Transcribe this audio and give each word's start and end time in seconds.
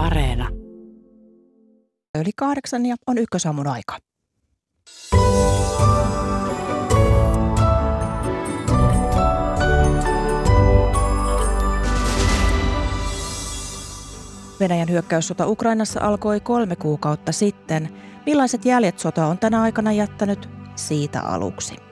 Areena. 0.00 0.48
Yli 2.20 2.30
kahdeksan 2.36 2.86
ja 2.86 2.96
on 3.06 3.18
ykkösaamun 3.18 3.66
aika. 3.66 3.96
Venäjän 14.60 14.88
hyökkäyssota 14.90 15.46
Ukrainassa 15.46 16.00
alkoi 16.00 16.40
kolme 16.40 16.76
kuukautta 16.76 17.32
sitten. 17.32 17.88
Millaiset 18.26 18.64
jäljet 18.64 18.98
sota 18.98 19.26
on 19.26 19.38
tänä 19.38 19.62
aikana 19.62 19.92
jättänyt? 19.92 20.48
Siitä 20.76 21.20
aluksi. 21.20 21.89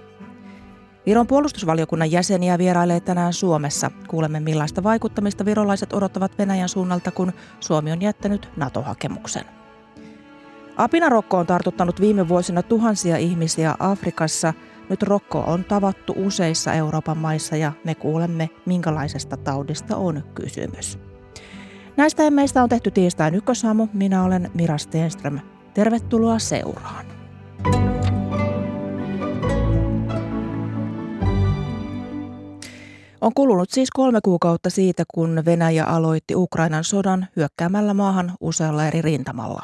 Viron 1.08 1.26
puolustusvaliokunnan 1.26 2.12
jäseniä 2.12 2.58
vierailee 2.58 3.00
tänään 3.00 3.32
Suomessa. 3.32 3.90
Kuulemme 4.08 4.40
millaista 4.40 4.82
vaikuttamista 4.82 5.44
virolaiset 5.44 5.92
odottavat 5.92 6.38
Venäjän 6.38 6.68
suunnalta, 6.68 7.10
kun 7.10 7.32
Suomi 7.60 7.92
on 7.92 8.02
jättänyt 8.02 8.48
NATO-hakemuksen. 8.56 9.44
Apinarokko 10.76 11.38
on 11.38 11.46
tartuttanut 11.46 12.00
viime 12.00 12.28
vuosina 12.28 12.62
tuhansia 12.62 13.16
ihmisiä 13.16 13.74
Afrikassa. 13.78 14.54
Nyt 14.90 15.02
rokko 15.02 15.40
on 15.46 15.64
tavattu 15.64 16.14
useissa 16.16 16.72
Euroopan 16.72 17.18
maissa 17.18 17.56
ja 17.56 17.72
me 17.84 17.94
kuulemme, 17.94 18.50
minkälaisesta 18.66 19.36
taudista 19.36 19.96
on 19.96 20.24
kysymys. 20.34 20.98
Näistä 21.96 22.30
meistä 22.30 22.62
on 22.62 22.68
tehty 22.68 22.90
tiistain 22.90 23.34
ykkösaamu. 23.34 23.88
Minä 23.92 24.24
olen 24.24 24.50
Mira 24.54 24.78
Stenström. 24.78 25.40
Tervetuloa 25.74 26.38
seuraan. 26.38 27.06
On 33.20 33.34
kulunut 33.34 33.70
siis 33.70 33.90
kolme 33.90 34.18
kuukautta 34.24 34.70
siitä, 34.70 35.04
kun 35.14 35.42
Venäjä 35.44 35.84
aloitti 35.84 36.34
Ukrainan 36.36 36.84
sodan 36.84 37.26
hyökkäämällä 37.36 37.94
maahan 37.94 38.32
usealla 38.40 38.86
eri 38.86 39.02
rintamalla. 39.02 39.62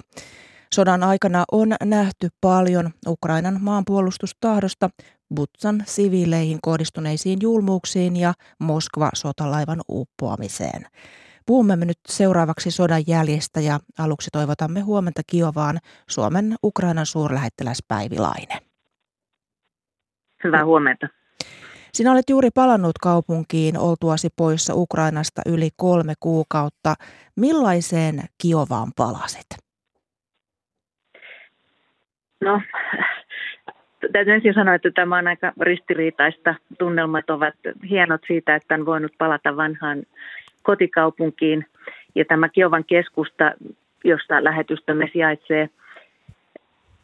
Sodan 0.75 1.03
aikana 1.03 1.45
on 1.53 1.69
nähty 1.84 2.28
paljon 2.41 2.91
Ukrainan 3.06 3.59
maanpuolustustahdosta 3.61 4.91
Butsan 5.34 5.83
siviileihin 5.87 6.59
kohdistuneisiin 6.62 7.39
julmuuksiin 7.43 8.17
ja 8.17 8.33
Moskva-sotalaivan 8.59 9.81
uppoamiseen. 9.89 10.87
Puhumme 11.47 11.77
nyt 11.77 11.98
seuraavaksi 12.09 12.71
sodan 12.71 13.03
jäljestä 13.06 13.61
ja 13.61 13.81
aluksi 13.98 14.31
toivotamme 14.33 14.81
huomenta 14.81 15.23
Kiovaan 15.27 15.78
Suomen 16.09 16.55
Ukrainan 16.65 17.06
suurlähettiläs 17.06 17.78
Päivi 17.89 18.19
Laine. 18.19 18.59
Hyvää 20.45 20.65
huomenta. 20.65 21.23
Sinä 21.95 22.12
olet 22.12 22.31
juuri 22.31 22.48
palannut 22.55 22.98
kaupunkiin 23.03 23.78
oltuasi 23.78 24.28
poissa 24.37 24.75
Ukrainasta 24.75 25.42
yli 25.47 25.69
kolme 25.77 26.12
kuukautta. 26.20 26.95
Millaiseen 27.37 28.14
Kiovaan 28.42 28.92
palasit? 28.97 29.47
No, 32.41 32.61
täytyy 34.12 34.34
ensin 34.34 34.55
sanoa, 34.55 34.75
että 34.75 34.91
tämä 34.91 35.19
on 35.19 35.27
aika 35.27 35.53
ristiriitaista. 35.61 36.55
Tunnelmat 36.78 37.31
ovat 37.31 37.55
hienot 37.91 38.20
siitä, 38.27 38.55
että 38.55 38.75
on 38.75 38.87
voinut 38.87 39.12
palata 39.19 39.56
vanhaan 39.56 40.03
kotikaupunkiin. 40.62 41.67
Ja 42.15 42.25
tämä 42.25 42.48
Kiovan 42.48 42.84
keskusta, 42.84 43.53
josta 44.05 44.45
lähetystämme 44.45 45.11
sijaitsee, 45.12 45.69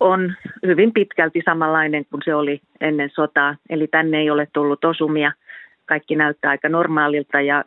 on 0.00 0.34
hyvin 0.66 0.92
pitkälti 0.92 1.42
samanlainen 1.44 2.04
kuin 2.10 2.22
se 2.24 2.34
oli 2.34 2.60
ennen 2.80 3.10
sotaa. 3.10 3.56
Eli 3.70 3.86
tänne 3.86 4.18
ei 4.18 4.30
ole 4.30 4.48
tullut 4.52 4.84
osumia. 4.84 5.32
Kaikki 5.86 6.16
näyttää 6.16 6.50
aika 6.50 6.68
normaalilta 6.68 7.40
ja 7.40 7.64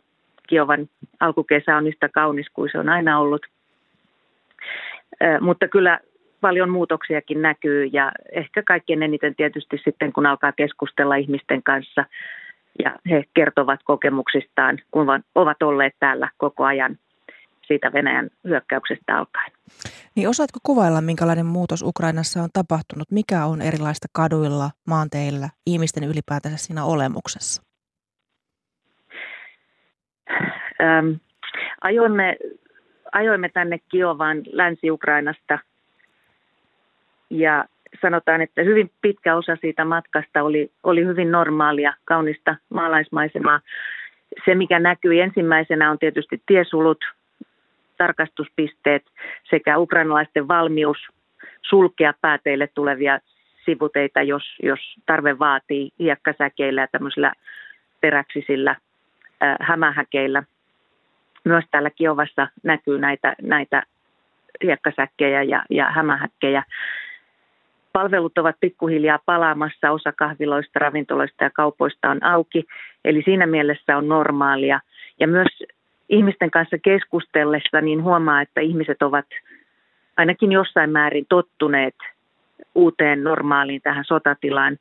Kiovan 0.48 0.88
alkukesä 1.20 1.76
on 1.76 1.86
yhtä 1.86 2.08
kaunis 2.08 2.46
kuin 2.52 2.70
se 2.72 2.78
on 2.78 2.88
aina 2.88 3.18
ollut. 3.18 3.46
Mutta 5.40 5.68
kyllä 5.68 6.00
paljon 6.40 6.70
muutoksiakin 6.70 7.42
näkyy 7.42 7.84
ja 7.84 8.12
ehkä 8.32 8.62
kaikkein 8.62 9.02
eniten 9.02 9.34
tietysti 9.34 9.80
sitten, 9.84 10.12
kun 10.12 10.26
alkaa 10.26 10.52
keskustella 10.52 11.14
ihmisten 11.14 11.62
kanssa 11.62 12.04
ja 12.78 12.96
he 13.10 13.24
kertovat 13.34 13.80
kokemuksistaan, 13.84 14.78
kun 14.90 15.06
ovat 15.34 15.62
olleet 15.62 15.94
täällä 16.00 16.28
koko 16.36 16.64
ajan 16.64 16.98
siitä 17.66 17.92
Venäjän 17.92 18.30
hyökkäyksestä 18.44 19.16
alkaen. 19.16 19.52
Niin 20.16 20.28
osaatko 20.28 20.58
kuvailla, 20.62 21.00
minkälainen 21.00 21.46
muutos 21.46 21.82
Ukrainassa 21.82 22.42
on 22.42 22.48
tapahtunut? 22.52 23.10
Mikä 23.10 23.44
on 23.44 23.62
erilaista 23.62 24.08
kaduilla, 24.12 24.70
maanteilla, 24.88 25.48
ihmisten 25.66 26.04
ylipäätänsä 26.04 26.56
siinä 26.56 26.84
olemuksessa? 26.84 27.62
Ähm, 30.80 31.12
ajoimme, 31.80 32.36
ajoimme 33.12 33.48
tänne 33.48 33.78
Kiovaan 33.90 34.42
Länsi-Ukrainasta 34.46 35.58
ja 37.30 37.64
sanotaan, 38.02 38.40
että 38.40 38.62
hyvin 38.62 38.90
pitkä 39.00 39.36
osa 39.36 39.56
siitä 39.60 39.84
matkasta 39.84 40.42
oli, 40.42 40.70
oli 40.82 41.04
hyvin 41.04 41.30
normaalia, 41.30 41.94
kaunista 42.04 42.56
maalaismaisemaa. 42.68 43.60
Se, 44.44 44.54
mikä 44.54 44.78
näkyy 44.78 45.20
ensimmäisenä, 45.20 45.90
on 45.90 45.98
tietysti 45.98 46.42
tiesulut, 46.46 47.04
tarkastuspisteet 47.96 49.02
sekä 49.50 49.78
ukrainalaisten 49.78 50.48
valmius 50.48 50.98
sulkea 51.62 52.14
pääteille 52.20 52.68
tulevia 52.74 53.18
sivuteita, 53.64 54.22
jos, 54.22 54.42
jos 54.62 54.80
tarve 55.06 55.38
vaatii 55.38 55.90
hiekkasäkeillä 55.98 56.80
ja 56.80 56.88
tämmöisillä 56.92 57.32
peräksisillä 58.00 58.70
äh, 58.70 59.56
hämähäkeillä. 59.60 60.42
Myös 61.44 61.64
täällä 61.70 61.90
Kiovassa 61.90 62.48
näkyy 62.62 62.98
näitä, 62.98 63.34
näitä 63.42 63.82
hiekkasäkkejä 64.62 65.42
ja, 65.42 65.64
ja 65.70 65.90
hämähäkkejä. 65.90 66.62
Palvelut 67.92 68.38
ovat 68.38 68.56
pikkuhiljaa 68.60 69.18
palaamassa, 69.26 69.90
osa 69.90 70.12
kahviloista, 70.12 70.78
ravintoloista 70.78 71.44
ja 71.44 71.50
kaupoista 71.50 72.10
on 72.10 72.24
auki, 72.24 72.64
eli 73.04 73.22
siinä 73.24 73.46
mielessä 73.46 73.96
on 73.96 74.08
normaalia. 74.08 74.80
Ja 75.20 75.28
myös 75.28 75.48
ihmisten 76.08 76.50
kanssa 76.50 76.78
keskustellessa 76.78 77.80
niin 77.80 78.02
huomaa, 78.02 78.40
että 78.40 78.60
ihmiset 78.60 79.02
ovat 79.02 79.26
ainakin 80.16 80.52
jossain 80.52 80.90
määrin 80.90 81.26
tottuneet 81.28 81.94
uuteen 82.74 83.24
normaaliin 83.24 83.82
tähän 83.82 84.04
sotatilaan. 84.04 84.76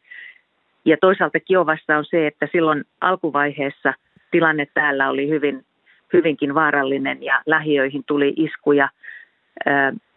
Ja 0.86 0.98
toisaalta 1.02 1.40
Kiovassa 1.40 1.98
on 1.98 2.06
se, 2.06 2.28
että 2.28 2.48
silloin 2.52 2.84
alkuvaiheessa 3.02 3.94
tilanne 4.32 4.68
täällä 4.74 5.10
oli 5.10 5.30
hyvin, 5.30 5.66
hyvinkin 6.14 6.56
vaarallinen 6.56 7.24
ja 7.24 7.42
lähiöihin 7.46 8.04
tuli 8.08 8.34
iskuja. 8.36 8.90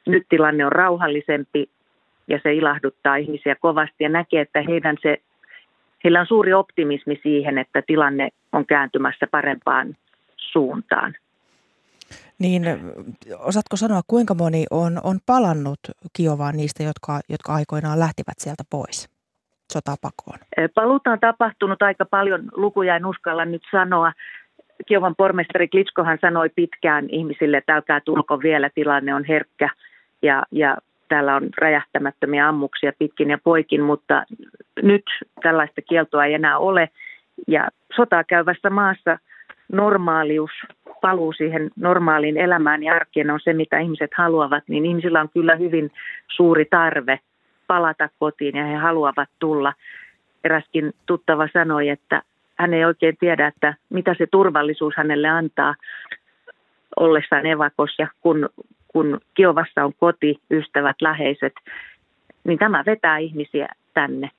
Nyt 0.07 0.27
tilanne 0.29 0.67
on 0.67 0.73
rauhallisempi 0.73 1.69
ja 2.29 2.41
se 2.43 2.55
ilahduttaa 2.55 3.17
ihmisiä 3.17 3.57
kovasti 3.61 4.05
ja 4.05 4.09
näkee, 4.09 4.41
että 4.41 4.63
heidän 4.63 4.97
se, 5.03 5.19
heillä 6.05 6.21
on 6.21 6.27
suuri 6.27 6.53
optimismi 6.53 7.21
siihen, 7.23 7.59
että 7.59 7.83
tilanne 7.87 8.29
on 8.53 8.67
kääntymässä 8.67 9.27
parempaan 9.27 9.97
suuntaan. 10.37 11.15
Niin, 12.39 12.63
osaatko 13.39 13.77
sanoa, 13.77 14.01
kuinka 14.07 14.35
moni 14.35 14.65
on, 14.71 15.01
on 15.05 15.19
palannut 15.27 15.79
Kiovaan 16.13 16.57
niistä, 16.57 16.83
jotka, 16.83 17.21
jotka 17.29 17.55
aikoinaan 17.55 17.99
lähtivät 17.99 18.39
sieltä 18.39 18.63
pois 18.71 19.17
sotapakoon? 19.73 20.39
Paluuta 20.75 21.11
on 21.13 21.21
tapahtunut 21.21 21.83
aika 21.83 22.05
paljon, 22.05 22.49
lukuja 22.53 22.97
en 22.97 23.07
uskalla 23.07 23.45
nyt 23.45 23.63
sanoa. 23.71 24.13
Kiovan 24.87 25.15
pormestari 25.17 25.69
Klitskohan 25.69 26.19
sanoi 26.21 26.49
pitkään 26.49 27.11
ihmisille, 27.11 27.57
että 27.57 27.75
älkää 27.75 28.01
tulko 28.01 28.41
vielä, 28.43 28.71
tilanne 28.75 29.15
on 29.15 29.25
herkkä 29.25 29.71
ja, 30.23 30.43
ja 30.53 30.77
täällä 31.09 31.37
on 31.37 31.49
räjähtämättömiä 31.59 32.49
ammuksia 32.49 32.93
pitkin 32.99 33.31
ja 33.31 33.39
poikin, 33.45 33.83
mutta 33.83 34.25
nyt 34.83 35.05
tällaista 35.43 35.83
kieltoa 35.83 36.25
ei 36.25 36.35
enää 36.35 36.59
ole. 36.59 36.89
Ja 37.49 37.69
sotaa 37.97 38.25
käyvässä 38.25 38.71
maassa 38.71 39.19
normaalius, 39.73 40.51
paluu 41.01 41.33
siihen 41.33 41.71
normaaliin 41.77 42.37
elämään 42.37 42.83
ja 42.83 42.95
arkeen 42.95 43.31
on 43.31 43.41
se, 43.43 43.53
mitä 43.53 43.79
ihmiset 43.79 44.11
haluavat, 44.17 44.65
niin 44.69 44.87
ihmisillä 44.87 45.21
on 45.21 45.29
kyllä 45.29 45.57
hyvin 45.57 45.91
suuri 46.29 46.65
tarve 46.65 47.21
palata 47.67 48.09
kotiin 48.19 48.57
ja 48.57 48.65
he 48.65 48.75
haluavat 48.75 49.29
tulla. 49.39 49.73
Eräskin 50.45 50.93
tuttava 51.07 51.49
sanoi, 51.53 51.89
että 51.89 52.23
hän 52.59 52.75
ei 52.75 52.85
oikein 52.85 53.17
tiedä, 53.21 53.47
että 53.47 53.75
mitä 53.91 54.15
se 54.19 54.27
turvallisuus 54.31 54.95
hänelle 54.97 55.29
antaa 55.29 55.75
ollessaan 56.97 57.47
evakossa, 57.47 58.07
kun 58.21 58.49
kun 58.97 59.21
Kiovassa 59.35 59.85
on 59.85 59.93
koti, 59.99 60.41
ystävät, 60.51 60.97
läheiset, 61.01 61.53
niin 62.45 62.59
tämä 62.59 62.83
vetää 62.87 63.19
ihmisiä 63.19 63.69
tänne. 63.95 64.31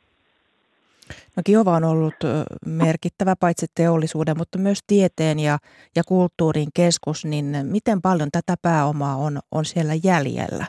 No 1.38 1.42
Kiova 1.46 1.72
on 1.72 1.84
ollut 1.84 2.16
merkittävä 2.66 3.36
paitsi 3.40 3.66
teollisuuden, 3.76 4.38
mutta 4.38 4.58
myös 4.58 4.80
tieteen 4.88 5.40
ja, 5.40 5.58
ja 5.96 6.04
kulttuurin 6.08 6.68
keskus, 6.76 7.26
niin 7.26 7.46
miten 7.64 8.02
paljon 8.02 8.30
tätä 8.32 8.56
pääomaa 8.62 9.16
on, 9.16 9.40
on 9.52 9.66
siellä 9.66 9.94
jäljellä? 10.04 10.66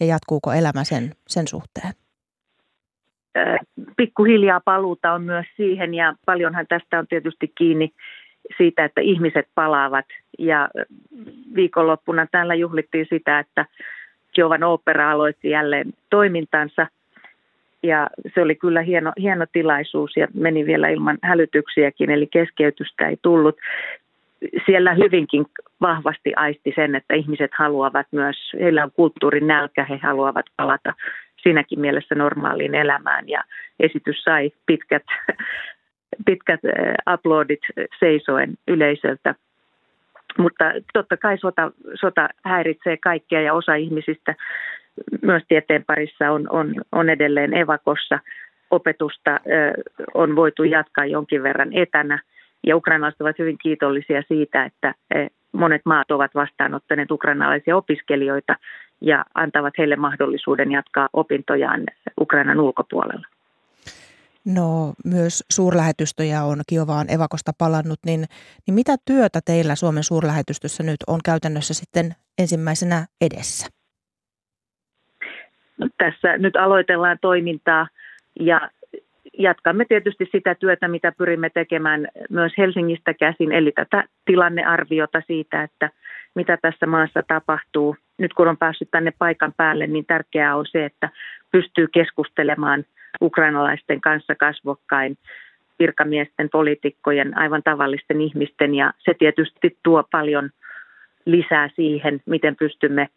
Ja 0.00 0.06
jatkuuko 0.06 0.52
elämä 0.52 0.84
sen, 0.84 1.14
sen 1.28 1.48
suhteen? 1.48 1.92
Pikkuhiljaa 3.96 4.60
paluuta 4.64 5.12
on 5.12 5.22
myös 5.22 5.46
siihen 5.56 5.94
ja 5.94 6.14
paljonhan 6.26 6.66
tästä 6.66 6.98
on 6.98 7.06
tietysti 7.06 7.52
kiinni 7.58 7.90
siitä, 8.56 8.84
että 8.84 9.00
ihmiset 9.00 9.48
palaavat 9.54 10.06
ja 10.38 10.68
viikonloppuna 11.54 12.26
täällä 12.32 12.54
juhlittiin 12.54 13.06
sitä, 13.10 13.38
että 13.38 13.66
Kiovan 14.32 14.62
opera 14.62 15.10
aloitti 15.12 15.50
jälleen 15.50 15.92
toimintansa. 16.10 16.86
Ja 17.82 18.06
se 18.34 18.42
oli 18.42 18.54
kyllä 18.54 18.82
hieno, 18.82 19.12
hieno 19.20 19.46
tilaisuus 19.52 20.16
ja 20.16 20.28
meni 20.34 20.66
vielä 20.66 20.88
ilman 20.88 21.18
hälytyksiäkin, 21.22 22.10
eli 22.10 22.26
keskeytystä 22.26 23.08
ei 23.08 23.16
tullut. 23.22 23.56
Siellä 24.66 24.94
hyvinkin 24.94 25.46
vahvasti 25.80 26.32
aisti 26.36 26.72
sen, 26.74 26.94
että 26.94 27.14
ihmiset 27.14 27.50
haluavat 27.54 28.06
myös, 28.10 28.36
heillä 28.60 28.84
on 28.84 28.92
kulttuurin 28.92 29.46
nälkä, 29.46 29.84
he 29.84 29.96
haluavat 30.02 30.46
palata 30.56 30.94
siinäkin 31.42 31.80
mielessä 31.80 32.14
normaaliin 32.14 32.74
elämään. 32.74 33.28
Ja 33.28 33.44
esitys 33.80 34.22
sai 34.22 34.50
pitkät, 34.66 35.04
pitkät 36.26 36.60
uploadit 37.14 37.60
seisoen 38.00 38.54
yleisöltä 38.68 39.34
mutta 40.38 40.64
totta 40.92 41.16
kai 41.16 41.38
sota, 41.38 41.72
sota 41.94 42.28
häiritsee 42.44 42.96
kaikkea 42.96 43.40
ja 43.40 43.54
osa 43.54 43.74
ihmisistä 43.74 44.34
myös 45.22 45.42
tieteen 45.48 45.84
parissa 45.84 46.30
on, 46.30 46.50
on, 46.50 46.74
on 46.92 47.08
edelleen 47.08 47.54
evakossa. 47.54 48.18
Opetusta 48.70 49.40
on 50.14 50.36
voitu 50.36 50.64
jatkaa 50.64 51.04
jonkin 51.04 51.42
verran 51.42 51.72
etänä 51.72 52.22
ja 52.66 52.76
ukrainalaiset 52.76 53.20
ovat 53.20 53.38
hyvin 53.38 53.58
kiitollisia 53.62 54.22
siitä, 54.28 54.64
että 54.64 54.94
monet 55.52 55.82
maat 55.84 56.10
ovat 56.10 56.34
vastaanottaneet 56.34 57.10
ukrainalaisia 57.10 57.76
opiskelijoita 57.76 58.56
ja 59.00 59.24
antavat 59.34 59.74
heille 59.78 59.96
mahdollisuuden 59.96 60.72
jatkaa 60.72 61.08
opintojaan 61.12 61.84
Ukrainan 62.20 62.60
ulkopuolella. 62.60 63.26
No 64.44 64.92
myös 65.04 65.44
suurlähetystöjä 65.50 66.42
on 66.42 66.60
Kiovaan 66.68 67.10
evakosta 67.10 67.52
palannut, 67.58 67.98
niin, 68.06 68.24
niin 68.66 68.74
mitä 68.74 68.96
työtä 69.04 69.40
teillä 69.44 69.74
Suomen 69.74 70.04
suurlähetystössä 70.04 70.82
nyt 70.82 70.96
on 71.06 71.20
käytännössä 71.24 71.74
sitten 71.74 72.14
ensimmäisenä 72.38 73.06
edessä? 73.20 73.81
Tässä 75.98 76.38
nyt 76.38 76.56
aloitellaan 76.56 77.18
toimintaa 77.20 77.88
ja 78.40 78.70
jatkamme 79.38 79.84
tietysti 79.84 80.28
sitä 80.32 80.54
työtä, 80.54 80.88
mitä 80.88 81.12
pyrimme 81.18 81.50
tekemään 81.50 82.08
myös 82.30 82.52
Helsingistä 82.58 83.14
käsin, 83.14 83.52
eli 83.52 83.72
tätä 83.72 84.04
tilannearviota 84.24 85.22
siitä, 85.26 85.62
että 85.62 85.90
mitä 86.34 86.58
tässä 86.62 86.86
maassa 86.86 87.22
tapahtuu. 87.28 87.96
Nyt 88.18 88.34
kun 88.34 88.48
on 88.48 88.56
päässyt 88.56 88.88
tänne 88.90 89.12
paikan 89.18 89.52
päälle, 89.56 89.86
niin 89.86 90.06
tärkeää 90.06 90.56
on 90.56 90.66
se, 90.66 90.84
että 90.84 91.08
pystyy 91.52 91.88
keskustelemaan– 91.92 92.84
ukrainalaisten 93.20 94.00
kanssa 94.00 94.34
kasvokkain 94.34 95.18
virkamiesten, 95.78 96.50
poliitikkojen, 96.50 97.38
aivan 97.38 97.62
tavallisten 97.62 98.20
ihmisten 98.20 98.74
ja 98.74 98.92
se 98.98 99.14
tietysti 99.18 99.78
tuo 99.82 100.04
paljon 100.10 100.50
lisää 101.24 101.68
siihen, 101.76 102.20
miten 102.26 102.56
pystymme 102.56 103.08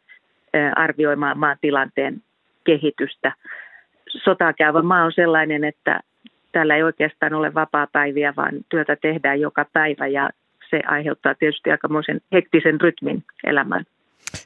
arvioimaan 0.76 1.40
maan 1.40 1.58
tilanteen 1.62 2.22
kehitystä. 2.66 3.34
Sotaa 4.10 4.54
käyvä 4.54 4.82
maa 4.82 5.06
on 5.06 5.12
sellainen, 5.16 5.64
että 5.64 6.00
täällä 6.52 6.76
ei 6.76 6.84
oikeastaan 6.84 7.34
ole 7.34 7.54
vapaa-päiviä, 7.54 8.34
vaan 8.38 8.54
työtä 8.70 8.96
tehdään 8.96 9.42
joka 9.42 9.66
päivä 9.74 10.08
ja 10.08 10.30
se 10.70 10.82
aiheuttaa 10.88 11.36
tietysti 11.36 11.72
aikamoisen 11.72 12.22
hektisen 12.32 12.82
rytmin 12.82 13.24
elämään. 13.44 13.86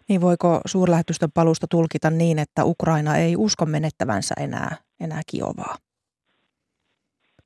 Niin 0.10 0.22
voiko 0.22 0.62
suurlähetystön 0.66 1.30
palusta 1.34 1.68
tulkita 1.68 2.10
niin, 2.10 2.40
että 2.40 2.66
Ukraina 2.66 3.16
ei 3.16 3.36
usko 3.38 3.66
menettävänsä 3.66 4.36
enää 4.44 4.76
enää 5.04 5.22
Kiovaa? 5.32 5.76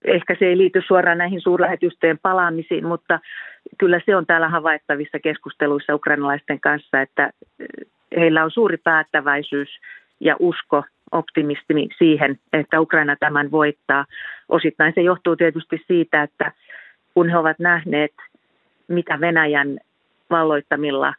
Ehkä 0.05 0.35
se 0.39 0.45
ei 0.45 0.57
liity 0.57 0.81
suoraan 0.87 1.17
näihin 1.17 1.41
suurlähetystöjen 1.41 2.19
palaamisiin, 2.21 2.85
mutta 2.87 3.19
kyllä 3.77 4.01
se 4.05 4.15
on 4.15 4.25
täällä 4.25 4.49
havaittavissa 4.49 5.19
keskusteluissa 5.19 5.95
ukrainalaisten 5.95 6.59
kanssa, 6.59 7.01
että 7.01 7.29
heillä 8.17 8.43
on 8.43 8.51
suuri 8.51 8.77
päättäväisyys 8.77 9.69
ja 10.23 10.35
usko, 10.39 10.83
optimismi 11.11 11.89
siihen, 11.97 12.39
että 12.53 12.81
Ukraina 12.81 13.15
tämän 13.19 13.51
voittaa. 13.51 14.05
Osittain 14.49 14.93
se 14.95 15.01
johtuu 15.01 15.35
tietysti 15.35 15.83
siitä, 15.87 16.23
että 16.23 16.51
kun 17.13 17.29
he 17.29 17.37
ovat 17.37 17.59
nähneet, 17.59 18.13
mitä 18.87 19.19
Venäjän 19.19 19.79
valloittamilla 20.29 21.13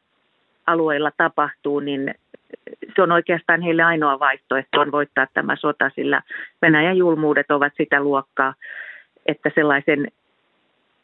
alueilla 0.67 1.11
tapahtuu, 1.17 1.81
niin 1.81 2.15
se 2.97 3.03
on 3.03 3.13
oikeastaan 3.13 3.63
heille 3.63 3.83
ainoa 3.83 4.19
vaihtoehto 4.19 4.81
on 4.81 4.93
voittaa 4.93 5.27
tämä 5.35 5.57
sota, 5.57 5.91
sillä 5.95 6.23
Venäjän 6.63 6.97
julmuudet 6.97 7.51
ovat 7.51 7.73
sitä 7.77 8.01
luokkaa, 8.01 8.55
että 9.27 9.51
sellaisen 9.55 10.09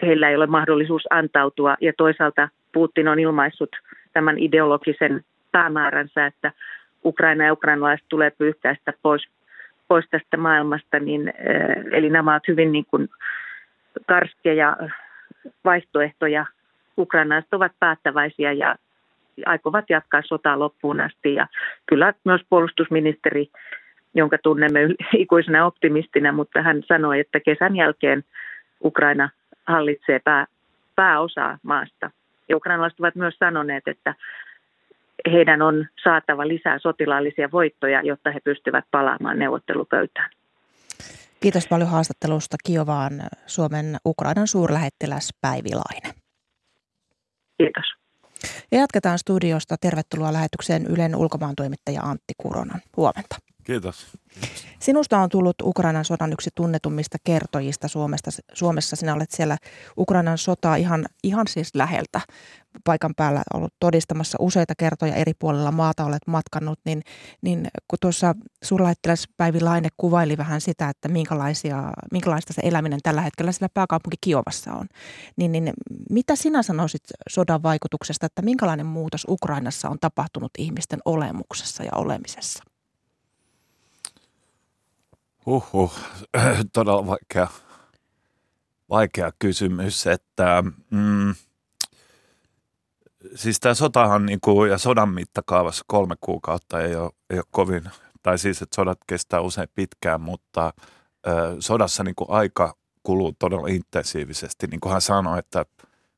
heillä 0.02 0.28
ei 0.28 0.36
ole 0.36 0.46
mahdollisuus 0.46 1.02
antautua. 1.10 1.76
Ja 1.80 1.92
toisaalta 1.96 2.48
Putin 2.72 3.08
on 3.08 3.18
ilmaissut 3.18 3.70
tämän 4.12 4.38
ideologisen 4.38 5.24
päämääränsä, 5.52 6.26
että 6.26 6.52
Ukraina 7.04 7.44
ja 7.44 7.52
ukrainalaiset 7.52 8.06
tulee 8.08 8.30
pyyhkäistä 8.30 8.92
pois, 9.02 9.28
pois 9.88 10.04
tästä 10.10 10.36
maailmasta. 10.36 10.98
Niin, 10.98 11.28
eh, 11.28 11.84
eli 11.92 12.10
nämä 12.10 12.32
ovat 12.32 12.48
hyvin 12.48 12.72
niin 12.72 12.86
kuin 12.90 13.08
karskeja 14.06 14.76
vaihtoehtoja. 15.64 16.46
Ukrainalaiset 16.98 17.54
ovat 17.54 17.72
päättäväisiä 17.80 18.52
ja 18.52 18.76
aikovat 19.46 19.84
jatkaa 19.90 20.22
sotaa 20.24 20.58
loppuun 20.58 21.00
asti. 21.00 21.34
Ja 21.34 21.46
kyllä 21.86 22.14
myös 22.24 22.40
puolustusministeri, 22.50 23.46
jonka 24.14 24.38
tunnemme 24.42 24.80
ikuisena 25.24 25.66
optimistina, 25.66 26.32
mutta 26.32 26.62
hän 26.62 26.82
sanoi, 26.86 27.20
että 27.20 27.40
kesän 27.40 27.76
jälkeen 27.76 28.24
Ukraina 28.84 29.28
hallitsee 29.66 30.18
pää, 30.18 30.46
pääosaa 30.96 31.58
maasta. 31.62 32.10
Ja 32.48 32.56
ukrainalaiset 32.56 33.00
ovat 33.00 33.14
myös 33.14 33.34
sanoneet, 33.38 33.88
että 33.88 34.14
heidän 35.32 35.62
on 35.62 35.86
saatava 36.04 36.48
lisää 36.48 36.78
sotilaallisia 36.78 37.48
voittoja, 37.52 38.02
jotta 38.02 38.30
he 38.30 38.40
pystyvät 38.44 38.84
palaamaan 38.90 39.38
neuvottelupöytään. 39.38 40.30
Kiitos 41.40 41.68
paljon 41.68 41.90
haastattelusta 41.90 42.56
Kiovaan 42.64 43.12
Suomen 43.46 43.96
Ukrainan 44.06 44.46
suurlähettiläs 44.46 45.30
Päivi 45.40 45.70
Laine. 45.74 46.14
Kiitos. 47.58 47.84
Ja 48.72 48.78
jatketaan 48.78 49.18
studiosta. 49.18 49.76
Tervetuloa 49.80 50.32
lähetykseen 50.32 50.86
Ylen 50.86 51.16
ulkomaantoimittaja 51.16 52.00
Antti 52.02 52.34
Kuronan. 52.36 52.80
Huomenta. 52.96 53.36
Kiitos. 53.64 54.06
Sinusta 54.78 55.18
on 55.18 55.28
tullut 55.28 55.56
Ukrainan 55.62 56.04
sodan 56.04 56.32
yksi 56.32 56.50
tunnetummista 56.54 57.18
kertojista 57.24 57.88
Suomesta. 57.88 58.30
Suomessa. 58.52 58.96
Sinä 58.96 59.14
olet 59.14 59.30
siellä 59.30 59.56
Ukrainan 59.98 60.38
sotaa 60.38 60.76
ihan, 60.76 61.06
ihan 61.24 61.46
siis 61.46 61.74
läheltä 61.74 62.20
paikan 62.84 63.14
päällä 63.16 63.42
ollut 63.54 63.74
todistamassa 63.80 64.38
useita 64.40 64.74
kertoja 64.78 65.14
eri 65.14 65.32
puolilla 65.38 65.72
maata 65.72 66.04
olet 66.04 66.26
matkannut, 66.26 66.78
niin, 66.84 67.02
niin 67.42 67.68
kun 67.88 67.98
tuossa 68.00 68.34
suurlähettiläs 68.62 69.28
Päivi 69.36 69.60
Laine 69.60 69.88
kuvaili 69.96 70.36
vähän 70.36 70.60
sitä, 70.60 70.88
että 70.88 71.08
minkälaisia, 71.08 71.92
minkälaista 72.12 72.52
se 72.52 72.62
eläminen 72.64 73.00
tällä 73.02 73.20
hetkellä 73.20 73.52
siellä 73.52 73.68
pääkaupunki 73.74 74.16
Kiovassa 74.20 74.72
on, 74.72 74.86
niin, 75.36 75.52
niin 75.52 75.72
mitä 76.10 76.36
sinä 76.36 76.62
sanoisit 76.62 77.02
sodan 77.28 77.62
vaikutuksesta, 77.62 78.26
että 78.26 78.42
minkälainen 78.42 78.86
muutos 78.86 79.26
Ukrainassa 79.28 79.88
on 79.88 79.98
tapahtunut 80.00 80.50
ihmisten 80.58 80.98
olemuksessa 81.04 81.84
ja 81.84 81.92
olemisessa? 81.94 82.64
Huhhuh, 85.46 85.92
todella 86.72 87.06
vaikea, 87.06 87.48
vaikea 88.90 89.32
kysymys, 89.38 90.06
että 90.06 90.64
mm, 90.90 91.34
siis 93.34 93.60
tämä 93.60 93.74
sotahan 93.74 94.26
niin 94.26 94.38
kuin, 94.40 94.70
ja 94.70 94.78
sodan 94.78 95.08
mittakaavassa 95.08 95.84
kolme 95.86 96.14
kuukautta 96.20 96.80
ei 96.80 96.96
ole, 96.96 97.10
ei 97.30 97.38
ole 97.38 97.44
kovin, 97.50 97.84
tai 98.22 98.38
siis 98.38 98.62
että 98.62 98.74
sodat 98.76 98.98
kestää 99.06 99.40
usein 99.40 99.68
pitkään, 99.74 100.20
mutta 100.20 100.72
ö, 101.26 101.56
sodassa 101.58 102.04
niin 102.04 102.14
kuin 102.14 102.30
aika 102.30 102.74
kuluu 103.02 103.32
todella 103.38 103.68
intensiivisesti. 103.68 104.66
Niin 104.66 104.80
kuin 104.80 104.92
hän 104.92 105.00
sanoi, 105.00 105.38
että 105.38 105.64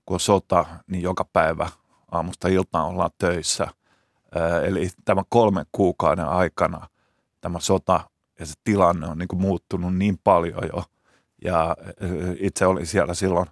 kun 0.06 0.14
on 0.14 0.20
sota, 0.20 0.66
niin 0.86 1.02
joka 1.02 1.24
päivä 1.32 1.68
aamusta 2.10 2.48
iltaan 2.48 2.86
ollaan 2.86 3.10
töissä. 3.18 3.66
Ö, 4.36 4.66
eli 4.66 4.90
tämä 5.04 5.22
kolmen 5.28 5.66
kuukauden 5.72 6.28
aikana 6.28 6.88
tämä 7.40 7.60
sota 7.60 8.00
ja 8.38 8.46
se 8.46 8.54
tilanne 8.64 9.06
on 9.06 9.18
niin 9.18 9.28
kuin 9.28 9.40
muuttunut 9.40 9.96
niin 9.96 10.18
paljon 10.24 10.62
jo. 10.74 10.84
Ja 11.44 11.76
itse 12.38 12.66
olin 12.66 12.86
siellä 12.86 13.14
silloin 13.14 13.46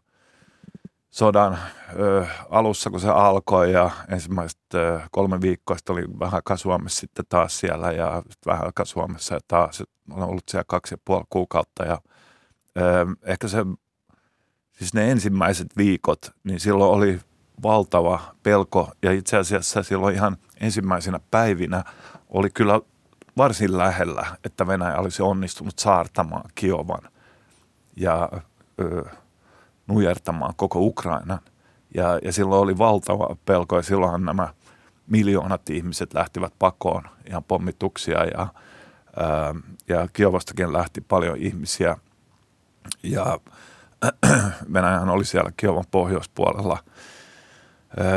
sodan 1.10 1.58
ö, 1.98 2.26
alussa, 2.50 2.90
kun 2.90 3.00
se 3.00 3.08
alkoi 3.08 3.72
ja 3.72 3.90
ensimmäiset 4.08 4.60
ö, 4.74 5.00
kolme 5.10 5.40
viikkoa 5.40 5.76
sitten 5.76 5.92
oli 5.92 6.04
vähän 6.18 6.34
aikaa 6.34 6.56
Suomessa 6.56 7.00
sitten 7.00 7.24
taas 7.28 7.60
siellä 7.60 7.92
ja 7.92 8.22
vähän 8.46 8.64
aikaa 8.64 8.84
Suomessa 8.84 9.34
ja 9.34 9.40
taas. 9.48 9.82
Olen 10.10 10.28
ollut 10.28 10.48
siellä 10.48 10.64
kaksi 10.66 10.94
ja 10.94 10.98
puoli 11.04 11.24
kuukautta 11.30 11.84
ja 11.84 11.98
ö, 12.78 13.06
ehkä 13.22 13.48
se, 13.48 13.58
siis 14.72 14.94
ne 14.94 15.10
ensimmäiset 15.10 15.76
viikot, 15.76 16.32
niin 16.44 16.60
silloin 16.60 16.90
oli 16.90 17.20
valtava 17.62 18.20
pelko 18.42 18.90
ja 19.02 19.12
itse 19.12 19.36
asiassa 19.36 19.82
silloin 19.82 20.14
ihan 20.14 20.36
ensimmäisenä 20.60 21.20
päivinä 21.30 21.84
oli 22.28 22.50
kyllä 22.50 22.80
varsin 23.36 23.78
lähellä, 23.78 24.26
että 24.44 24.66
Venäjä 24.66 24.96
olisi 24.98 25.22
onnistunut 25.22 25.78
saartamaan 25.78 26.50
Kiovan 26.54 27.02
ja 27.96 28.28
ö, 28.80 29.04
nujertamaan 29.90 30.54
koko 30.56 30.80
Ukrainan. 30.80 31.40
Ja, 31.94 32.18
ja 32.24 32.32
silloin 32.32 32.62
oli 32.62 32.78
valtava 32.78 33.36
pelko 33.44 33.76
ja 33.76 33.82
silloinhan 33.82 34.24
nämä 34.24 34.48
miljoonat 35.06 35.70
ihmiset 35.70 36.14
lähtivät 36.14 36.52
pakoon 36.58 37.02
ihan 37.26 37.44
pommituksia 37.44 38.24
ja, 38.24 38.46
ää, 39.16 39.54
ja 39.88 40.08
Kiovastakin 40.12 40.72
lähti 40.72 41.00
paljon 41.00 41.36
ihmisiä. 41.36 41.96
Ja 43.02 43.38
Venäjähän 44.72 45.08
oli 45.08 45.24
siellä 45.24 45.52
Kiovan 45.56 45.84
pohjoispuolella. 45.90 46.78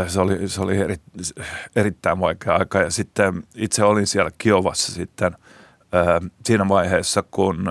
Se 0.07 0.19
oli, 0.19 0.49
se 0.49 0.61
oli 0.61 0.77
eri, 0.77 0.95
erittäin 1.75 2.19
vaikea 2.19 2.55
aika 2.55 2.79
ja 2.79 2.89
sitten 2.91 3.43
itse 3.55 3.83
olin 3.83 4.07
siellä 4.07 4.31
Kiovassa 4.37 4.91
sitten 4.91 5.35
siinä 6.45 6.69
vaiheessa, 6.69 7.23
kun 7.31 7.65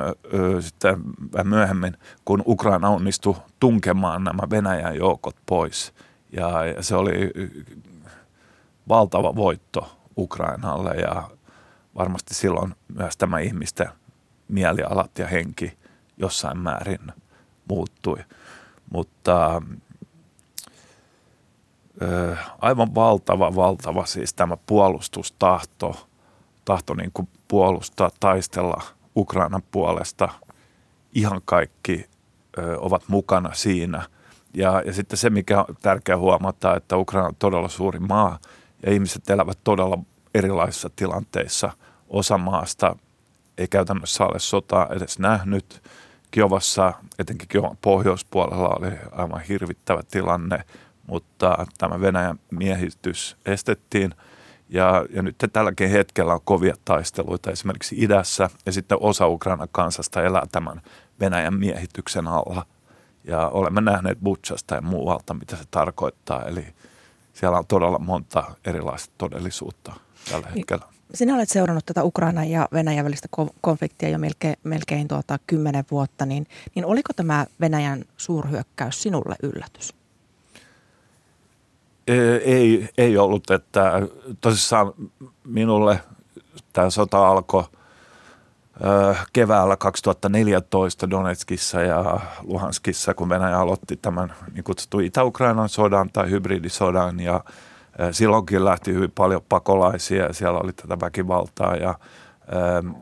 sitten 0.60 0.96
vähän 1.32 1.46
myöhemmin, 1.46 1.96
kun 2.24 2.42
Ukraina 2.46 2.88
onnistui 2.88 3.36
tunkemaan 3.60 4.24
nämä 4.24 4.42
Venäjän 4.50 4.96
joukot 4.96 5.36
pois. 5.46 5.94
Ja, 6.36 6.64
ja 6.64 6.82
se 6.82 6.96
oli 6.96 7.30
valtava 8.88 9.34
voitto 9.34 9.96
Ukrainalle 10.18 10.94
ja 10.94 11.30
varmasti 11.94 12.34
silloin 12.34 12.74
myös 12.94 13.16
tämä 13.16 13.38
ihmisten 13.38 13.88
mielialat 14.48 15.18
ja 15.18 15.26
henki 15.26 15.78
jossain 16.16 16.58
määrin 16.58 17.12
muuttui. 17.68 18.18
Mutta 18.92 19.62
aivan 22.58 22.94
valtava, 22.94 23.54
valtava 23.56 24.06
siis 24.06 24.34
tämä 24.34 24.56
puolustustahto, 24.66 26.08
tahto 26.64 26.94
niin 26.94 27.10
kuin 27.14 27.28
puolustaa, 27.48 28.10
taistella 28.20 28.82
Ukrainan 29.16 29.62
puolesta. 29.70 30.28
Ihan 31.14 31.40
kaikki 31.44 32.06
ö, 32.58 32.78
ovat 32.78 33.02
mukana 33.08 33.54
siinä. 33.54 34.02
Ja, 34.54 34.82
ja 34.86 34.92
sitten 34.92 35.16
se, 35.16 35.30
mikä 35.30 35.60
on 35.60 35.76
tärkeää 35.82 36.18
huomata, 36.18 36.76
että 36.76 36.96
Ukraina 36.96 37.28
on 37.28 37.36
todella 37.38 37.68
suuri 37.68 37.98
maa 37.98 38.38
ja 38.86 38.92
ihmiset 38.92 39.30
elävät 39.30 39.58
todella 39.64 39.98
erilaisissa 40.34 40.90
tilanteissa. 40.96 41.72
Osa 42.08 42.38
maasta 42.38 42.96
ei 43.58 43.68
käytännössä 43.68 44.24
ole 44.24 44.38
sotaa 44.38 44.88
edes 44.90 45.18
nähnyt. 45.18 45.82
Kiovassa, 46.30 46.92
etenkin 47.18 47.48
Kiovan 47.48 47.76
pohjoispuolella 47.80 48.68
oli 48.68 48.90
aivan 49.12 49.40
hirvittävä 49.40 50.02
tilanne, 50.10 50.64
mutta 51.06 51.66
tämä 51.78 52.00
Venäjän 52.00 52.38
miehitys 52.50 53.36
estettiin. 53.46 54.14
Ja, 54.72 55.06
ja 55.10 55.22
nyt 55.22 55.36
tälläkin 55.52 55.90
hetkellä 55.90 56.34
on 56.34 56.40
kovia 56.44 56.74
taisteluita 56.84 57.50
esimerkiksi 57.50 57.96
idässä 57.98 58.50
ja 58.66 58.72
sitten 58.72 58.98
osa 59.00 59.28
Ukrainan 59.28 59.68
kansasta 59.72 60.22
elää 60.22 60.46
tämän 60.52 60.82
Venäjän 61.20 61.54
miehityksen 61.54 62.28
alla. 62.28 62.66
Ja 63.24 63.48
olemme 63.48 63.80
nähneet 63.80 64.18
Butchasta 64.20 64.74
ja 64.74 64.80
muualta, 64.80 65.34
mitä 65.34 65.56
se 65.56 65.64
tarkoittaa. 65.70 66.44
Eli 66.44 66.66
siellä 67.32 67.58
on 67.58 67.66
todella 67.66 67.98
monta 67.98 68.44
erilaista 68.64 69.14
todellisuutta 69.18 69.92
tällä 70.30 70.46
niin, 70.46 70.56
hetkellä. 70.56 70.84
Sinä 71.14 71.34
olet 71.34 71.48
seurannut 71.48 71.86
tätä 71.86 72.04
Ukrainan 72.04 72.50
ja 72.50 72.68
Venäjän 72.72 73.04
välistä 73.04 73.28
konfliktia 73.60 74.08
jo 74.08 74.18
melkein, 74.18 74.56
melkein 74.64 75.08
tuota, 75.08 75.38
kymmenen 75.46 75.84
vuotta, 75.90 76.26
niin, 76.26 76.46
niin 76.74 76.84
oliko 76.84 77.12
tämä 77.12 77.46
Venäjän 77.60 78.04
suurhyökkäys 78.16 79.02
sinulle 79.02 79.36
yllätys? 79.42 80.01
Ei, 82.44 82.88
ei 82.98 83.18
ollut, 83.18 83.50
että 83.50 83.92
tosissaan 84.40 84.92
minulle 85.44 86.00
tämä 86.72 86.90
sota 86.90 87.28
alkoi– 87.28 87.64
keväällä 89.32 89.76
2014 89.76 91.10
Donetskissa 91.10 91.80
ja 91.80 92.20
Luhanskissa, 92.42 93.14
kun 93.14 93.28
Venäjä 93.28 93.58
aloitti 93.58 93.96
tämän 93.96 94.34
niin 94.54 94.64
kutsuttu 94.64 95.00
Itä-Ukrainan 95.00 95.68
sodan 95.68 96.10
tai 96.12 96.30
hybridisodan. 96.30 97.20
Ja 97.20 97.44
silloinkin 98.10 98.64
lähti 98.64 98.92
hyvin 98.92 99.10
paljon 99.10 99.42
pakolaisia 99.48 100.22
ja 100.22 100.32
siellä 100.32 100.58
oli 100.58 100.72
tätä 100.72 101.00
väkivaltaa. 101.00 101.76
Ja, 101.76 101.94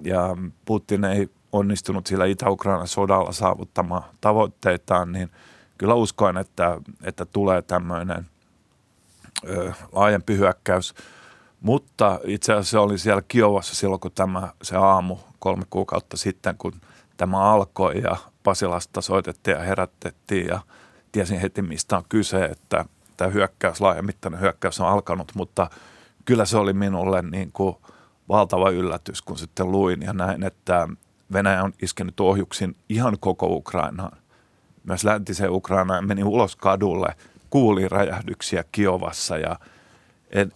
ja 0.03 0.37
Putin 0.65 1.05
ei 1.05 1.29
onnistunut 1.53 2.07
sillä 2.07 2.27
Itä-Ukrainan 2.27 2.89
sodalla 2.89 3.33
saavuttamaan 3.33 4.03
tavoitteitaan, 4.21 5.13
niin 5.13 5.31
kyllä 5.79 5.95
uskoin, 5.95 6.37
että, 6.37 6.81
että 7.03 7.25
tulee 7.25 7.63
tämmöinen 7.63 8.27
laajempi 9.93 10.37
hyökkäys. 10.37 10.95
Mutta 11.61 12.21
itse 12.25 12.53
asiassa 12.53 12.71
se 12.71 12.79
oli 12.79 12.99
siellä 12.99 13.23
Kiovassa 13.29 13.75
silloin, 13.75 14.01
kun 14.01 14.13
tämä, 14.15 14.49
se 14.63 14.77
aamu 14.77 15.17
kolme 15.39 15.65
kuukautta 15.71 16.17
sitten, 16.17 16.57
kun 16.59 16.73
tämä 17.17 17.53
alkoi 17.53 18.01
ja 18.03 18.17
Pasilasta 18.43 19.01
soitettiin 19.01 19.57
ja 19.57 19.63
herätettiin 19.63 20.47
ja 20.47 20.61
tiesin 21.13 21.41
heti, 21.41 21.63
mistä 21.63 21.97
on 21.97 22.05
kyse, 22.09 22.45
että 22.45 22.85
tämä 23.17 23.31
hyökkäys, 23.31 23.81
laajamittainen 23.81 24.41
hyökkäys 24.41 24.81
on 24.81 24.89
alkanut, 24.89 25.33
mutta 25.35 25.71
kyllä 26.25 26.45
se 26.45 26.57
oli 26.57 26.73
minulle 26.73 27.23
niin 27.23 27.53
kuin 27.53 27.77
valtava 28.29 28.71
yllätys, 28.71 29.23
kun 29.23 29.39
sitten 29.39 29.71
luin 29.71 30.03
ja 30.03 30.13
näin, 30.13 30.43
että 30.43 30.89
Venäjä 31.33 31.63
on 31.63 31.73
iskenyt 31.83 32.21
ohjuksin 32.21 32.77
ihan 32.89 33.17
koko 33.21 33.47
Ukrainaan. 33.47 34.19
Myös 34.85 35.05
läntiseen 35.05 35.51
Ukrainaan 35.51 36.07
meni 36.07 36.25
ulos 36.25 36.57
kadulle, 36.57 37.15
kuuli 37.51 37.89
räjähdyksiä 37.89 38.65
Kiovassa 38.73 39.39
ja 39.39 39.57
en, 40.31 40.53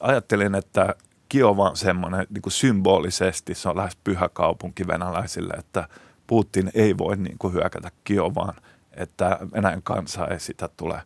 ajattelin, 0.00 0.54
että 0.54 0.94
Kiova 1.28 1.68
on 1.70 1.76
semmoinen 1.76 2.26
niin 2.30 2.42
kuin 2.42 2.52
symbolisesti, 2.52 3.54
se 3.54 3.68
on 3.68 3.76
lähes 3.76 3.96
pyhä 4.04 4.28
kaupunki 4.28 4.86
venäläisille, 4.86 5.54
että 5.54 5.88
Putin 6.26 6.70
ei 6.74 6.98
voi 6.98 7.16
niin 7.16 7.38
kuin 7.38 7.54
hyökätä 7.54 7.90
Kiovaan, 8.04 8.54
että 8.92 9.38
Venäjän 9.52 9.82
kansa 9.82 10.26
ei 10.26 10.40
sitä 10.40 10.68
tule 10.76 11.02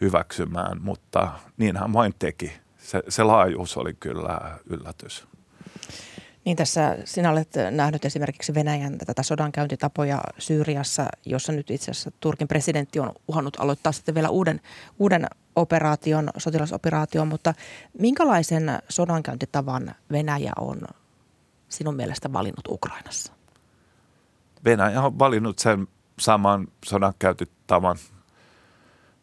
hyväksymään, 0.00 0.82
mutta 0.82 1.28
niin 1.56 1.76
hän 1.76 1.92
vain 1.92 2.14
teki. 2.18 2.52
Se, 2.78 3.02
se 3.08 3.22
laajuus 3.22 3.76
oli 3.76 3.94
kyllä 3.94 4.58
yllätys. 4.70 5.26
Niin 6.46 6.56
tässä 6.56 6.96
sinä 7.04 7.30
olet 7.30 7.48
nähnyt 7.70 8.04
esimerkiksi 8.04 8.54
Venäjän 8.54 8.98
tätä 8.98 9.22
sodankäyntitapoja 9.22 10.20
Syyriassa, 10.38 11.06
jossa 11.24 11.52
nyt 11.52 11.70
itse 11.70 11.90
asiassa 11.90 12.10
Turkin 12.20 12.48
presidentti 12.48 13.00
on 13.00 13.12
uhannut 13.28 13.60
aloittaa 13.60 13.92
sitten 13.92 14.14
vielä 14.14 14.28
uuden, 14.28 14.60
uuden 14.98 15.26
operaation, 15.56 16.30
sotilasoperaation, 16.38 17.28
mutta 17.28 17.54
minkälaisen 17.98 18.78
sodankäyntitavan 18.88 19.94
Venäjä 20.12 20.52
on 20.60 20.80
sinun 21.68 21.96
mielestä 21.96 22.32
valinnut 22.32 22.68
Ukrainassa? 22.68 23.32
Venäjä 24.64 25.02
on 25.02 25.18
valinnut 25.18 25.58
sen 25.58 25.88
saman 26.18 26.68
sodankäyntitavan, 26.84 27.96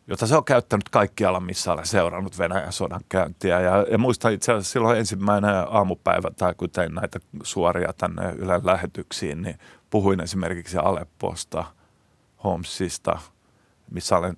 jota 0.07 0.27
se 0.27 0.36
on 0.36 0.45
käyttänyt 0.45 0.89
kaikkialla, 0.89 1.39
missä 1.39 1.74
olen 1.74 1.86
seurannut 1.86 2.38
Venäjän 2.38 2.74
sodankäyntiä. 2.74 3.60
Ja, 3.60 3.86
ja 3.91 3.98
muistan 3.98 4.33
itse 4.33 4.51
asiassa 4.51 4.72
silloin 4.72 5.00
ensimmäinen 5.00 5.55
aamupäivä, 5.69 6.31
tai 6.38 6.53
kun 6.57 6.69
tein 6.69 6.95
näitä 6.95 7.19
suoria 7.43 7.93
tänne 7.98 8.31
Ylen 8.31 8.62
lähetyksiin, 8.63 9.41
niin 9.41 9.60
puhuin 9.89 10.19
esimerkiksi 10.19 10.77
Alepposta, 10.77 11.63
Homsista, 12.43 13.19
missä 13.91 14.17
olen 14.17 14.38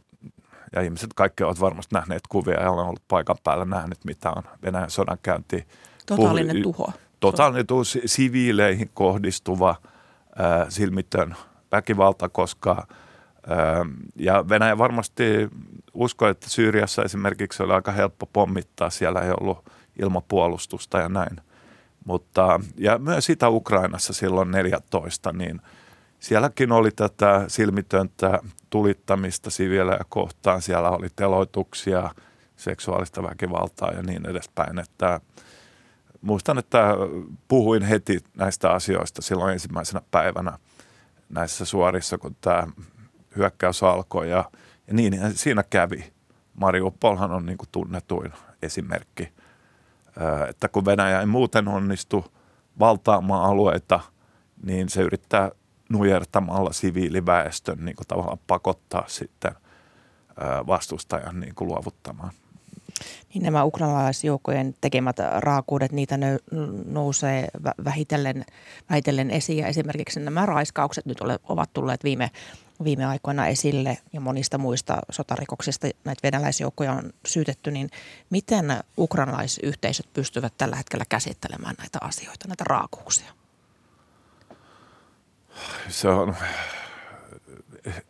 ja 0.75 0.81
ihmiset 0.81 1.13
kaikki 1.15 1.43
ovat 1.43 1.59
varmasti 1.59 1.95
nähneet 1.95 2.21
kuvia 2.29 2.61
ja 2.61 2.71
olen 2.71 2.85
ollut 2.85 3.07
paikan 3.07 3.35
päällä 3.43 3.65
nähnyt, 3.65 4.05
mitä 4.05 4.31
on 4.31 4.43
Venäjän 4.63 4.89
sodankäynti. 4.89 5.67
Totaalinen 6.05 6.63
tuho. 6.63 6.93
Totaalinen 7.19 7.67
tuho, 7.67 7.83
siviileihin 8.05 8.89
kohdistuva 8.93 9.69
äh, 9.69 10.67
silmitön 10.69 11.35
väkivalta, 11.71 12.29
koska 12.29 12.87
ja 14.15 14.49
Venäjä 14.49 14.77
varmasti 14.77 15.23
uskoi, 15.93 16.31
että 16.31 16.49
Syyriassa 16.49 17.03
esimerkiksi 17.03 17.63
oli 17.63 17.73
aika 17.73 17.91
helppo 17.91 18.25
pommittaa, 18.25 18.89
siellä 18.89 19.21
ei 19.21 19.31
ollut 19.39 19.65
ilmapuolustusta 20.01 20.99
ja 20.99 21.09
näin. 21.09 21.37
Mutta, 22.05 22.59
ja 22.77 22.97
myös 22.97 23.25
sitä 23.25 23.49
Ukrainassa 23.49 24.13
silloin 24.13 24.51
14, 24.51 25.31
niin– 25.31 25.61
sielläkin 26.25 26.71
oli 26.71 26.91
tätä 26.91 27.45
silmitöntä 27.47 28.39
tulittamista 28.69 29.49
siviilejä 29.49 30.05
kohtaan. 30.09 30.61
Siellä 30.61 30.89
oli 30.89 31.07
teloituksia, 31.15 32.09
seksuaalista 32.55 33.23
väkivaltaa 33.23 33.91
ja 33.91 34.01
niin 34.01 34.25
edespäin. 34.25 34.79
Että 34.79 35.21
muistan, 36.21 36.57
että 36.57 36.93
puhuin 37.47 37.83
heti 37.83 38.19
näistä 38.37 38.71
asioista 38.71 39.21
silloin 39.21 39.53
ensimmäisenä 39.53 40.01
päivänä 40.11 40.59
näissä 41.29 41.65
suorissa, 41.65 42.17
kun 42.17 42.35
tämä 42.41 42.67
hyökkäys 43.35 43.83
alkoi. 43.83 44.29
Ja, 44.29 44.51
ja 44.87 44.93
niin 44.93 45.19
siinä 45.33 45.63
kävi. 45.63 46.13
Mariupolhan 46.53 47.31
on 47.31 47.45
niin 47.45 47.57
kuin 47.57 47.69
tunnetuin 47.71 48.33
esimerkki, 48.61 49.33
että 50.49 50.67
kun 50.67 50.85
Venäjä 50.85 51.19
ei 51.19 51.25
muuten 51.25 51.67
onnistu 51.67 52.25
valtaamaan 52.79 53.49
alueita, 53.49 53.99
niin 54.63 54.89
se 54.89 55.01
yrittää 55.01 55.51
nujertamalla 55.89 56.73
siviiliväestön 56.73 57.85
niin 57.85 57.95
kuin 57.95 58.07
tavallaan 58.07 58.39
pakottaa 58.47 59.03
sitten 59.07 59.51
vastustajan 60.67 61.39
niin 61.39 61.55
kuin 61.55 61.67
luovuttamaan. 61.67 62.31
Niin 63.33 63.43
nämä 63.43 63.63
ukrainalaisjoukkojen 63.63 64.75
tekemät 64.81 65.17
raakuudet, 65.37 65.91
niitä 65.91 66.19
nousee 66.85 67.47
vähitellen, 67.85 68.45
vähitellen 68.89 69.31
esiin. 69.31 69.59
Ja 69.59 69.67
esimerkiksi 69.67 70.19
nämä 70.19 70.45
raiskaukset 70.45 71.05
nyt 71.05 71.21
ole, 71.21 71.39
ovat 71.43 71.69
tulleet 71.73 72.03
viime, 72.03 72.31
viime 72.83 73.05
aikoina 73.05 73.47
esille 73.47 73.97
ja 74.13 74.21
monista 74.21 74.57
muista 74.57 74.97
sotarikoksista 75.09 75.87
näitä 76.03 76.19
venäläisjoukkoja 76.23 76.91
on 76.91 77.13
syytetty, 77.25 77.71
niin 77.71 77.89
miten 78.29 78.65
ukrainalaisyhteisöt 78.97 80.13
pystyvät 80.13 80.53
tällä 80.57 80.75
hetkellä 80.75 81.05
käsittelemään 81.09 81.75
näitä 81.77 81.99
asioita, 82.01 82.47
näitä 82.47 82.63
raakuuksia? 82.63 83.33
Se 85.89 86.09
on 86.09 86.35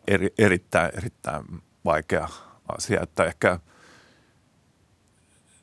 eri, 0.06 0.34
erittäin, 0.38 0.90
erittäin 0.96 1.44
vaikea 1.84 2.28
asia, 2.76 3.00
että 3.02 3.24
ehkä 3.24 3.58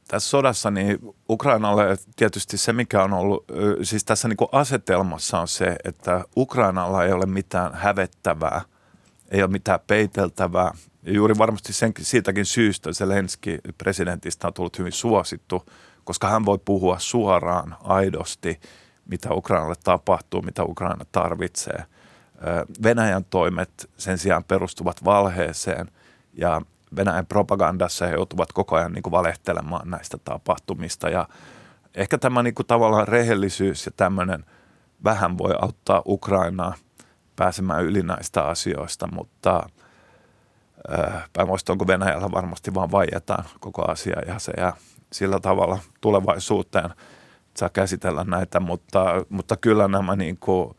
tässä 0.08 0.30
sodassa 0.30 0.72
niin 0.72 1.00
Ukrainalle 1.30 1.98
tietysti 2.16 2.58
se, 2.58 2.74
mikä 2.74 3.04
on 3.04 3.14
ollut, 3.14 3.46
siis 3.84 4.04
tässä 4.04 4.28
niin 4.28 4.38
asetelmassa 4.52 5.40
on 5.40 5.48
se, 5.48 5.76
että 5.84 6.26
Ukrainalla 6.38 7.06
ei 7.06 7.12
ole 7.12 7.26
mitään 7.26 7.74
hävettävää, 7.74 8.62
ei 9.34 9.44
ole 9.44 9.52
mitään 9.52 9.80
peiteltävää. 9.88 10.72
Ja 11.04 11.14
juuri 11.14 11.38
varmasti 11.38 11.74
sen, 11.74 11.94
siitäkin 12.00 12.46
syystä 12.46 12.94
Zelenski 12.94 13.60
presidentistä 13.78 14.48
on 14.48 14.54
tullut 14.54 14.80
hyvin 14.80 14.92
suosittu, 14.92 15.66
koska 16.04 16.30
hän 16.30 16.46
voi 16.46 16.60
puhua 16.66 17.00
suoraan, 17.00 17.76
aidosti, 17.84 18.60
mitä 19.06 19.34
Ukrainalle 19.34 19.76
tapahtuu, 19.84 20.42
mitä 20.42 20.64
Ukraina 20.64 21.06
tarvitsee. 21.12 21.84
Venäjän 22.84 23.26
toimet 23.26 23.90
sen 23.98 24.18
sijaan 24.18 24.44
perustuvat 24.44 25.06
valheeseen 25.06 25.92
ja 26.34 26.62
Venäjän 26.96 27.26
propagandassa 27.26 28.08
he 28.08 28.14
joutuvat 28.14 28.52
koko 28.52 28.76
ajan 28.76 28.94
niin 28.94 29.04
kuin 29.04 29.12
valehtelemaan 29.12 29.90
näistä 29.90 30.18
tapahtumista 30.24 31.10
ja 31.10 31.28
ehkä 31.96 32.18
tämä 32.18 32.44
niin 32.44 32.56
kuin 32.56 32.68
tavallaan 32.68 33.08
rehellisyys 33.08 33.86
ja 33.86 33.92
tämmöinen 33.98 34.46
vähän 35.04 35.38
voi 35.38 35.56
auttaa 35.62 36.02
Ukrainaa 36.06 36.76
pääsemään 37.36 37.84
yli 37.84 38.04
näistä 38.04 38.44
asioista, 38.44 39.08
mutta 39.12 39.70
päinvastoin 41.34 41.78
kuin 41.78 41.88
Venäjällä 41.88 42.32
varmasti 42.32 42.74
vaan 42.74 42.92
vaietaan 42.92 43.46
koko 43.60 43.92
asia 43.92 44.20
ja 44.28 44.40
se 44.40 44.52
jää 44.58 44.74
sillä 45.14 45.40
tavalla 45.40 45.80
tulevaisuuteen. 46.02 46.90
Saa 47.58 47.70
käsitellä 47.70 48.24
näitä, 48.24 48.60
mutta, 48.60 49.06
mutta 49.30 49.58
kyllä 49.58 49.88
nämä 49.88 50.16
niin 50.16 50.38
kuin 50.38 50.78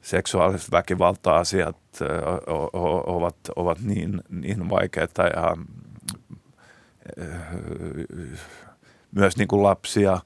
seksuaaliset 0.00 0.70
väkivalta-asiat 0.70 1.76
ovat, 3.06 3.36
ovat 3.56 3.80
niin, 3.80 4.20
niin 4.30 4.70
vaikeita 4.70 5.22
ja 5.22 5.56
myös 9.12 9.36
niin 9.36 9.48
kuin 9.48 9.62
lapsia 9.62 10.18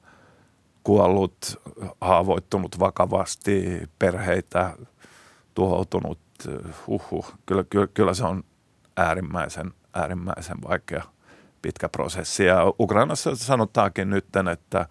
kuollut, 0.82 1.60
haavoittunut 2.00 2.78
vakavasti, 2.78 3.82
perheitä 3.98 4.76
tuhoutunut, 5.54 6.18
uhuh, 6.86 7.34
kyllä, 7.46 7.64
kyllä, 7.70 7.86
kyllä 7.86 8.14
se 8.14 8.24
on 8.24 8.44
äärimmäisen, 8.96 9.72
äärimmäisen 9.94 10.56
vaikea 10.68 11.02
pitkä 11.62 11.88
prosessi. 11.88 12.44
Ja 12.44 12.72
Ukrainassa 12.80 13.36
sanotaankin 13.36 14.10
nyt, 14.10 14.26
että 14.52 14.86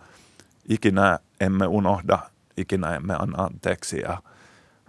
ikinä 0.70 1.20
emme 1.40 1.68
unohda, 1.68 2.20
ikinä 2.58 2.96
emme 2.96 3.16
anna 3.20 3.44
anteeksi 3.44 4.00
ja– 4.00 4.18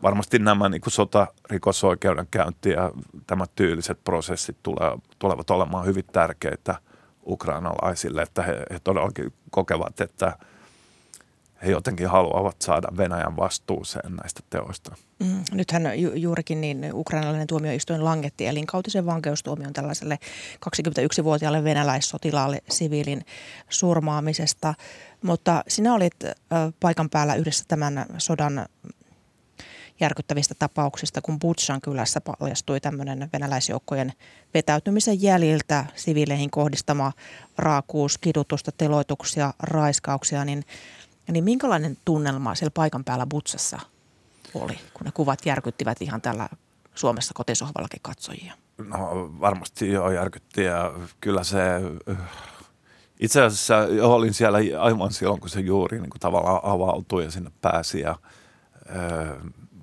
varmasti 0.02 0.38
nämä 0.38 0.69
niin 0.69 0.81
kuin 0.81 0.93
sotarikosoikeudenkäynti 0.93 2.71
ja 2.71 2.91
tämä 3.26 3.45
tyyliset 3.55 4.05
prosessit 4.05 4.57
tulevat 5.19 5.50
olemaan 5.50 5.87
hyvin 5.87 6.05
tärkeitä 6.12 6.75
ukrainalaisille, 7.26 8.23
että 8.23 8.43
he, 8.43 8.52
he 8.71 8.81
todellakin 8.85 9.33
kokevat, 9.50 10.00
että 10.00 10.38
he 11.64 11.71
jotenkin 11.71 12.09
haluavat 12.09 12.57
saada 12.62 12.88
Venäjän 12.97 13.37
vastuuseen 13.37 14.16
näistä 14.16 14.40
teoista. 14.50 14.95
Mm, 15.19 15.45
nythän 15.52 16.00
ju- 16.00 16.14
juurikin 16.14 16.61
niin 16.61 16.90
ukrainalainen 16.95 17.47
tuomioistuin 17.47 18.04
langetti 18.04 18.47
elinkautisen 18.47 19.07
vankeustuomion 19.07 19.73
tällaiselle 19.73 20.19
21-vuotiaalle 20.66 21.64
venäläissotilaalle 21.64 22.62
siviilin 22.69 23.25
surmaamisesta. 23.69 24.75
Mutta 25.23 25.64
sinä 25.69 25.95
olit 25.95 26.14
paikan 26.81 27.11
päällä 27.11 27.35
yhdessä 27.35 27.65
tämän 27.69 28.06
sodan 28.19 28.67
järkyttävistä 30.00 30.54
tapauksista, 30.58 31.21
kun 31.23 31.39
Butchan 31.39 31.80
kylässä 31.80 32.21
paljastui 32.21 32.80
tämmöinen 32.80 33.30
venäläisjoukkojen 33.32 34.13
vetäytymisen 34.54 35.23
jäljiltä 35.23 35.84
siviileihin 35.95 36.50
kohdistama 36.50 37.13
raakuus, 37.58 38.19
kidutusta, 38.19 38.73
teloituksia, 38.73 39.54
raiskauksia, 39.63 40.45
niin, 40.45 40.65
niin 41.28 41.45
minkälainen 41.45 41.97
tunnelma 42.04 42.54
siellä 42.54 42.73
paikan 42.75 43.04
päällä 43.04 43.26
Butsassa 43.26 43.78
oli, 44.54 44.78
kun 44.95 45.04
ne 45.04 45.11
kuvat 45.15 45.47
järkyttivät 45.47 46.02
ihan 46.02 46.21
tällä 46.21 46.49
Suomessa 46.95 47.35
kotisohvallakin 47.35 48.00
katsojia? 48.02 48.54
No 48.78 49.30
varmasti 49.41 49.93
joo 49.93 50.11
järkytti 50.11 50.65
ja 50.65 50.93
kyllä 51.21 51.45
se 51.45 51.58
itse 53.21 53.43
asiassa 53.43 53.76
olin 54.02 54.35
siellä 54.35 54.58
aivan 54.80 55.13
silloin, 55.13 55.41
kun 55.41 55.50
se 55.50 55.61
juuri 55.61 56.00
niin 56.00 56.11
kuin 56.11 56.21
tavallaan 56.21 56.61
avautui 56.63 57.25
ja 57.25 57.30
sinne 57.30 57.50
pääsi 57.61 58.00
ja 58.00 58.17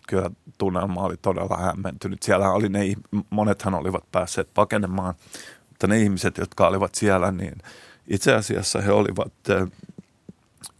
kyllä 0.07 0.31
tunnelma 0.57 1.03
oli 1.03 1.17
todella 1.17 1.57
hämmentynyt. 1.57 2.23
Siellä 2.23 2.51
oli 2.51 2.69
ne, 2.69 2.79
monethan 3.29 3.73
olivat 3.73 4.03
päässeet 4.11 4.49
pakenemaan, 4.53 5.15
mutta 5.69 5.87
ne 5.87 5.99
ihmiset, 5.99 6.37
jotka 6.37 6.67
olivat 6.67 6.95
siellä, 6.95 7.31
niin 7.31 7.57
itse 8.07 8.33
asiassa 8.33 8.81
he 8.81 8.91
olivat 8.91 9.33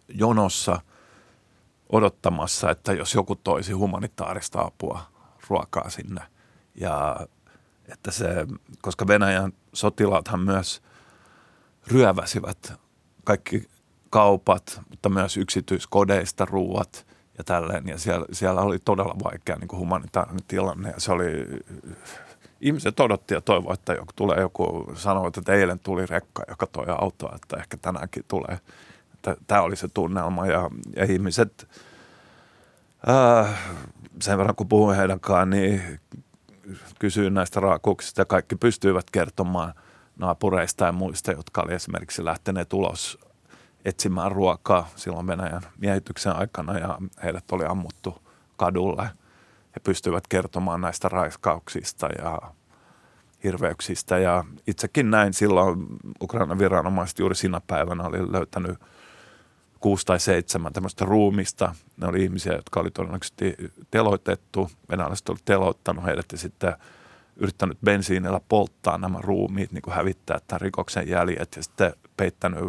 jonossa 0.09 0.81
odottamassa, 1.89 2.71
että 2.71 2.93
jos 2.93 3.13
joku 3.13 3.35
toisi 3.35 3.71
humanitaarista 3.71 4.61
apua, 4.61 5.01
ruokaa 5.49 5.89
sinne. 5.89 6.21
Ja 6.75 7.27
että 7.87 8.11
se, 8.11 8.47
koska 8.81 9.07
Venäjän 9.07 9.53
sotilaathan 9.73 10.39
myös 10.39 10.81
ryöväsivät 11.87 12.73
kaikki 13.23 13.69
kaupat, 14.09 14.81
mutta 14.89 15.09
myös 15.09 15.37
yksityiskodeista 15.37 16.45
ruuat– 16.45 17.05
ja 17.39 17.43
tälleen. 17.43 17.87
Ja 17.87 17.97
siellä, 17.97 18.25
siellä 18.31 18.61
oli 18.61 18.79
todella 18.79 19.15
vaikea 19.23 19.55
niin 19.55 19.67
kuin 19.67 19.79
humanitaarinen 19.79 20.43
tilanne 20.47 20.89
ja 20.89 20.99
se 20.99 21.11
oli, 21.11 21.47
ihmiset 22.61 22.99
odotti 22.99 23.33
ja 23.33 23.41
toivoivat, 23.41 23.79
että 23.79 23.93
joku 23.93 24.11
tulee 24.15 24.39
joku, 24.39 24.91
sanoi, 24.95 25.27
että 25.27 25.53
eilen 25.53 25.79
tuli 25.79 26.05
rekka, 26.05 26.43
joka 26.47 26.67
toi 26.67 26.85
autoa, 26.87 27.35
että 27.35 27.57
ehkä 27.57 27.77
tänäänkin 27.77 28.23
tulee. 28.27 28.59
Tämä 29.47 29.61
oli 29.61 29.75
se 29.75 29.87
tunnelma 29.87 30.47
ja, 30.47 30.69
ja 30.95 31.05
ihmiset, 31.05 31.67
ää, 33.07 33.53
sen 34.21 34.37
verran 34.37 34.55
kun 34.55 34.69
puhuin 34.69 34.97
heidän 34.97 35.19
kanssaan, 35.19 35.49
niin 35.49 35.99
kysyin 36.99 37.33
näistä 37.33 37.59
raakuuksista 37.59 38.21
ja 38.21 38.25
kaikki 38.25 38.55
pystyivät 38.55 39.09
kertomaan 39.11 39.73
naapureista 40.17 40.85
ja 40.85 40.91
muista, 40.91 41.31
jotka 41.31 41.61
oli 41.61 41.73
esimerkiksi 41.73 42.25
lähteneet 42.25 42.73
ulos 42.73 43.19
etsimään 43.85 44.31
ruokaa 44.31 44.89
silloin 44.95 45.27
Venäjän 45.27 45.61
miehityksen 45.77 46.35
aikana 46.35 46.77
ja 46.77 46.97
heidät 47.23 47.51
oli 47.51 47.65
ammuttu 47.65 48.21
kadulle. 48.57 49.09
He 49.75 49.79
pystyivät 49.83 50.27
kertomaan 50.27 50.81
näistä 50.81 51.09
raiskauksista 51.09 52.07
ja 52.07 52.41
hirveyksistä 53.43 54.17
ja 54.17 54.45
itsekin 54.67 55.11
näin 55.11 55.33
silloin 55.33 55.85
Ukrainan 56.21 56.59
viranomaiset 56.59 57.19
juuri 57.19 57.35
siinä 57.35 57.61
päivänä 57.67 58.03
oli 58.03 58.31
löytänyt 58.31 58.79
kuusi 59.79 60.05
tai 60.05 60.19
seitsemän 60.19 60.73
tämmöistä 60.73 61.05
ruumista. 61.05 61.75
Ne 61.97 62.07
oli 62.07 62.23
ihmisiä, 62.23 62.53
jotka 62.53 62.79
oli 62.79 62.91
todennäköisesti 62.91 63.55
teloitettu. 63.91 64.71
Venäläiset 64.89 65.29
oli 65.29 65.39
teloittanut 65.45 66.05
heidät 66.05 66.25
ja 66.31 66.37
sitten 66.37 66.75
yrittänyt 67.35 67.77
bensiinillä 67.85 68.41
polttaa 68.49 68.97
nämä 68.97 69.21
ruumiit, 69.21 69.71
niin 69.71 69.81
kuin 69.81 69.93
hävittää 69.93 70.39
tämän 70.47 70.61
rikoksen 70.61 71.07
jäljet 71.07 71.55
ja 71.55 71.63
sitten 71.63 71.93
peittänyt 72.17 72.63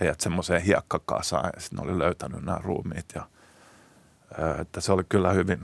heidät 0.00 0.20
semmoiseen 0.20 0.62
hiekkakasaan 0.62 1.50
ja 1.54 1.60
sitten 1.60 1.82
oli 1.82 1.98
löytänyt 1.98 2.44
nämä 2.44 2.58
ruumiit. 2.62 3.06
Ja, 3.14 3.26
että 4.60 4.80
se 4.80 4.92
oli 4.92 5.04
kyllä 5.08 5.32
hyvin, 5.32 5.62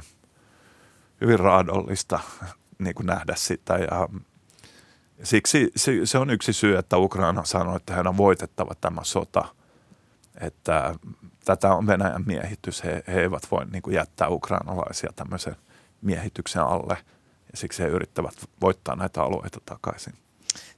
hyvin 1.21 1.39
raadollista 1.39 2.21
niin 2.79 2.95
kuin 2.95 3.07
nähdä 3.07 3.35
sitä 3.37 3.79
ja 3.79 4.09
siksi 5.23 5.73
se 6.05 6.19
on 6.19 6.31
yksi 6.31 6.53
syy, 6.53 6.77
että 6.77 6.97
Ukraina 6.97 7.45
sanoi, 7.45 7.77
että 7.77 7.95
heidän 7.95 8.11
on 8.11 8.17
voitettava 8.17 8.75
tämä 8.81 9.05
sota. 9.05 9.60
Että 10.41 10.95
tätä 11.45 11.75
on 11.75 11.87
Venäjän 11.87 12.25
miehitys. 12.27 12.85
He, 12.85 13.03
he 13.07 13.21
eivät 13.21 13.43
voi 13.51 13.67
niin 13.67 13.83
kuin 13.83 13.95
jättää 13.95 14.29
ukrainalaisia 14.29 15.11
tämmöisen 15.17 15.57
miehityksen 16.03 16.63
alle 16.63 16.97
ja 17.53 17.57
siksi 17.57 17.83
he 17.83 17.89
yrittävät 17.89 18.35
voittaa 18.61 18.97
näitä 18.97 19.23
alueita 19.23 19.59
takaisin. 19.65 20.15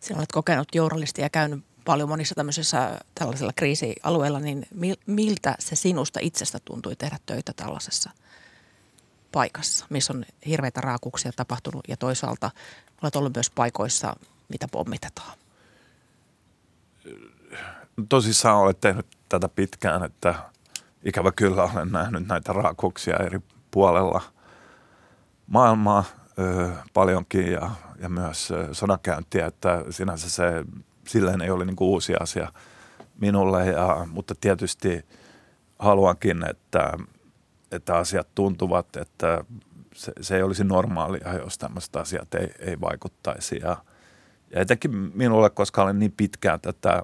Sinä 0.01 0.19
olet 0.19 0.33
kokenut 0.33 0.75
journalisti 0.75 1.23
ja 1.23 1.31
käynyt 1.31 1.65
paljon 1.85 2.09
monissa 2.09 2.35
tämmöisissä 2.35 3.01
tällaisilla 3.15 3.53
kriisialueilla, 3.57 4.41
niin 4.41 4.67
miltä 5.07 5.55
se 5.59 5.77
sinusta 5.77 6.21
itsestä 6.23 6.59
tuntui 6.65 6.97
tehdä 6.97 7.19
töitä 7.27 7.53
tällaisessa 7.57 8.11
paikassa, 9.33 9.87
missä 9.91 10.13
on 10.13 10.25
hirveitä 10.47 10.81
raakuksia 10.81 11.33
tapahtunut 11.37 11.85
ja 11.89 11.97
toisaalta 11.97 12.51
olet 13.03 13.17
ollut 13.17 13.35
myös 13.37 13.51
paikoissa, 13.51 14.17
mitä 14.49 14.69
pommitetaan? 14.69 15.39
Tosissaan 18.09 18.59
olet 18.59 18.81
tehnyt 18.81 19.07
tätä 19.33 19.49
pitkään, 19.49 20.05
että 20.05 20.35
ikävä 21.05 21.33
kyllä 21.33 21.63
olen 21.63 21.93
nähnyt 21.93 22.29
näitä 22.29 22.53
raakuksia 22.53 23.17
eri 23.17 23.41
puolella 23.71 24.21
maailmaa 25.47 26.05
ö, 26.39 26.71
paljonkin 26.95 27.53
ja, 27.53 27.71
ja 27.99 28.09
myös 28.09 28.53
sodankäyntiä, 28.73 29.47
että 29.47 29.85
sinänsä 29.91 30.31
se 30.31 30.65
silleen 31.09 31.41
ei 31.41 31.51
ole 31.51 31.65
niin 31.65 31.77
kuin 31.77 31.89
uusi 31.89 32.15
asia 32.21 32.53
minulle, 33.21 33.67
ja, 33.67 34.07
mutta 34.11 34.35
tietysti 34.41 35.05
haluankin, 35.79 36.51
että, 36.51 36.93
että 37.71 37.97
asiat 37.97 38.29
tuntuvat, 38.35 38.97
että 38.97 39.45
se, 39.95 40.13
se 40.21 40.37
ei 40.37 40.43
olisi 40.43 40.65
normaalia, 40.65 41.35
jos 41.35 41.59
tämmöiset 41.59 41.97
asiat 41.97 42.35
ei, 42.35 42.55
ei 42.59 42.81
vaikuttaisi. 42.81 43.59
Ja, 43.63 43.77
ja 44.51 44.61
etenkin 44.61 44.91
minulle, 45.15 45.51
koska 45.51 45.83
olen 45.83 45.99
niin 45.99 46.13
pitkään 46.17 46.61
tätä 46.61 47.03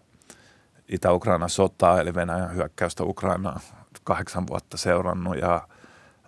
Itä-Ukrainan 0.89 1.51
sotaa, 1.51 2.01
eli 2.01 2.15
Venäjän 2.15 2.55
hyökkäystä 2.55 3.05
Ukrainaan 3.05 3.61
kahdeksan 4.05 4.47
vuotta 4.47 4.77
seurannut 4.77 5.37
ja 5.37 5.69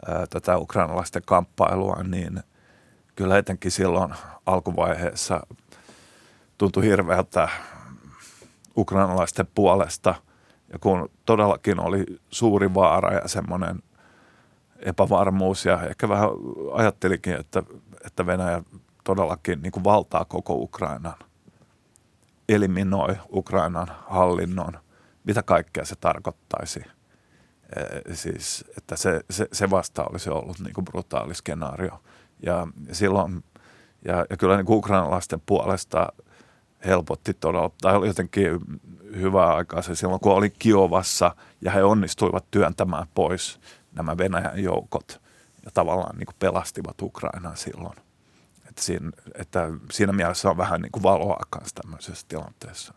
ää, 0.08 0.26
tätä 0.30 0.58
ukrainalaisten 0.58 1.22
kamppailua, 1.26 2.02
niin 2.02 2.40
kyllä 3.16 3.38
etenkin 3.38 3.70
silloin 3.70 4.14
alkuvaiheessa 4.46 5.40
tuntui 6.58 6.84
hirveältä 6.84 7.48
ukrainalaisten 8.76 9.48
puolesta. 9.54 10.14
Ja 10.72 10.78
kun 10.78 11.10
todellakin 11.26 11.80
oli 11.80 12.06
suuri 12.30 12.74
vaara 12.74 13.12
ja 13.12 13.28
semmoinen 13.28 13.82
epävarmuus 14.78 15.64
ja 15.64 15.82
ehkä 15.82 16.08
vähän 16.08 16.28
ajattelikin, 16.72 17.34
että, 17.34 17.62
että 18.06 18.26
Venäjä 18.26 18.62
todellakin 19.04 19.62
niin 19.62 19.72
kuin 19.72 19.84
valtaa 19.84 20.24
koko 20.24 20.54
Ukrainan, 20.54 21.14
eliminoi 22.54 23.16
Ukrainan 23.32 23.88
hallinnon, 24.06 24.72
mitä 25.24 25.42
kaikkea 25.42 25.84
se 25.84 25.96
tarkoittaisi. 25.96 26.80
Siis, 28.12 28.64
että 28.78 28.96
se, 28.96 29.20
se, 29.30 29.48
se 29.52 29.70
vasta 29.70 30.04
olisi 30.04 30.30
ollut 30.30 30.58
niin 30.58 30.74
kuin 30.74 30.84
brutaali 30.84 31.34
skenaario. 31.34 32.02
Ja 32.42 32.68
silloin, 32.92 33.44
ja, 34.04 34.26
ja 34.30 34.36
kyllä 34.36 34.56
niin 34.56 34.66
ukrainalaisten 34.68 35.42
puolesta 35.46 36.12
helpotti 36.84 37.34
todella, 37.34 37.70
tai 37.80 37.96
oli 37.96 38.06
jotenkin 38.06 38.58
hyvää 39.16 39.54
aikaa 39.54 39.82
se 39.82 39.94
silloin, 39.94 40.20
kun 40.20 40.32
oli 40.32 40.50
Kiovassa 40.50 41.36
ja 41.60 41.70
he 41.70 41.82
onnistuivat 41.82 42.44
työntämään 42.50 43.06
pois 43.14 43.60
nämä 43.92 44.18
Venäjän 44.18 44.62
joukot 44.62 45.20
ja 45.64 45.70
tavallaan 45.74 46.16
niin 46.18 46.26
kuin 46.26 46.36
pelastivat 46.38 47.02
Ukrainan 47.02 47.56
silloin. 47.56 47.96
Että 48.80 48.86
siinä, 48.86 49.10
että 49.34 49.68
siinä 49.92 50.12
mielessä 50.12 50.50
on 50.50 50.56
vähän 50.56 50.80
niin 50.80 50.92
kuin 50.92 51.02
valoa 51.02 51.42
kanssa 51.50 51.74
tämmöisessä 51.74 52.26
tilanteessa. 52.28 52.94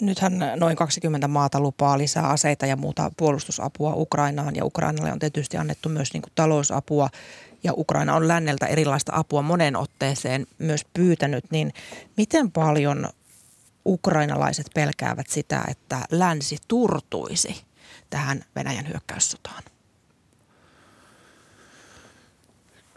Nythän 0.00 0.32
noin 0.56 0.76
20 0.76 1.28
maata 1.28 1.60
lupaa 1.60 1.98
lisää 1.98 2.28
aseita 2.28 2.66
ja 2.66 2.76
muuta 2.76 3.10
puolustusapua 3.16 3.92
Ukrainaan 3.94 4.56
ja 4.56 4.64
Ukrainalle 4.64 5.12
on 5.12 5.18
tietysti 5.18 5.56
annettu 5.56 5.88
myös 5.88 6.12
niin 6.12 6.22
kuin 6.22 6.32
talousapua 6.34 7.08
ja 7.64 7.72
Ukraina 7.76 8.14
on 8.14 8.28
länneltä 8.28 8.66
erilaista 8.66 9.12
apua 9.14 9.42
monen 9.42 9.76
otteeseen 9.76 10.46
myös 10.58 10.84
pyytänyt, 10.94 11.44
niin 11.50 11.72
miten 12.16 12.52
paljon 12.52 13.08
ukrainalaiset 13.86 14.66
pelkäävät 14.74 15.28
sitä, 15.28 15.64
että 15.68 16.00
länsi 16.10 16.56
turtuisi 16.68 17.64
tähän 18.10 18.44
Venäjän 18.56 18.88
hyökkäyssotaan? 18.88 19.62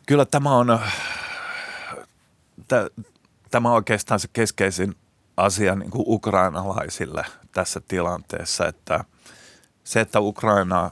Kyllä 0.05 0.25
tämä 0.25 0.55
on, 0.55 0.79
tämä 3.51 3.69
on 3.69 3.75
oikeastaan 3.75 4.19
se 4.19 4.27
keskeisin 4.33 4.95
asia 5.37 5.75
niin 5.75 5.91
kuin 5.91 6.03
ukrainalaisille 6.07 7.25
tässä 7.51 7.81
tilanteessa, 7.87 8.67
että 8.67 9.03
se, 9.83 10.01
että 10.01 10.19
Ukraina, 10.19 10.91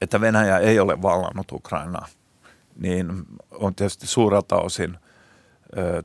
että 0.00 0.20
Venäjä 0.20 0.58
ei 0.58 0.80
ole 0.80 1.02
vallannut 1.02 1.52
Ukrainaa, 1.52 2.06
niin 2.76 3.24
on 3.50 3.74
tietysti 3.74 4.06
suurelta 4.06 4.56
osin, 4.56 4.98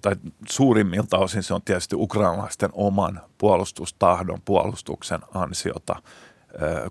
tai 0.01 0.15
suurimmilta 0.49 1.17
osin 1.17 1.43
se 1.43 1.53
on 1.53 1.61
tietysti 1.61 1.95
ukrainalaisten 1.95 2.69
oman 2.73 3.21
puolustustahdon, 3.37 4.41
puolustuksen 4.45 5.19
ansiota, 5.33 5.95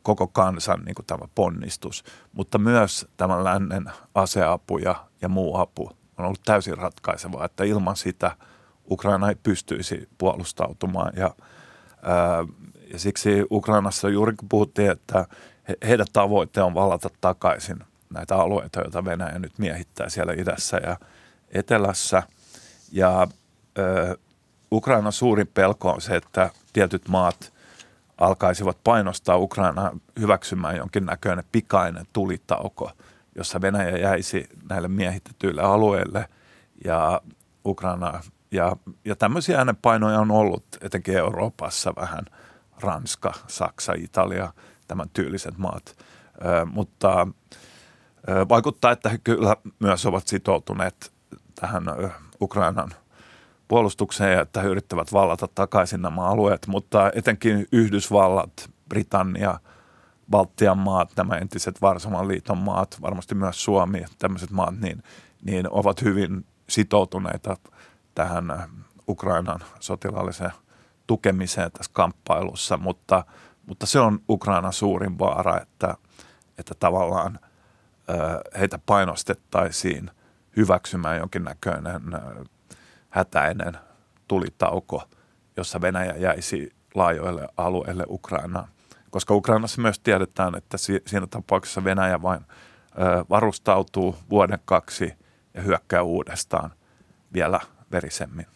koko 0.03 0.27
kansan 0.27 0.83
niin 0.85 0.95
kuin 0.95 1.07
tämä 1.07 1.29
ponnistus, 1.35 2.05
mutta 2.33 2.59
myös 2.59 3.07
tämän 3.17 3.45
lännen 3.45 3.91
aseapu 4.15 4.79
ja, 4.79 5.07
ja 5.23 5.29
muu 5.29 5.57
apu 5.57 5.91
on 6.23 6.27
ollut 6.27 6.43
täysin 6.45 6.79
ratkaisevaa, 6.79 7.45
että 7.45 7.65
ilman 7.65 7.97
sitä 7.97 8.37
Ukraina 8.91 9.29
ei 9.29 9.35
pystyisi 9.43 10.09
puolustautumaan. 10.19 11.13
Ja, 11.17 11.35
ää, 12.03 12.45
ja 12.93 12.99
siksi 12.99 13.47
Ukrainassa 13.51 14.09
juuri 14.09 14.35
puhuttiin, 14.49 14.91
että 14.91 15.27
he, 15.69 15.77
heidän 15.89 16.07
tavoite 16.13 16.63
on 16.63 16.75
vallata 16.75 17.11
takaisin 17.21 17.79
näitä 18.11 18.37
alueita, 18.37 18.81
joita 18.81 19.05
Venäjä 19.05 19.39
nyt 19.39 19.59
miehittää 19.59 20.09
siellä 20.09 20.33
idässä 20.33 20.77
ja 20.77 20.97
etelässä. 21.49 22.23
Ja 22.93 23.19
ää, 23.19 23.27
Ukrainan 24.73 25.13
suurin 25.13 25.47
pelko 25.47 25.91
on 25.91 26.01
se, 26.01 26.17
että 26.17 26.51
tietyt 26.73 27.09
maat 27.09 27.53
alkaisivat 28.19 28.79
painostaa 28.85 29.37
Ukrainaa 29.37 29.97
hyväksymään 30.21 30.77
jonkinnäköinen 30.77 31.45
pikainen 31.53 32.07
tulitauko, 32.13 32.91
jossa 33.37 33.61
Venäjä 33.61 33.97
jäisi 33.99 34.49
näille 34.69 34.89
miehitetyille 34.89 35.63
alueille 35.63 36.29
ja 36.85 37.21
Ukraina 37.67 38.21
ja, 38.51 38.77
ja 39.05 39.17
tämmöisiä 39.17 39.59
äänenpainoja 39.59 40.21
on 40.21 40.31
ollut 40.31 40.65
etenkin 40.81 41.17
Euroopassa 41.17 41.93
vähän, 41.97 42.25
Ranska, 42.81 43.33
Saksa, 43.47 43.93
Italia, 43.93 44.53
tämän 44.89 45.11
tyyliset 45.13 45.59
maat. 45.59 45.97
Ö, 46.45 46.67
mutta 46.67 47.27
ö, 48.29 48.49
vaikuttaa, 48.49 48.93
että 48.93 49.09
he 49.09 49.19
kyllä 49.25 49.57
myös 49.79 50.07
ovat 50.07 50.29
sitoutuneet 50.29 51.13
tähän 51.61 51.89
ö, 51.89 52.11
Ukrainan 52.41 52.91
puolustukseen 53.69 54.33
ja 54.33 54.41
että 54.41 54.63
he 54.63 54.69
yrittävät 54.69 55.13
vallata 55.13 55.49
takaisin 55.55 56.03
nämä 56.03 56.25
alueet, 56.27 56.67
mutta 56.67 57.11
etenkin 57.15 57.67
Yhdysvallat, 57.73 58.71
Britannia, 58.89 59.59
Baltian 60.31 60.79
maat, 60.79 61.11
nämä 61.17 61.35
entiset 61.35 61.83
Varsoman 61.83 62.29
liiton 62.29 62.59
maat, 62.59 62.99
varmasti 63.03 63.35
myös 63.35 63.65
Suomi, 63.65 64.05
tämmöiset 64.19 64.51
maat, 64.51 64.81
niin, 64.81 65.03
niin 65.45 65.67
ovat 65.71 66.03
hyvin 66.03 66.47
sitoutuneita 66.69 67.57
tähän 68.15 68.45
Ukrainan 69.09 69.61
sotilaalliseen 69.81 70.53
tukemiseen 71.07 71.73
tässä 71.73 71.91
kamppailussa, 71.95 72.77
mutta, 72.77 73.25
mutta 73.67 73.87
se 73.87 74.01
on 74.01 74.21
Ukrainan 74.29 74.73
suurin 74.73 75.19
vaara, 75.19 75.61
että, 75.61 75.95
että 76.59 76.75
tavallaan 76.75 77.39
heitä 78.59 78.79
painostettaisiin 78.87 80.11
hyväksymään 80.57 81.19
jonkinnäköinen 81.19 82.03
hätäinen 83.11 83.79
tulitauko, 84.29 85.03
jossa 85.57 85.81
Venäjä 85.81 86.15
jäisi 86.17 86.73
laajoille 86.95 87.49
alueille 87.57 88.05
Ukrainaan. 88.09 88.69
Koska 89.13 89.35
Ukrainassa 89.35 89.81
myös 89.81 89.99
tiedetään, 89.99 90.55
että 90.55 90.77
siinä 90.79 91.27
tapauksessa 91.31 91.85
Venäjä 91.85 92.23
vain 92.23 92.41
varustautuu 93.31 94.17
vuoden 94.31 94.59
kaksi 94.65 95.13
ja 95.55 95.63
hyökkää 95.63 96.03
uudestaan 96.03 96.73
vielä 97.33 97.61
verisemmin. 97.93 98.47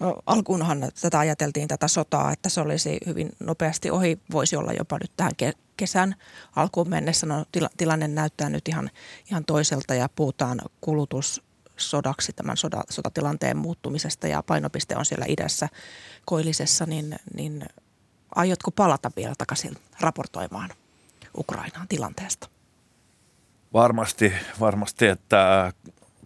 No 0.00 0.16
alkuunhan 0.26 0.88
tätä 1.00 1.18
ajateltiin 1.18 1.68
tätä 1.68 1.88
sotaa, 1.88 2.32
että 2.32 2.48
se 2.48 2.60
olisi 2.60 2.98
hyvin 3.06 3.30
nopeasti 3.40 3.90
ohi, 3.90 4.18
voisi 4.32 4.56
olla 4.56 4.72
jopa 4.72 4.98
nyt 4.98 5.12
tähän 5.16 5.32
kesän 5.76 6.14
alkuun 6.56 6.88
mennessä. 6.88 7.26
No, 7.26 7.44
tilanne 7.76 8.08
näyttää 8.08 8.48
nyt 8.48 8.68
ihan, 8.68 8.90
ihan 9.30 9.44
toiselta 9.44 9.94
ja 9.94 10.08
puhutaan 10.16 10.60
kulutus 10.80 11.42
sodaksi 11.76 12.32
tämän 12.32 12.56
soda, 12.56 12.82
sotatilanteen 12.90 13.56
muuttumisesta 13.56 14.28
ja 14.28 14.42
painopiste 14.42 14.96
on 14.96 15.04
siellä 15.04 15.24
idässä 15.28 15.68
koillisessa, 16.24 16.86
niin, 16.86 17.16
niin 17.34 17.66
aiotko 18.34 18.70
palata 18.70 19.10
vielä 19.16 19.34
takaisin 19.38 19.76
raportoimaan 20.00 20.70
Ukrainaan 21.38 21.88
tilanteesta? 21.88 22.48
Varmasti, 23.72 24.32
varmasti, 24.60 25.06
että 25.06 25.72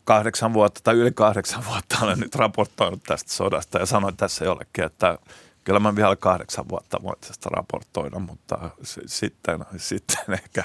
kahdeksan 0.05 0.53
vuotta 0.53 0.81
tai 0.85 0.95
yli 0.95 1.13
kahdeksan 1.13 1.65
vuotta 1.67 1.99
olen 2.03 2.21
nyt 2.21 2.35
raportoinut 2.35 3.03
tästä 3.03 3.33
sodasta 3.33 3.79
ja 3.79 3.87
sanoin 3.87 4.17
tässä 4.17 4.45
jollekin, 4.45 4.85
että 4.85 5.19
kyllä 5.65 5.81
mä 5.81 5.97
vielä 5.97 6.17
kahdeksan 6.17 6.69
vuotta 6.69 7.03
voin 7.03 7.17
tästä 7.21 7.49
raportoida, 7.53 8.19
mutta 8.19 8.71
sitten, 9.07 9.65
sitten 9.77 10.19
ehkä 10.43 10.65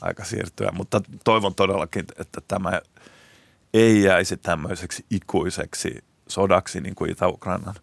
aika 0.00 0.24
siirtyä. 0.24 0.70
Mutta 0.72 1.00
toivon 1.24 1.54
todellakin, 1.54 2.04
että 2.18 2.40
tämä 2.48 2.80
ei 3.74 4.02
jäisi 4.02 4.36
tämmöiseksi 4.36 5.04
ikuiseksi 5.10 6.04
sodaksi, 6.28 6.80
niin 6.80 6.94
kuin 6.94 7.10
Itä-Ukrainan 7.10 7.74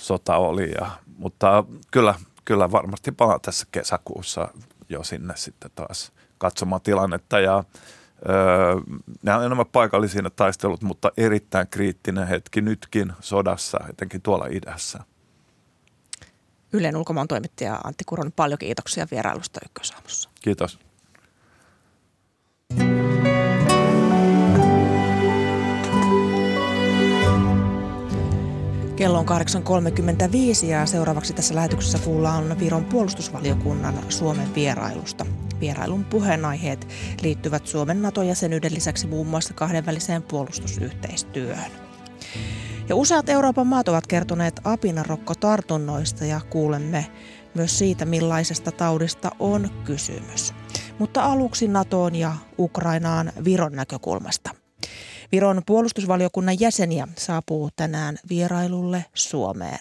sota 0.00 0.36
oli. 0.36 0.70
Ja, 0.80 0.90
mutta 1.18 1.64
kyllä, 1.90 2.14
kyllä 2.44 2.72
varmasti 2.72 3.12
palaan 3.12 3.40
tässä 3.40 3.66
kesäkuussa 3.72 4.48
jo 4.88 5.04
sinne 5.04 5.34
sitten 5.36 5.70
taas 5.74 6.12
katsomaan 6.38 6.82
tilannetta. 6.82 7.40
Ja 7.40 7.64
öö, 8.28 8.74
nämä 9.22 9.38
on 9.38 9.44
enemmän 9.44 9.66
paikallisia 9.66 10.30
taistelut, 10.36 10.82
mutta 10.82 11.12
erittäin 11.16 11.66
kriittinen 11.68 12.26
hetki 12.28 12.60
nytkin 12.60 13.12
sodassa, 13.20 13.78
etenkin 13.90 14.22
tuolla 14.22 14.46
idässä. 14.50 14.98
Ylen 16.72 16.96
ulkomaan 16.96 17.28
toimittaja 17.28 17.80
Antti 17.84 18.04
Kuronen, 18.04 18.32
paljon 18.32 18.58
kiitoksia 18.58 19.06
vierailusta 19.10 19.60
Ykkösaamussa. 19.64 20.30
Kiitos. 20.40 20.78
Kello 29.00 29.18
on 29.18 29.26
8.35 29.28 30.66
ja 30.66 30.86
seuraavaksi 30.86 31.32
tässä 31.32 31.54
lähetyksessä 31.54 31.98
kuullaan 31.98 32.58
Viron 32.58 32.84
puolustusvaliokunnan 32.84 33.94
Suomen 34.08 34.54
vierailusta. 34.54 35.26
Vierailun 35.60 36.04
puheenaiheet 36.04 36.88
liittyvät 37.22 37.66
Suomen 37.66 38.02
NATO-jäsenyyden 38.02 38.74
lisäksi 38.74 39.06
muun 39.06 39.26
muassa 39.26 39.54
kahdenväliseen 39.54 40.22
puolustusyhteistyöhön. 40.22 41.70
Ja 42.88 42.96
useat 42.96 43.28
Euroopan 43.28 43.66
maat 43.66 43.88
ovat 43.88 44.06
kertoneet 44.06 44.60
apinarokkotartunnoista 44.64 46.24
ja 46.24 46.40
kuulemme 46.50 47.06
myös 47.54 47.78
siitä, 47.78 48.04
millaisesta 48.04 48.72
taudista 48.72 49.30
on 49.38 49.70
kysymys. 49.84 50.54
Mutta 50.98 51.24
aluksi 51.24 51.68
NATOon 51.68 52.14
ja 52.14 52.32
Ukrainaan 52.58 53.32
Viron 53.44 53.72
näkökulmasta. 53.72 54.59
Viron 55.32 55.62
puolustusvaliokunnan 55.66 56.60
jäseniä 56.60 57.08
saapuu 57.18 57.70
tänään 57.76 58.18
vierailulle 58.28 59.04
Suomeen. 59.14 59.78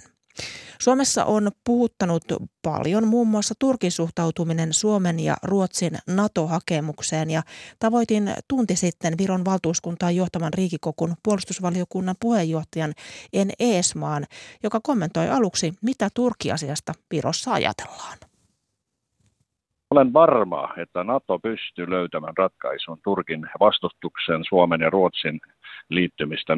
Suomessa 0.79 1.25
on 1.25 1.51
puhuttanut 1.63 2.23
paljon 2.61 3.07
muun 3.07 3.27
muassa 3.27 3.53
Turkin 3.59 3.91
suhtautuminen 3.91 4.73
Suomen 4.73 5.19
ja 5.19 5.37
Ruotsin 5.43 5.97
NATO-hakemukseen 6.07 7.29
ja 7.29 7.43
tavoitin 7.79 8.33
tunti 8.47 8.75
sitten 8.75 9.17
Viron 9.17 9.45
valtuuskuntaa 9.45 10.11
johtavan 10.11 10.53
Riikikokun 10.53 11.15
puolustusvaliokunnan 11.23 12.15
puheenjohtajan 12.19 12.93
En 13.33 13.51
Eesmaan, 13.59 14.25
joka 14.63 14.79
kommentoi 14.83 15.29
aluksi, 15.29 15.73
mitä 15.81 16.09
Turkiasiasta 16.13 16.93
Virossa 17.11 17.53
ajatellaan. 17.53 18.17
Olen 19.91 20.13
varma, 20.13 20.69
että 20.77 21.03
NATO 21.03 21.39
pystyy 21.39 21.89
löytämään 21.89 22.37
ratkaisun 22.37 22.97
Turkin 23.03 23.49
vastustukseen 23.59 24.43
Suomen 24.49 24.81
ja 24.81 24.89
Ruotsin 24.89 25.41
liittymistä 25.89 26.53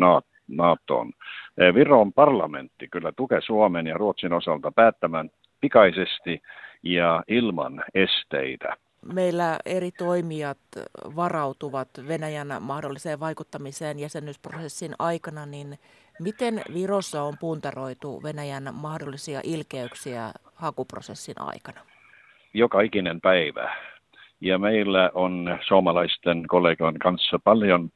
NATOon. 0.48 1.12
Eh, 1.58 1.74
Viron 1.74 2.14
parlamentti 2.14 2.88
kyllä 2.88 3.12
tukee 3.12 3.42
Suomen 3.42 3.88
ja 3.88 3.98
Ruotsin 3.98 4.34
osalta 4.34 4.72
päättämään 4.72 5.30
pikaisesti 5.62 6.42
ja 6.84 7.24
ilman 7.28 7.84
esteitä. 7.94 8.78
Meillä 9.14 9.60
eri 9.66 9.92
toimijat 9.92 10.58
varautuvat 11.16 11.90
Venäjän 12.08 12.58
mahdolliseen 12.60 13.20
vaikuttamiseen 13.20 14.00
jäsenyysprosessin 14.00 14.96
aikana, 15.00 15.46
niin 15.46 15.80
miten 16.20 16.62
Virossa 16.74 17.24
on 17.24 17.34
puntaroitu 17.40 18.24
Venäjän 18.24 18.70
mahdollisia 18.74 19.42
ilkeyksiä 19.44 20.32
hakuprosessin 20.56 21.42
aikana? 21.42 21.91
Joka 22.54 22.82
ikinen 22.82 23.22
päivä. 23.22 23.76
Ja 24.42 24.60
meillä 24.60 25.10
on 25.14 25.58
suomalaisten 25.68 26.48
kollegojen 26.48 27.00
kanssa 27.00 27.40
paljon 27.44 27.90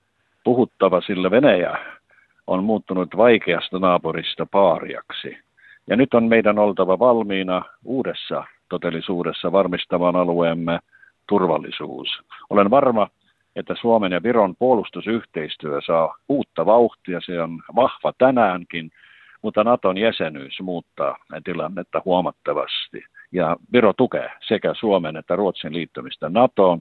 puhuttava, 0.43 1.01
sillä 1.01 1.31
Venäjä 1.31 1.77
on 2.47 2.63
muuttunut 2.63 3.17
vaikeasta 3.17 3.79
naapurista 3.79 4.45
paariaksi. 4.45 5.37
Ja 5.87 5.95
nyt 5.95 6.13
on 6.13 6.23
meidän 6.23 6.59
oltava 6.59 6.99
valmiina 6.99 7.61
uudessa 7.85 8.43
todellisuudessa 8.69 9.51
varmistamaan 9.51 10.15
alueemme 10.15 10.79
turvallisuus. 11.27 12.07
Olen 12.49 12.69
varma, 12.69 13.07
että 13.55 13.75
Suomen 13.81 14.11
ja 14.11 14.23
Viron 14.23 14.55
puolustusyhteistyö 14.55 15.81
saa 15.85 16.15
uutta 16.29 16.65
vauhtia. 16.65 17.19
Se 17.21 17.41
on 17.41 17.61
vahva 17.75 18.13
tänäänkin, 18.17 18.91
mutta 19.45 19.63
Naton 19.63 19.97
jäsenyys 19.97 20.61
muuttaa 20.61 21.17
tilannetta 21.43 22.01
huomattavasti 22.05 23.05
ja 23.31 23.57
Viro 23.73 23.93
tukee 23.93 24.29
sekä 24.47 24.73
Suomen 24.73 25.17
että 25.17 25.35
Ruotsin 25.35 25.73
liittymistä 25.73 26.29
NATOon, 26.29 26.79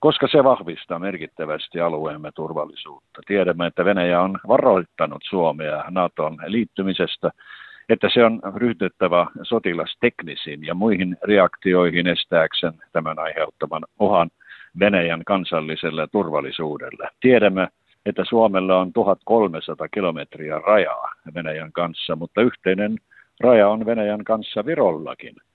koska 0.00 0.28
se 0.28 0.44
vahvistaa 0.44 0.98
merkittävästi 0.98 1.80
alueemme 1.80 2.30
turvallisuutta. 2.34 3.20
Tiedämme, 3.26 3.66
että 3.66 3.84
Venäjä 3.84 4.20
on 4.20 4.38
varoittanut 4.48 5.22
Suomea 5.28 5.84
NATOn 5.90 6.36
liittymisestä, 6.46 7.30
että 7.88 8.08
se 8.14 8.24
on 8.24 8.40
ryhdyttävä 8.56 9.26
sotilasteknisiin 9.42 10.66
ja 10.66 10.74
muihin 10.74 11.16
reaktioihin 11.24 12.06
estääkseen 12.06 12.72
tämän 12.92 13.18
aiheuttaman 13.18 13.82
uhan 14.00 14.30
Venäjän 14.78 15.24
kansalliselle 15.24 16.06
turvallisuudelle. 16.12 17.08
Tiedämme, 17.20 17.68
että 18.10 18.24
Suomella 18.28 18.78
on 18.80 18.92
1300 18.92 19.88
kilometriä 19.88 20.58
rajaa 20.58 21.12
Venäjän 21.34 21.72
kanssa, 21.72 22.16
mutta 22.16 22.40
yhteinen 22.42 22.98
raja 23.40 23.68
on 23.68 23.86
Venäjän 23.86 24.24
kanssa 24.24 24.66
Virollakin– 24.66 25.34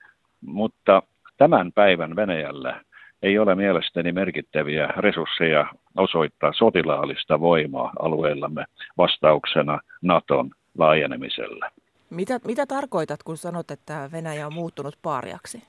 mutta 0.46 1.04
tämän 1.38 1.72
päivän 1.72 2.16
Venäjällä 2.16 2.82
ei 3.22 3.40
ole 3.40 3.56
mielestäni 3.56 4.12
merkittäviä 4.12 4.88
resursseja 4.88 5.66
osoittaa 5.98 6.54
sotilaallista 6.54 7.40
voimaa 7.40 7.94
alueellamme 8.00 8.66
vastauksena 8.98 9.80
Naton 10.02 10.50
laajenemiselle. 10.78 11.70
Mitä, 12.10 12.40
mitä 12.46 12.66
tarkoitat, 12.66 13.24
kun 13.24 13.38
sanot, 13.38 13.72
että 13.72 14.10
Venäjä 14.12 14.48
on 14.48 14.54
muuttunut 14.54 14.96
paariaksi? 15.02 15.64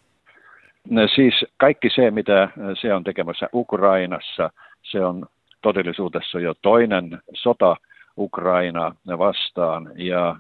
No, 0.91 1.09
siis 1.15 1.35
kaikki 1.57 1.89
se, 1.95 2.11
mitä 2.11 2.49
se 2.81 2.95
on 2.95 3.05
tekemässä 3.05 3.49
Ukrainassa, 3.55 4.51
se 4.83 5.05
on 5.05 5.27
todellisuudessa 5.63 6.41
jo 6.41 6.55
toinen 6.63 7.19
sota 7.35 7.77
Ukraina 8.19 8.95
vastaan 9.07 9.91
ja 9.97 10.37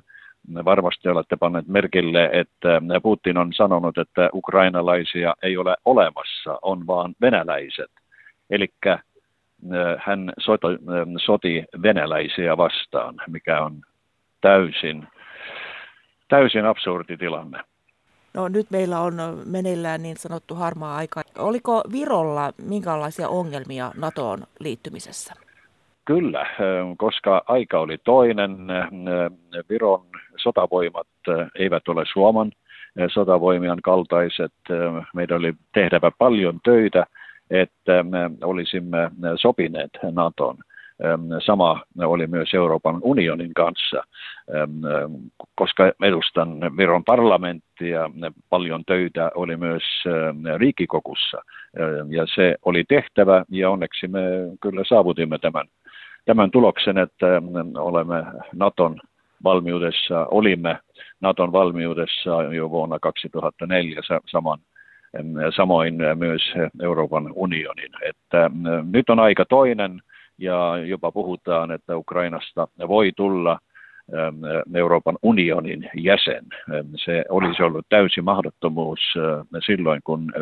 varmasti 0.64 1.08
olette 1.08 1.36
panneet 1.36 1.68
merkille, 1.68 2.30
että 2.32 2.80
Putin 3.02 3.38
on 3.38 3.52
sanonut, 3.52 3.98
että 3.98 4.30
ukrainalaisia 4.34 5.34
ei 5.42 5.56
ole 5.56 5.76
olemassa, 5.84 6.58
on 6.62 6.86
vaan 6.86 7.14
venäläiset. 7.20 7.90
Eli 8.50 8.68
äh, 8.86 9.00
hän 9.98 10.32
soti, 10.38 10.66
äh, 10.66 11.06
soti 11.24 11.64
venäläisiä 11.82 12.56
vastaan, 12.56 13.14
mikä 13.26 13.60
on 13.60 13.80
täysin, 14.40 15.08
täysin 16.28 16.66
absurdi 16.66 17.16
tilanne. 17.16 17.58
No 18.36 18.48
nyt 18.48 18.70
meillä 18.70 19.00
on 19.00 19.14
meneillään 19.46 20.02
niin 20.02 20.16
sanottu 20.16 20.54
harmaa 20.54 20.96
aika. 20.96 21.22
Oliko 21.38 21.82
Virolla 21.92 22.52
minkälaisia 22.62 23.28
ongelmia 23.28 23.92
NATOon 23.96 24.38
liittymisessä? 24.60 25.34
Kyllä, 26.04 26.46
koska 26.98 27.42
aika 27.46 27.80
oli 27.80 27.98
toinen. 27.98 28.56
Viron 29.68 30.00
sotavoimat 30.36 31.06
eivät 31.58 31.88
ole 31.88 32.04
Suomen 32.12 32.52
sotavoimien 33.08 33.82
kaltaiset. 33.82 34.52
Meidän 35.14 35.38
oli 35.38 35.54
tehtävä 35.74 36.10
paljon 36.18 36.60
töitä, 36.64 37.06
että 37.50 38.02
me 38.02 38.30
olisimme 38.44 39.10
sopineet 39.36 39.90
Naton. 40.12 40.56
Sama 41.46 41.82
oli 41.98 42.26
myös 42.26 42.54
Euroopan 42.54 42.98
unionin 43.02 43.54
kanssa, 43.54 44.02
koska 45.54 45.92
edustan 46.02 46.60
Viron 46.76 47.04
parlamenttia, 47.04 48.10
paljon 48.50 48.84
töitä 48.86 49.30
oli 49.34 49.56
myös 49.56 49.82
riikikokussa. 50.56 51.42
Ja 52.08 52.26
se 52.34 52.56
oli 52.64 52.84
tehtävä 52.88 53.44
ja 53.50 53.70
onneksi 53.70 54.08
me 54.08 54.20
kyllä 54.60 54.82
saavutimme 54.88 55.38
tämän 55.38 55.66
tämän 56.24 56.50
tuloksen, 56.50 56.98
että 56.98 57.26
olemme 57.78 58.24
Naton 58.54 59.00
valmiudessa, 59.44 60.26
olimme 60.30 60.78
Naton 61.20 61.52
valmiudessa 61.52 62.42
jo 62.42 62.70
vuonna 62.70 62.98
2004 62.98 64.00
saman, 64.26 64.58
samoin 65.56 65.94
myös 66.14 66.42
Euroopan 66.82 67.32
unionin. 67.34 67.90
Että 68.08 68.50
nyt 68.92 69.10
on 69.10 69.20
aika 69.20 69.44
toinen 69.44 70.02
ja 70.38 70.76
jopa 70.86 71.12
puhutaan, 71.12 71.70
että 71.70 71.96
Ukrainasta 71.96 72.68
voi 72.88 73.12
tulla 73.16 73.58
Euroopan 74.74 75.18
unionin 75.22 75.90
jäsen. 75.94 76.44
Se 77.04 77.24
olisi 77.28 77.62
ollut 77.62 77.86
täysi 77.88 78.20
mahdottomuus 78.20 79.00
silloin, 79.66 80.00
kun 80.04 80.32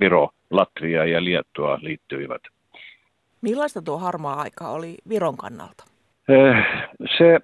Viro, 0.00 0.28
Latvia 0.50 1.04
ja 1.04 1.24
Liettua 1.24 1.78
liittyivät. 1.82 2.42
Millaista 3.40 3.82
tuo 3.82 3.98
harmaa 3.98 4.40
aika 4.40 4.68
oli 4.68 4.94
Viron 5.08 5.36
kannalta? 5.36 5.84
Eh, 6.28 6.56
se 7.18 7.40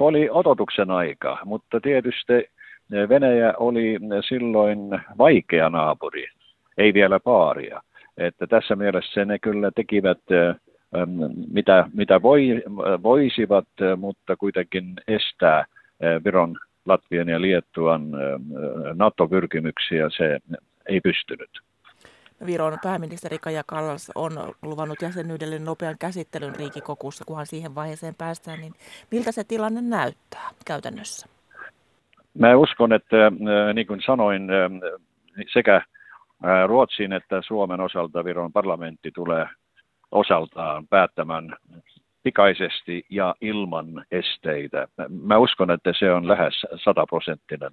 oli 0.00 0.28
odotuksen 0.30 0.90
aika, 0.90 1.38
mutta 1.44 1.80
tietysti 1.80 2.32
Venäjä 3.08 3.54
oli 3.58 3.98
silloin 4.28 4.78
vaikea 5.18 5.70
naapuri, 5.70 6.26
ei 6.78 6.94
vielä 6.94 7.20
paaria. 7.20 7.82
Että 8.16 8.46
tässä 8.46 8.76
mielessä 8.76 9.24
ne 9.24 9.38
kyllä 9.38 9.70
tekivät 9.70 10.18
mitä, 11.52 11.88
mitä 11.94 12.22
voi, 12.22 12.62
voisivat, 13.02 13.68
mutta 13.96 14.36
kuitenkin 14.36 14.94
estää 15.08 15.64
Viron, 16.24 16.56
Latvian 16.86 17.28
ja 17.28 17.40
Liettuan 17.40 18.10
NATO-pyrkimyksiä 18.94 20.10
se 20.16 20.38
ei 20.88 21.00
pystynyt. 21.00 21.50
Viron 22.46 22.78
pääministeri 22.82 23.38
Kaja 23.38 23.62
Kallas 23.66 24.12
on 24.14 24.32
luvannut 24.62 25.02
jäsenyydelle 25.02 25.58
nopean 25.58 25.96
käsittelyn 25.98 26.56
riikikokussa, 26.56 27.24
kunhan 27.24 27.46
siihen 27.46 27.74
vaiheeseen 27.74 28.14
päästään, 28.14 28.60
niin 28.60 28.72
miltä 29.10 29.32
se 29.32 29.44
tilanne 29.44 29.80
näyttää 29.80 30.50
käytännössä? 30.66 31.26
Mä 32.38 32.56
uskon, 32.56 32.92
että 32.92 33.26
äh, 33.26 33.74
niin 33.74 33.86
kuin 33.86 34.00
sanoin, 34.06 34.50
äh, 34.50 34.70
sekä 35.52 35.76
äh, 35.76 35.84
Ruotsin 36.66 37.12
että 37.12 37.42
Suomen 37.46 37.80
osalta 37.80 38.24
Viron 38.24 38.52
parlamentti 38.52 39.10
tulee 39.10 39.46
osaltaan 40.14 40.88
päättämään 40.88 41.56
pikaisesti 42.22 43.06
ja 43.10 43.34
ilman 43.40 44.04
esteitä. 44.10 44.88
Mä 45.08 45.38
uskon, 45.38 45.70
että 45.70 45.92
se 45.98 46.12
on 46.12 46.28
lähes 46.28 46.66
sataprosenttinen 46.84 47.72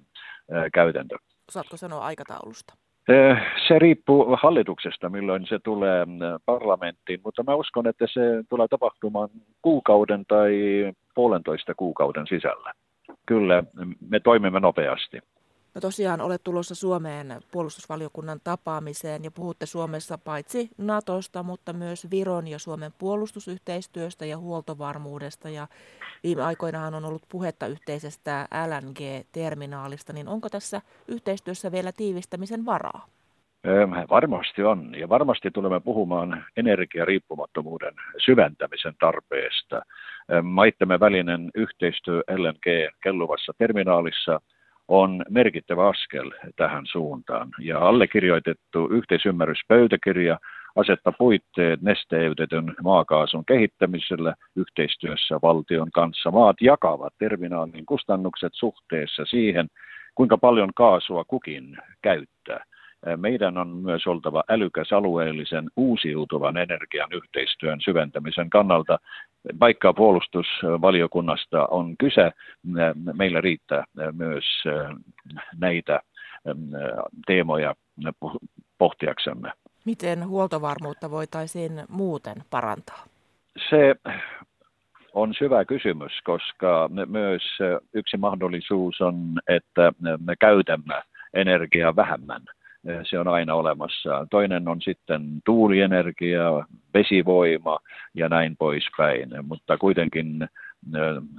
käytäntö. 0.74 1.16
Saatko 1.50 1.76
sanoa 1.76 2.00
aikataulusta? 2.00 2.74
Se 3.68 3.78
riippuu 3.78 4.38
hallituksesta, 4.42 5.08
milloin 5.08 5.46
se 5.46 5.58
tulee 5.58 6.06
parlamenttiin, 6.46 7.20
mutta 7.24 7.42
mä 7.42 7.54
uskon, 7.54 7.86
että 7.86 8.06
se 8.12 8.20
tulee 8.48 8.68
tapahtumaan 8.68 9.28
kuukauden 9.62 10.24
tai 10.28 10.54
puolentoista 11.14 11.74
kuukauden 11.74 12.26
sisällä. 12.26 12.72
Kyllä, 13.26 13.62
me 14.10 14.20
toimimme 14.20 14.60
nopeasti. 14.60 15.18
No 15.74 15.80
tosiaan 15.80 16.20
olet 16.20 16.44
tulossa 16.44 16.74
Suomeen 16.74 17.40
puolustusvaliokunnan 17.52 18.40
tapaamiseen 18.44 19.24
ja 19.24 19.30
puhutte 19.30 19.66
Suomessa 19.66 20.18
paitsi 20.18 20.70
Natosta, 20.78 21.42
mutta 21.42 21.72
myös 21.72 22.10
Viron 22.10 22.48
ja 22.48 22.58
Suomen 22.58 22.92
puolustusyhteistyöstä 22.98 24.26
ja 24.26 24.38
huoltovarmuudesta. 24.38 25.48
Ja 25.48 25.66
viime 26.22 26.42
aikoinahan 26.42 26.94
on 26.94 27.04
ollut 27.04 27.22
puhetta 27.28 27.66
yhteisestä 27.66 28.48
LNG-terminaalista, 28.66 30.12
niin 30.12 30.28
onko 30.28 30.48
tässä 30.48 30.80
yhteistyössä 31.08 31.72
vielä 31.72 31.92
tiivistämisen 31.92 32.66
varaa? 32.66 33.06
Varmasti 34.10 34.62
on, 34.62 34.94
ja 34.98 35.08
varmasti 35.08 35.50
tulemme 35.50 35.80
puhumaan 35.80 36.44
energiariippumattomuuden 36.56 37.94
syventämisen 38.24 38.94
tarpeesta. 39.00 39.82
Maittemme 40.42 41.00
välinen 41.00 41.50
yhteistyö 41.54 42.22
LNG-kelluvassa 42.30 43.52
terminaalissa– 43.58 44.40
on 44.92 45.24
merkittävä 45.30 45.88
askel 45.88 46.30
tähän 46.56 46.86
suuntaan. 46.86 47.48
Ja 47.58 47.78
allekirjoitettu 47.78 48.88
yhteisymmärryspöytäkirja 48.90 50.38
asettaa 50.76 51.12
puitteet 51.18 51.82
nesteytetyn 51.82 52.74
maakaasun 52.82 53.44
kehittämisellä 53.44 54.34
yhteistyössä 54.56 55.38
valtion 55.42 55.90
kanssa. 55.90 56.30
Maat 56.30 56.56
jakavat 56.60 57.14
terminaalin 57.18 57.86
kustannukset 57.86 58.52
suhteessa 58.54 59.24
siihen, 59.24 59.68
kuinka 60.14 60.38
paljon 60.38 60.70
kaasua 60.74 61.24
kukin 61.24 61.76
käyttää. 62.02 62.64
Meidän 63.16 63.58
on 63.58 63.68
myös 63.68 64.06
oltava 64.06 64.44
älykäs 64.48 64.92
alueellisen 64.92 65.70
uusiutuvan 65.76 66.56
energian 66.56 67.12
yhteistyön 67.12 67.80
syventämisen 67.80 68.50
kannalta. 68.50 68.98
Vaikka 69.60 69.92
puolustusvaliokunnasta 69.92 71.66
on 71.66 71.96
kyse, 71.96 72.30
meillä 73.12 73.40
riittää 73.40 73.84
myös 74.12 74.44
näitä 75.60 76.00
teemoja 77.26 77.74
pohtiaksemme. 78.78 79.52
Miten 79.84 80.28
huoltovarmuutta 80.28 81.10
voitaisiin 81.10 81.72
muuten 81.88 82.36
parantaa? 82.50 83.04
Se 83.70 83.94
on 85.12 85.34
syvä 85.38 85.64
kysymys, 85.64 86.12
koska 86.24 86.90
myös 87.06 87.42
yksi 87.94 88.16
mahdollisuus 88.16 89.00
on, 89.00 89.16
että 89.48 89.92
me 90.26 90.36
käytämme 90.36 91.02
energiaa 91.34 91.96
vähemmän– 91.96 92.42
se 93.10 93.18
on 93.18 93.28
aina 93.28 93.54
olemassa. 93.54 94.26
Toinen 94.30 94.68
on 94.68 94.82
sitten 94.82 95.22
tuulienergia, 95.44 96.66
vesivoima 96.94 97.78
ja 98.14 98.28
näin 98.28 98.56
poispäin, 98.56 99.28
mutta 99.42 99.78
kuitenkin 99.78 100.48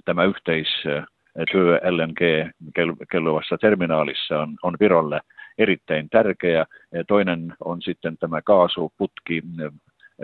tämä 0.05 0.23
yhteistyö 0.23 1.79
LNG-kelluvassa 1.89 3.57
terminaalissa 3.57 4.39
on, 4.39 4.55
on 4.63 4.77
Virolle 4.79 5.21
erittäin 5.57 6.09
tärkeä. 6.09 6.65
Toinen 7.07 7.53
on 7.65 7.81
sitten 7.81 8.17
tämä 8.17 8.41
kaasuputki 8.41 9.43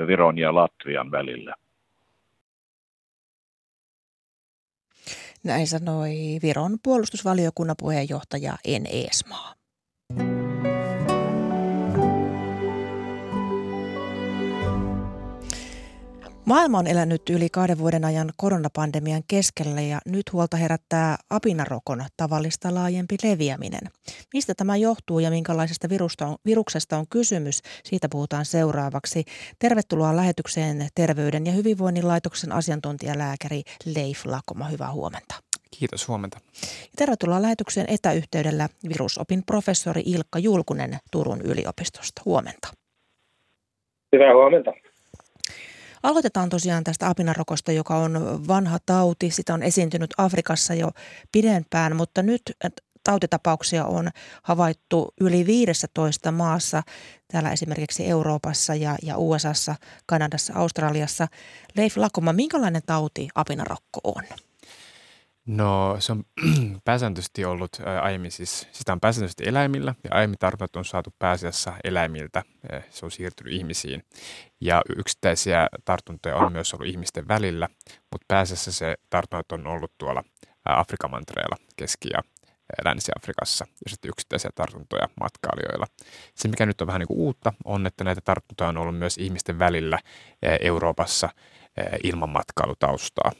Viron 0.07 0.37
ja 0.37 0.55
Latvian 0.55 1.11
välillä. 1.11 1.55
Näin 5.43 5.67
sanoi 5.67 6.09
Viron 6.43 6.77
puolustusvaliokunnan 6.83 7.75
puheenjohtaja 7.79 8.53
En 8.65 8.83
Eesmaa. 8.85 9.53
Maailma 16.49 16.77
on 16.77 16.87
elänyt 16.87 17.29
yli 17.29 17.49
kahden 17.49 17.77
vuoden 17.77 18.05
ajan 18.05 18.29
koronapandemian 18.37 19.23
keskellä 19.27 19.81
ja 19.81 19.99
nyt 20.05 20.33
huolta 20.33 20.57
herättää 20.57 21.17
apinarokon 21.29 22.03
tavallista 22.17 22.73
laajempi 22.73 23.15
leviäminen. 23.23 23.81
Mistä 24.33 24.53
tämä 24.55 24.75
johtuu 24.75 25.19
ja 25.19 25.29
minkälaisesta 25.29 25.89
virusta 25.89 26.27
on, 26.27 26.35
viruksesta 26.45 26.97
on 26.97 27.05
kysymys, 27.09 27.61
siitä 27.83 28.07
puhutaan 28.11 28.45
seuraavaksi. 28.45 29.23
Tervetuloa 29.59 30.15
lähetykseen 30.15 30.87
Terveyden 30.95 31.45
ja 31.45 31.51
hyvinvoinnin 31.51 32.07
laitoksen 32.07 32.51
asiantuntijalääkäri 32.51 33.61
Leif 33.95 34.25
Lakoma. 34.25 34.65
Hyvää 34.65 34.91
huomenta. 34.91 35.35
Kiitos, 35.79 36.07
huomenta. 36.07 36.37
Tervetuloa 36.95 37.41
lähetykseen 37.41 37.87
etäyhteydellä 37.89 38.69
virusopin 38.89 39.43
professori 39.45 40.01
Ilkka 40.05 40.39
Julkunen 40.39 40.97
Turun 41.11 41.41
yliopistosta. 41.41 42.21
Huomenta. 42.25 42.67
Hyvää 44.13 44.33
huomenta. 44.33 44.88
Aloitetaan 46.03 46.49
tosiaan 46.49 46.83
tästä 46.83 47.09
apinarokosta, 47.09 47.71
joka 47.71 47.97
on 47.97 48.47
vanha 48.47 48.77
tauti. 48.85 49.31
Sitä 49.31 49.53
on 49.53 49.63
esiintynyt 49.63 50.13
Afrikassa 50.17 50.73
jo 50.73 50.91
pidempään, 51.31 51.95
mutta 51.95 52.23
nyt 52.23 52.41
tautitapauksia 53.03 53.85
on 53.85 54.09
havaittu 54.43 55.13
yli 55.21 55.45
15 55.45 56.31
maassa, 56.31 56.83
täällä 57.31 57.51
esimerkiksi 57.51 58.07
Euroopassa 58.07 58.75
ja, 58.75 58.95
ja 59.03 59.17
USAssa, 59.17 59.75
Kanadassa, 60.05 60.53
Australiassa. 60.55 61.27
Leif 61.75 61.97
Lakoma, 61.97 62.33
minkälainen 62.33 62.81
tauti 62.85 63.27
apinarokko 63.35 63.99
on? 64.03 64.23
No 65.49 65.95
se 65.99 66.11
on 66.11 66.23
pääsääntöisesti 66.85 67.45
ollut 67.45 67.69
aiemmin 68.01 68.31
siis, 68.31 68.67
sitä 68.71 68.93
on 68.93 68.99
pääsääntöisesti 68.99 69.43
eläimillä 69.47 69.95
ja 70.03 70.09
aiemmin 70.13 70.39
tartunnat 70.39 70.75
on 70.75 70.85
saatu 70.85 71.13
pääasiassa 71.19 71.73
eläimiltä, 71.83 72.43
se 72.89 73.05
on 73.05 73.11
siirtynyt 73.11 73.53
ihmisiin. 73.53 74.03
Ja 74.61 74.81
yksittäisiä 74.97 75.67
tartuntoja 75.85 76.35
on 76.35 76.51
myös 76.51 76.73
ollut 76.73 76.87
ihmisten 76.87 77.27
välillä, 77.27 77.69
mutta 78.11 78.25
pääasiassa 78.27 78.71
se 78.71 78.95
tartunnat 79.09 79.51
on 79.51 79.67
ollut 79.67 79.91
tuolla 79.97 80.23
Afrikan 80.65 81.11
mantereella, 81.11 81.55
Keski- 81.75 82.09
ja 82.13 82.21
Länsi-Afrikassa 82.85 83.65
ja 83.85 83.89
sitten 83.89 84.09
yksittäisiä 84.09 84.51
tartuntoja 84.55 85.09
matkailijoilla. 85.19 85.85
Se, 86.35 86.47
mikä 86.47 86.65
nyt 86.65 86.81
on 86.81 86.87
vähän 86.87 86.99
niin 86.99 87.07
kuin 87.07 87.19
uutta, 87.19 87.53
on, 87.65 87.87
että 87.87 88.03
näitä 88.03 88.21
tartuntoja 88.21 88.69
on 88.69 88.77
ollut 88.77 88.97
myös 88.97 89.17
ihmisten 89.17 89.59
välillä 89.59 89.99
Euroopassa 90.61 91.29
ilman 92.03 92.29
matkailutaustaa 92.29 93.31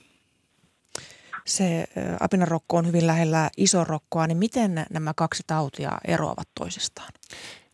se 1.49 1.85
apinarokko 2.19 2.77
on 2.77 2.87
hyvin 2.87 3.07
lähellä 3.07 3.49
isorokkoa, 3.57 4.27
niin 4.27 4.37
miten 4.37 4.85
nämä 4.89 5.13
kaksi 5.15 5.43
tautia 5.47 5.91
eroavat 6.07 6.47
toisistaan? 6.59 7.11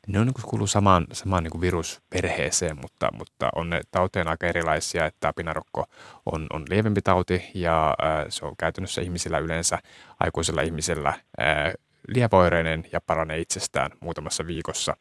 Ne 0.08 0.20
on 0.20 0.26
niin 0.26 0.50
kuuluu 0.50 0.68
samaan, 0.68 1.08
samaan 1.12 1.44
niin 1.44 1.52
kuin 1.52 1.62
virusperheeseen, 1.62 2.78
mutta, 2.82 3.10
mutta 3.18 3.50
on 3.56 3.70
ne 3.70 3.82
tauteja 3.92 4.30
aika 4.30 4.48
erilaisia, 4.48 5.06
että 5.06 5.28
apinarokko 5.28 5.86
on, 6.26 6.48
on 6.54 6.66
lievempi 6.70 7.02
tauti 7.02 7.52
ja 7.54 7.96
äh, 8.04 8.26
se 8.30 8.46
on 8.46 8.58
käytännössä 8.58 9.02
ihmisillä 9.02 9.40
yleensä, 9.40 9.80
aikuisella 10.20 10.62
ihmisellä 10.62 11.10
äh, 11.10 11.74
lievoireinen 12.08 12.84
ja 12.92 13.02
paranee 13.02 13.40
itsestään 13.40 13.92
muutamassa 14.00 14.48
viikossa. 14.48 14.98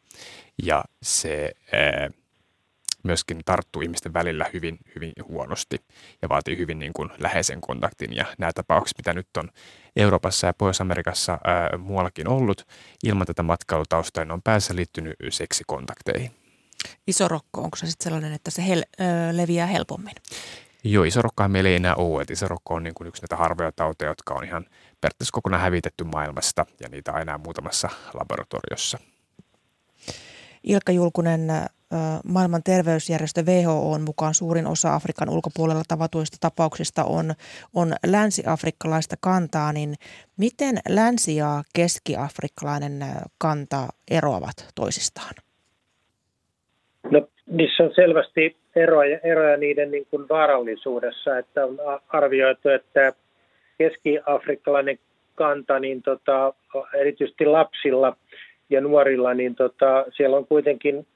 Ja 0.63 0.83
se 1.03 1.51
äh, 1.73 2.24
myöskin 3.05 3.41
tarttuu 3.45 3.81
ihmisten 3.81 4.13
välillä 4.13 4.45
hyvin, 4.53 4.77
hyvin 4.95 5.13
huonosti 5.27 5.77
ja 6.21 6.29
vaatii 6.29 6.57
hyvin 6.57 6.79
niin 6.79 6.93
kuin 6.93 7.09
läheisen 7.17 7.61
kontaktin. 7.61 8.15
Ja 8.15 8.25
nämä 8.37 8.53
tapaukset, 8.53 8.97
mitä 8.97 9.13
nyt 9.13 9.27
on 9.37 9.49
Euroopassa 9.95 10.47
ja 10.47 10.53
Pohjois-Amerikassa 10.53 11.39
ää, 11.43 11.77
muuallakin 11.77 12.27
ollut, 12.27 12.67
ilman 13.03 13.27
tätä 13.27 13.43
matkailutaustaa, 13.43 14.25
ne 14.25 14.33
on 14.33 14.41
päässä 14.41 14.75
liittynyt 14.75 15.15
seksikontakteihin. 15.29 16.31
Iso 17.07 17.27
rokko, 17.27 17.61
onko 17.61 17.77
se 17.77 17.87
sitten 17.87 18.03
sellainen, 18.03 18.33
että 18.33 18.51
se 18.51 18.61
hel- 18.61 19.01
ö, 19.01 19.37
leviää 19.37 19.67
helpommin? 19.67 20.15
Joo, 20.83 21.03
isorokkohan 21.03 21.51
meillä 21.51 21.69
ei 21.69 21.75
enää 21.75 21.95
ole. 21.95 22.21
Että 22.21 22.47
rokko 22.47 22.73
on 22.73 22.83
niin 22.83 22.93
kuin 22.93 23.07
yksi 23.07 23.21
näitä 23.21 23.35
harvoja 23.35 23.71
tauteja, 23.71 24.11
jotka 24.11 24.33
on 24.33 24.43
ihan 24.43 24.65
periaatteessa 25.01 25.31
kokonaan 25.31 25.63
hävitetty 25.63 26.03
maailmasta 26.03 26.65
ja 26.79 26.89
niitä 26.89 27.13
on 27.13 27.21
enää 27.21 27.37
muutamassa 27.37 27.89
laboratoriossa. 28.13 28.99
Ilkka 30.63 30.91
Julkunen, 30.91 31.47
maailman 32.25 32.61
terveysjärjestö 32.63 33.41
WHO 33.41 33.99
mukaan 34.05 34.33
suurin 34.33 34.67
osa 34.67 34.95
Afrikan 34.95 35.29
ulkopuolella 35.29 35.83
tavatuista 35.87 36.37
tapauksista 36.41 37.03
on, 37.03 37.33
on 37.75 37.93
länsi-afrikkalaista 38.07 39.15
kantaa, 39.21 39.73
niin 39.73 39.93
miten 40.37 40.77
länsi- 40.89 41.35
ja 41.35 41.63
keski-afrikkalainen 41.75 42.99
kanta 43.37 43.87
eroavat 44.11 44.67
toisistaan? 44.75 45.33
No, 47.11 47.27
niissä 47.49 47.83
on 47.83 47.91
selvästi 47.95 48.57
eroja, 48.75 49.19
eroja 49.23 49.57
niiden 49.57 49.91
niin 49.91 50.07
kuin 50.11 50.29
vaarallisuudessa, 50.29 51.37
että 51.37 51.65
on 51.65 51.77
arvioitu, 52.07 52.69
että 52.69 53.13
keski-afrikkalainen 53.77 54.99
kanta, 55.35 55.79
niin 55.79 56.01
tota, 56.01 56.53
erityisesti 56.93 57.45
lapsilla 57.45 58.17
ja 58.69 58.81
nuorilla, 58.81 59.33
niin 59.33 59.55
tota, 59.55 60.05
siellä 60.17 60.37
on 60.37 60.47
kuitenkin 60.47 61.07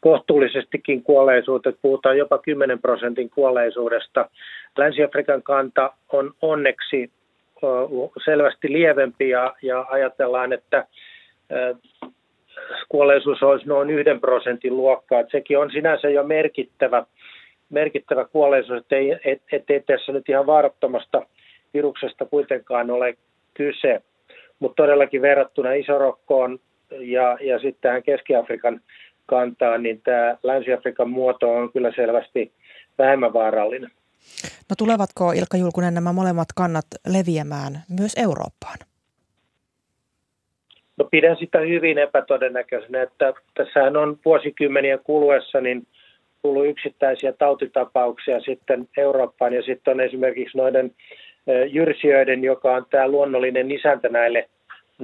kohtuullisestikin 0.00 1.02
kuolleisuutta, 1.02 1.72
puhutaan 1.82 2.18
jopa 2.18 2.38
10 2.38 2.78
prosentin 2.78 3.30
kuolleisuudesta. 3.30 4.30
Länsi-Afrikan 4.76 5.42
kanta 5.42 5.92
on 6.12 6.34
onneksi 6.42 7.10
selvästi 8.24 8.72
lievempi 8.72 9.28
ja, 9.28 9.54
ja 9.62 9.86
ajatellaan, 9.90 10.52
että 10.52 10.86
kuolleisuus 12.88 13.42
olisi 13.42 13.68
noin 13.68 13.90
yhden 13.90 14.20
prosentin 14.20 14.76
luokkaa. 14.76 15.20
Että 15.20 15.30
sekin 15.30 15.58
on 15.58 15.70
sinänsä 15.70 16.08
jo 16.08 16.24
merkittävä, 16.24 17.06
merkittävä 17.70 18.24
kuolleisuus, 18.24 18.80
ettei, 18.80 19.16
et, 19.24 19.42
ettei 19.52 19.80
tässä 19.80 20.12
nyt 20.12 20.28
ihan 20.28 20.46
vaarattomasta 20.46 21.26
viruksesta 21.74 22.24
kuitenkaan 22.24 22.90
ole 22.90 23.16
kyse. 23.54 24.02
Mutta 24.58 24.82
todellakin 24.82 25.22
verrattuna 25.22 25.72
Isorokkoon 25.72 26.58
ja, 27.00 27.38
ja 27.40 27.58
sitten 27.58 27.80
tähän 27.80 28.02
Keski-Afrikan 28.02 28.80
kantaan, 29.26 29.82
niin 29.82 30.02
tämä 30.02 30.36
Länsi-Afrikan 30.42 31.10
muoto 31.10 31.54
on 31.54 31.72
kyllä 31.72 31.92
selvästi 31.96 32.52
vähemmän 32.98 33.32
vaarallinen. 33.32 33.90
No 34.70 34.74
tulevatko 34.78 35.32
Ilkka 35.32 35.56
Julkunen 35.56 35.94
nämä 35.94 36.12
molemmat 36.12 36.48
kannat 36.56 36.86
leviämään 37.06 37.72
myös 37.98 38.12
Eurooppaan? 38.16 38.78
No 40.96 41.04
pidän 41.10 41.36
sitä 41.36 41.58
hyvin 41.58 41.98
epätodennäköisenä, 41.98 43.02
että 43.02 43.32
tässähän 43.54 43.96
on 43.96 44.18
vuosikymmenien 44.24 45.00
kuluessa 45.04 45.60
niin 45.60 45.86
tullut 46.42 46.66
yksittäisiä 46.66 47.32
tautitapauksia 47.32 48.40
sitten 48.40 48.88
Eurooppaan 48.96 49.52
ja 49.52 49.62
sitten 49.62 49.94
on 49.94 50.00
esimerkiksi 50.00 50.58
noiden 50.58 50.94
jyrsijöiden, 51.70 52.44
joka 52.44 52.74
on 52.74 52.86
tämä 52.90 53.08
luonnollinen 53.08 53.70
isäntä 53.70 54.08
näille, 54.08 54.48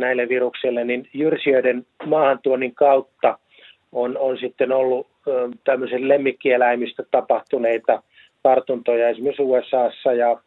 näille 0.01 0.29
viruksille, 0.29 0.85
niin 0.85 1.09
jyrsijöiden 1.15 1.87
maahantuonnin 2.07 2.75
kautta 2.75 3.39
on, 3.93 4.19
on 4.19 4.39
sitten 4.39 4.73
ollut 4.73 5.07
tämmöisen 5.65 6.09
lemmikkieläimistä 6.09 7.03
tapahtuneita 7.11 8.03
tartuntoja 8.43 9.09
esimerkiksi 9.09 9.43
USAssa 9.43 10.13
ja, 10.13 10.41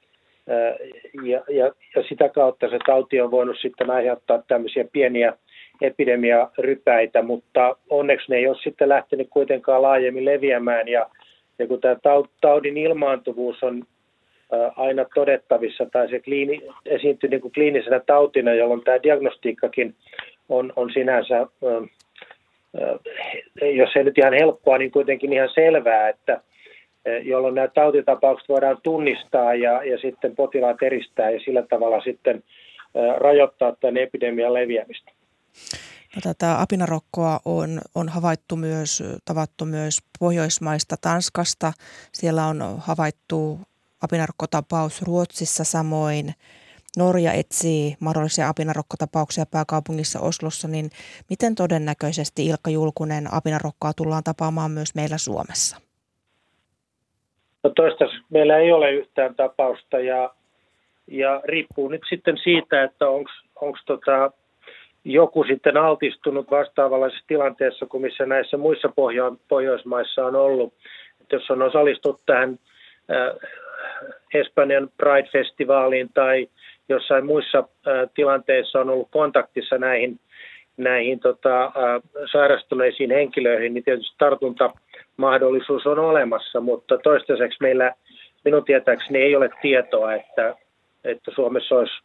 ja, 1.23 1.43
ja, 1.49 1.71
ja 1.95 2.03
sitä 2.09 2.29
kautta 2.29 2.69
se 2.69 2.77
tauti 2.85 3.21
on 3.21 3.31
voinut 3.31 3.57
sitten 3.61 3.89
aiheuttaa 3.89 4.43
tämmöisiä 4.47 4.85
pieniä 4.91 5.33
epidemiarypäitä, 5.81 7.21
mutta 7.21 7.75
onneksi 7.89 8.31
ne 8.31 8.37
ei 8.37 8.47
ole 8.47 8.57
sitten 8.63 8.89
lähtenyt 8.89 9.27
kuitenkaan 9.29 9.81
laajemmin 9.81 10.25
leviämään. 10.25 10.87
Ja, 10.87 11.09
ja 11.59 11.67
kun 11.67 11.81
tämä 11.81 11.95
taudin 12.41 12.77
ilmaantuvuus 12.77 13.63
on 13.63 13.83
aina 14.75 15.05
todettavissa 15.15 15.85
tai 15.91 16.09
se 16.09 16.19
kliini, 16.19 16.61
esiintyy 16.85 17.29
niin 17.29 17.41
kuin 17.41 17.53
kliinisenä 17.53 17.99
tautina, 17.99 18.53
jolloin 18.53 18.83
tämä 18.83 19.03
diagnostiikkakin 19.03 19.95
on, 20.49 20.73
on 20.75 20.89
sinänsä, 20.93 21.47
jos 23.61 23.89
ei 23.95 24.03
nyt 24.03 24.17
ihan 24.17 24.33
helppoa, 24.33 24.77
niin 24.77 24.91
kuitenkin 24.91 25.33
ihan 25.33 25.49
selvää, 25.53 26.09
että 26.09 26.41
jolloin 27.23 27.55
nämä 27.55 27.67
tautitapaukset 27.67 28.49
voidaan 28.49 28.77
tunnistaa 28.83 29.53
ja, 29.53 29.83
ja 29.83 29.97
sitten 29.97 30.35
potilaat 30.35 30.83
eristää 30.83 31.29
ja 31.29 31.39
sillä 31.39 31.63
tavalla 31.69 32.01
sitten 32.01 32.43
rajoittaa 33.17 33.75
tämän 33.79 33.97
epidemian 33.97 34.53
leviämistä. 34.53 35.11
No, 36.15 36.21
tätä 36.23 36.61
apinarokkoa 36.61 37.39
on, 37.45 37.81
on 37.95 38.09
havaittu 38.09 38.55
myös, 38.55 39.03
tavattu 39.25 39.65
myös 39.65 39.99
Pohjoismaista, 40.19 40.95
Tanskasta. 41.01 41.73
Siellä 42.13 42.45
on 42.45 42.61
havaittu 42.77 43.59
apinarokkotapaus 44.01 45.01
Ruotsissa 45.01 45.63
samoin. 45.63 46.25
Norja 46.97 47.33
etsii 47.33 47.95
mahdollisia 47.99 48.49
apinarokkotapauksia 48.49 49.45
pääkaupungissa 49.51 50.19
Oslossa, 50.19 50.67
niin 50.67 50.89
miten 51.29 51.55
todennäköisesti 51.55 52.45
Ilkka 52.45 52.69
Julkunen 52.69 53.33
apinarokkoa 53.33 53.93
tullaan 53.93 54.23
tapaamaan 54.23 54.71
myös 54.71 54.95
meillä 54.95 55.17
Suomessa? 55.17 55.77
No 57.63 57.69
toistaiseksi 57.69 58.23
meillä 58.29 58.57
ei 58.57 58.71
ole 58.71 58.91
yhtään 58.91 59.35
tapausta 59.35 59.99
ja, 59.99 60.33
ja 61.07 61.41
riippuu 61.43 61.87
nyt 61.87 62.01
sitten 62.09 62.37
siitä, 62.43 62.83
että 62.83 63.07
onko 63.07 63.77
tota, 63.85 64.31
joku 65.03 65.43
sitten 65.43 65.77
altistunut 65.77 66.51
vastaavallisessa 66.51 67.25
tilanteessa 67.27 67.85
kuin 67.85 68.01
missä 68.01 68.25
näissä 68.25 68.57
muissa 68.57 68.87
Pohjo- 68.87 69.37
Pohjoismaissa 69.47 70.25
on 70.25 70.35
ollut. 70.35 70.73
Että 71.21 71.35
jos 71.35 71.51
on 71.51 71.61
osallistuttu 71.61 72.21
tähän 72.25 72.59
äh, 73.11 73.49
Espanjan 74.33 74.89
Pride-festivaaliin 74.97 76.09
tai 76.13 76.47
jossain 76.89 77.25
muissa 77.25 77.63
tilanteissa 78.15 78.79
on 78.79 78.89
ollut 78.89 79.11
kontaktissa 79.11 79.77
näihin, 79.77 80.19
näihin 80.77 81.19
tota, 81.19 81.71
sairastuneisiin 82.31 83.11
henkilöihin, 83.11 83.73
niin 83.73 83.83
tietysti 83.83 84.15
tartuntamahdollisuus 84.17 85.87
on 85.87 85.99
olemassa, 85.99 86.61
mutta 86.61 86.97
toistaiseksi 86.97 87.57
meillä 87.61 87.93
minun 88.45 88.65
tietääkseni 88.65 89.19
ei 89.19 89.35
ole 89.35 89.49
tietoa, 89.61 90.13
että, 90.13 90.55
että 91.03 91.31
Suomessa 91.35 91.75
olisi 91.75 92.03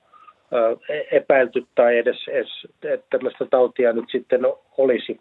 epäilty 1.13 1.67
tai 1.75 1.99
edes, 1.99 2.29
edes 2.29 2.49
että 2.83 3.07
tämmöistä 3.11 3.47
tautia 3.51 3.93
nyt 3.93 4.05
sitten 4.13 4.41
olisi. 4.79 5.21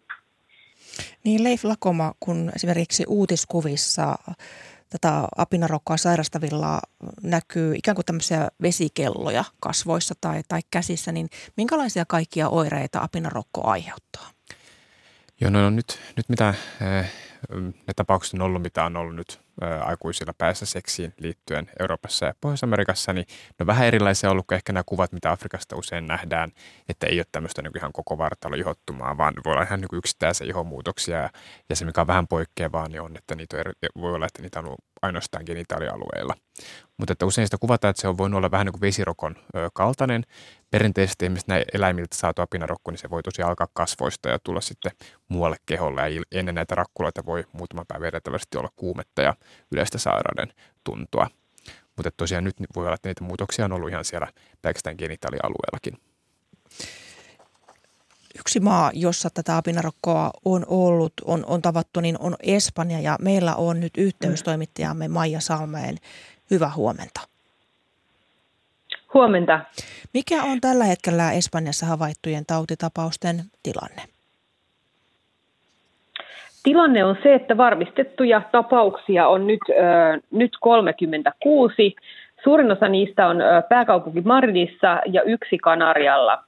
Niin 1.23 1.43
Leif 1.43 1.63
Lakoma, 1.63 2.13
kun 2.19 2.51
esimerkiksi 2.55 3.03
uutiskuvissa 3.07 4.15
tätä 4.99 5.27
apinarokkoa 5.37 5.97
sairastavilla 5.97 6.79
näkyy 7.23 7.75
ikään 7.75 7.95
kuin 7.95 8.05
tämmöisiä 8.05 8.47
vesikelloja 8.61 9.43
kasvoissa 9.59 10.15
tai, 10.21 10.41
tai 10.47 10.59
käsissä, 10.71 11.11
niin 11.11 11.29
minkälaisia 11.57 12.05
kaikkia 12.07 12.49
oireita 12.49 13.01
apinarokko 13.01 13.67
aiheuttaa? 13.67 14.29
Joo, 15.41 15.51
no, 15.51 15.61
no 15.61 15.69
nyt, 15.69 15.99
nyt 16.17 16.29
mitä 16.29 16.53
ne 17.59 17.93
tapaukset 17.95 18.33
on 18.33 18.41
ollut, 18.41 18.61
mitä 18.61 18.85
on 18.85 18.97
ollut 18.97 19.15
nyt 19.15 19.41
aikuisilla 19.85 20.33
päässä 20.37 20.65
seksiin 20.65 21.13
liittyen 21.17 21.71
Euroopassa 21.79 22.25
ja 22.25 22.33
Pohjois-Amerikassa, 22.41 23.13
niin 23.13 23.25
ne 23.29 23.63
on 23.63 23.67
vähän 23.67 23.87
erilaisia 23.87 24.31
ollut 24.31 24.47
kuin 24.47 24.55
ehkä 24.55 24.73
nämä 24.73 24.83
kuvat, 24.85 25.11
mitä 25.11 25.31
Afrikasta 25.31 25.75
usein 25.75 26.07
nähdään, 26.07 26.51
että 26.89 27.07
ei 27.07 27.19
ole 27.19 27.25
tämmöistä 27.31 27.61
niin 27.61 27.77
ihan 27.77 27.93
koko 27.93 28.17
vartalo 28.17 28.55
ihottumaa, 28.55 29.17
vaan 29.17 29.33
voi 29.45 29.53
olla 29.53 29.63
ihan 29.63 29.81
niin 29.81 29.89
yksittäisiä 29.93 30.47
ihomuutoksia. 30.47 31.29
Ja 31.69 31.75
se, 31.75 31.85
mikä 31.85 32.01
on 32.01 32.07
vähän 32.07 32.27
poikkeavaa, 32.27 32.87
niin 32.87 33.01
on, 33.01 33.17
että 33.17 33.35
niitä 33.35 33.57
on, 33.57 34.01
voi 34.01 34.15
olla, 34.15 34.25
että 34.25 34.41
niitä 34.41 34.59
on 34.59 34.75
ainoastaan 35.01 35.43
genitaalialueilla. 35.45 36.33
Mutta 36.97 37.13
että 37.13 37.25
usein 37.25 37.47
sitä 37.47 37.57
kuvataan, 37.57 37.89
että 37.89 38.01
se 38.01 38.07
on 38.07 38.17
voinut 38.17 38.37
olla 38.37 38.51
vähän 38.51 38.65
niin 38.65 38.73
kuin 38.73 38.81
vesirokon 38.81 39.35
kaltainen. 39.73 40.23
Perinteisesti 40.71 41.25
esimerkiksi 41.25 41.49
näin 41.49 41.65
eläimiltä 41.73 42.15
saatu 42.15 42.41
apinarokko, 42.41 42.91
niin 42.91 42.99
se 42.99 43.09
voi 43.09 43.23
tosiaan 43.23 43.49
alkaa 43.49 43.67
kasvoista 43.73 44.29
ja 44.29 44.39
tulla 44.43 44.61
sitten 44.61 44.91
muualle 45.29 45.57
keholle. 45.65 46.09
Ja 46.09 46.21
ennen 46.31 46.55
näitä 46.55 46.75
rakkuloita 46.75 47.25
voi 47.25 47.43
muutama 47.51 47.85
päivä 47.87 48.07
edeltävästi 48.07 48.57
olla 48.57 48.69
kuumetta 48.75 49.21
ja 49.21 49.33
yleistä 49.71 49.97
sairauden 49.97 50.53
tuntua. 50.83 51.27
Mutta 51.95 52.11
tosiaan 52.17 52.43
nyt 52.43 52.55
voi 52.75 52.85
olla, 52.85 52.95
että 52.95 53.09
niitä 53.09 53.23
muutoksia 53.23 53.65
on 53.65 53.71
ollut 53.71 53.89
ihan 53.89 54.05
siellä 54.05 54.27
pelkästään 54.61 54.95
genitaalialueellakin. 54.97 55.97
Yksi 58.39 58.59
maa, 58.59 58.91
jossa 58.93 59.29
tätä 59.29 59.57
apinarokkoa 59.57 60.31
on 60.45 60.65
ollut, 60.67 61.13
on, 61.25 61.43
on 61.47 61.61
tavattu, 61.61 61.99
niin 61.99 62.15
on 62.19 62.35
Espanja 62.43 62.99
ja 62.99 63.17
meillä 63.21 63.55
on 63.55 63.79
nyt 63.79 63.93
yhteystoimittajamme 63.97 65.07
Maija 65.07 65.39
Salmeen. 65.39 65.95
Hyvää 66.51 66.71
huomenta. 66.75 67.21
Huomenta. 69.13 69.59
Mikä 70.13 70.43
on 70.43 70.61
tällä 70.61 70.83
hetkellä 70.83 71.31
Espanjassa 71.31 71.85
havaittujen 71.85 72.45
tautitapausten 72.45 73.41
tilanne? 73.63 74.01
Tilanne 76.63 77.05
on 77.05 77.17
se, 77.23 77.35
että 77.35 77.57
varmistettuja 77.57 78.41
tapauksia 78.51 79.27
on 79.27 79.47
nyt, 79.47 79.59
äh, 79.69 80.21
nyt 80.31 80.51
36. 80.61 81.95
Suurin 82.43 82.71
osa 82.71 82.87
niistä 82.87 83.27
on 83.27 83.37
pääkaupunki 83.69 84.21
Madridissa 84.21 85.01
ja 85.05 85.21
yksi 85.21 85.57
Kanarialla. 85.57 86.43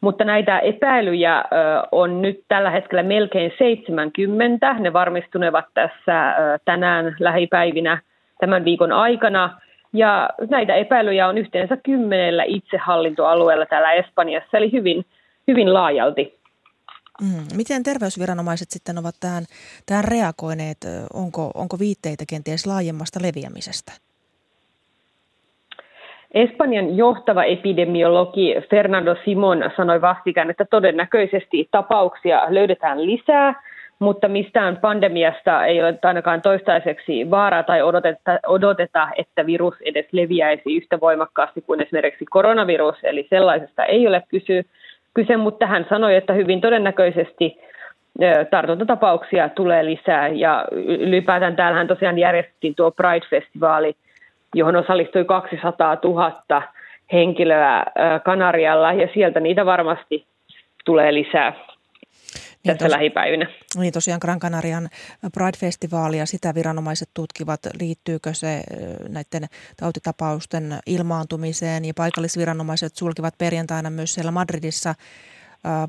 Mutta 0.00 0.24
näitä 0.24 0.58
epäilyjä 0.58 1.44
on 1.92 2.22
nyt 2.22 2.44
tällä 2.48 2.70
hetkellä 2.70 3.02
melkein 3.02 3.52
70. 3.58 4.74
Ne 4.74 4.92
varmistunevat 4.92 5.64
tässä 5.74 6.34
tänään 6.64 7.16
lähipäivinä 7.18 8.02
tämän 8.40 8.64
viikon 8.64 8.92
aikana. 8.92 9.60
Ja 9.92 10.30
näitä 10.50 10.74
epäilyjä 10.74 11.28
on 11.28 11.38
yhteensä 11.38 11.76
kymmenellä 11.76 12.44
itsehallintoalueella 12.46 13.66
täällä 13.66 13.92
Espanjassa, 13.92 14.56
eli 14.56 14.72
hyvin, 14.72 15.06
hyvin 15.48 15.74
laajalti. 15.74 16.40
Mm. 17.20 17.56
Miten 17.56 17.82
terveysviranomaiset 17.82 18.70
sitten 18.70 18.98
ovat 18.98 19.14
tähän, 19.20 19.44
tähän 19.86 20.04
reagoineet? 20.04 20.78
Onko, 21.14 21.50
onko 21.54 21.78
viitteitä 21.78 22.24
kenties 22.28 22.66
laajemmasta 22.66 23.20
leviämisestä? 23.22 23.92
Espanjan 26.34 26.96
johtava 26.96 27.44
epidemiologi 27.44 28.54
Fernando 28.70 29.16
Simon 29.24 29.70
sanoi 29.76 30.00
vastikään, 30.00 30.50
että 30.50 30.64
todennäköisesti 30.64 31.68
tapauksia 31.70 32.42
löydetään 32.48 33.06
lisää, 33.06 33.62
mutta 33.98 34.28
mistään 34.28 34.76
pandemiasta 34.76 35.66
ei 35.66 35.82
ole 35.82 35.98
ainakaan 36.02 36.42
toistaiseksi 36.42 37.30
vaaraa 37.30 37.62
tai 37.62 37.82
odoteta, 37.82 38.38
odoteta, 38.46 39.08
että 39.16 39.46
virus 39.46 39.74
edes 39.80 40.06
leviäisi 40.12 40.76
yhtä 40.76 41.00
voimakkaasti 41.00 41.60
kuin 41.60 41.82
esimerkiksi 41.82 42.24
koronavirus, 42.30 42.96
eli 43.02 43.26
sellaisesta 43.30 43.84
ei 43.84 44.06
ole 44.06 44.22
kysy, 44.28 44.64
kyse, 45.14 45.36
mutta 45.36 45.66
hän 45.66 45.86
sanoi, 45.88 46.16
että 46.16 46.32
hyvin 46.32 46.60
todennäköisesti 46.60 47.58
tartuntatapauksia 48.50 49.48
tulee 49.48 49.84
lisää 49.84 50.28
ja 50.28 50.64
ylipäätään 50.86 51.56
täällähän 51.56 51.86
tosiaan 51.86 52.18
järjestettiin 52.18 52.74
tuo 52.74 52.90
Pride-festivaali, 52.90 53.94
johon 54.54 54.76
osallistui 54.76 55.24
200 55.24 55.98
000 56.04 56.62
henkilöä 57.12 57.84
Kanarialla 58.24 58.92
ja 58.92 59.08
sieltä 59.14 59.40
niitä 59.40 59.66
varmasti 59.66 60.26
tulee 60.84 61.14
lisää 61.14 61.52
niin 62.64 62.78
tässä 62.78 62.84
tos, 62.84 62.96
lähipäivinä. 62.96 63.46
Niin 63.78 63.92
tosiaan 63.92 64.20
Gran 64.22 64.38
Canarian 64.38 64.88
Pride-festivaali 65.32 66.16
ja 66.18 66.26
sitä 66.26 66.54
viranomaiset 66.54 67.08
tutkivat, 67.14 67.60
liittyykö 67.80 68.34
se 68.34 68.62
näiden 69.08 69.48
tautitapausten 69.76 70.78
ilmaantumiseen 70.86 71.84
ja 71.84 71.92
paikallisviranomaiset 71.96 72.96
sulkivat 72.96 73.34
perjantaina 73.38 73.90
myös 73.90 74.14
siellä 74.14 74.30
Madridissa 74.30 74.94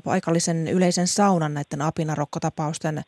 paikallisen 0.04 0.68
yleisen 0.68 1.06
saunan 1.06 1.54
näiden 1.54 1.82
apinarokkotapausten 1.82 3.00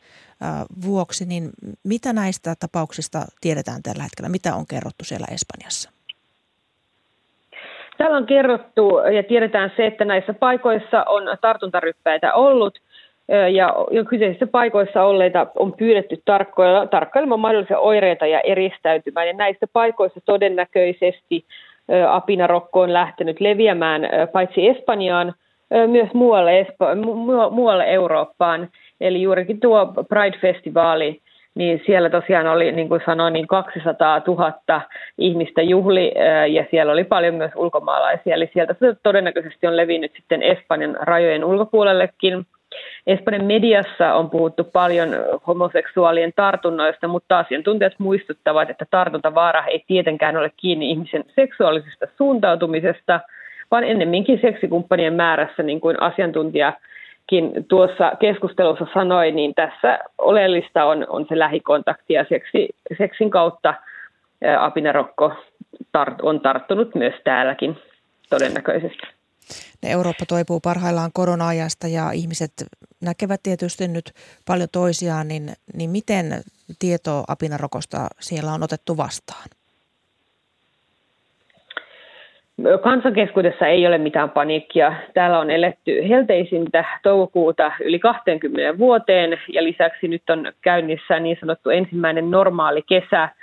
vuoksi, 0.85 1.25
niin 1.25 1.49
mitä 1.83 2.13
näistä 2.13 2.55
tapauksista 2.59 3.19
tiedetään 3.41 3.83
tällä 3.83 4.03
hetkellä? 4.03 4.29
Mitä 4.29 4.55
on 4.55 4.65
kerrottu 4.69 5.03
siellä 5.03 5.27
Espanjassa? 5.31 5.89
Täällä 7.97 8.17
on 8.17 8.25
kerrottu 8.25 8.99
ja 9.15 9.23
tiedetään 9.23 9.71
se, 9.77 9.85
että 9.85 10.05
näissä 10.05 10.33
paikoissa 10.33 11.03
on 11.03 11.23
tartuntaryppäitä 11.41 12.33
ollut 12.33 12.79
ja 13.91 14.03
kyseisissä 14.09 14.47
paikoissa 14.47 15.03
olleita 15.03 15.47
on 15.55 15.73
pyydetty 15.73 16.21
tarkkailemaan 16.91 17.39
mahdollisia 17.39 17.79
oireita 17.79 18.25
ja 18.25 18.41
eristäytymään. 18.41 19.27
Ja 19.27 19.33
näissä 19.33 19.67
paikoissa 19.73 20.21
todennäköisesti 20.25 21.45
apinarokko 22.09 22.81
on 22.81 22.93
lähtenyt 22.93 23.39
leviämään 23.39 24.01
paitsi 24.33 24.67
Espanjaan, 24.67 25.33
myös 25.87 26.13
muualle, 26.13 26.61
Espa- 26.61 26.95
muualle 27.51 27.85
Eurooppaan. 27.85 28.69
Eli 29.01 29.21
juurikin 29.21 29.59
tuo 29.59 29.85
Pride-festivaali, 29.85 31.19
niin 31.55 31.81
siellä 31.85 32.09
tosiaan 32.09 32.47
oli, 32.47 32.71
niin 32.71 32.89
kuin 32.89 33.01
sanoin, 33.05 33.33
niin 33.33 33.47
200 33.47 34.21
000 34.27 34.81
ihmistä 35.17 35.61
juhli 35.61 36.13
ja 36.49 36.65
siellä 36.71 36.93
oli 36.93 37.03
paljon 37.03 37.35
myös 37.35 37.51
ulkomaalaisia. 37.55 38.35
Eli 38.35 38.49
sieltä 38.53 38.75
se 38.79 38.95
todennäköisesti 39.03 39.67
on 39.67 39.77
levinnyt 39.77 40.11
sitten 40.15 40.43
Espanjan 40.43 40.97
rajojen 41.01 41.43
ulkopuolellekin. 41.43 42.45
Espanjan 43.07 43.45
mediassa 43.45 44.13
on 44.13 44.29
puhuttu 44.29 44.63
paljon 44.63 45.09
homoseksuaalien 45.47 46.33
tartunnoista, 46.35 47.07
mutta 47.07 47.39
asiantuntijat 47.39 47.93
muistuttavat, 47.97 48.69
että 48.69 48.85
tartuntavaara 48.91 49.65
ei 49.65 49.83
tietenkään 49.87 50.37
ole 50.37 50.51
kiinni 50.57 50.89
ihmisen 50.89 51.23
seksuaalisesta 51.35 52.05
suuntautumisesta, 52.17 53.19
vaan 53.71 53.83
ennemminkin 53.83 54.39
seksikumppanien 54.41 55.13
määrässä, 55.13 55.63
niin 55.63 55.81
kuin 55.81 56.01
asiantuntijakin 56.01 57.65
tuossa 57.67 58.11
keskustelussa 58.19 58.87
sanoi, 58.93 59.31
niin 59.31 59.55
tässä 59.55 59.99
oleellista 60.17 60.85
on, 60.85 61.05
on 61.09 61.25
se 61.29 61.39
lähikontakti 61.39 62.13
ja 62.13 62.25
seksi, 62.29 62.69
seksin 62.97 63.29
kautta 63.29 63.73
apinarokko 64.59 65.31
tart, 65.91 66.21
on 66.21 66.41
tarttunut 66.41 66.95
myös 66.95 67.13
täälläkin 67.23 67.77
todennäköisesti. 68.29 69.07
Eurooppa 69.83 70.25
toipuu 70.25 70.59
parhaillaan 70.59 71.11
korona-ajasta 71.13 71.87
ja 71.87 72.11
ihmiset 72.11 72.51
näkevät 73.01 73.43
tietysti 73.43 73.87
nyt 73.87 74.11
paljon 74.47 74.69
toisiaan, 74.71 75.27
niin, 75.27 75.53
niin 75.73 75.89
miten 75.89 76.41
tieto 76.79 77.23
apinarokosta 77.27 78.07
siellä 78.19 78.53
on 78.53 78.63
otettu 78.63 78.97
vastaan? 78.97 79.49
Kansankeskuudessa 82.83 83.67
ei 83.67 83.87
ole 83.87 83.97
mitään 83.97 84.29
paniikkia. 84.29 84.93
Täällä 85.13 85.39
on 85.39 85.51
eletty 85.51 86.09
helteisintä 86.09 86.85
toukokuuta 87.03 87.71
yli 87.79 87.99
20 87.99 88.77
vuoteen 88.77 89.39
ja 89.53 89.63
lisäksi 89.63 90.07
nyt 90.07 90.29
on 90.29 90.53
käynnissä 90.61 91.19
niin 91.19 91.37
sanottu 91.39 91.69
ensimmäinen 91.69 92.31
normaali 92.31 92.81
kesä– 92.81 93.29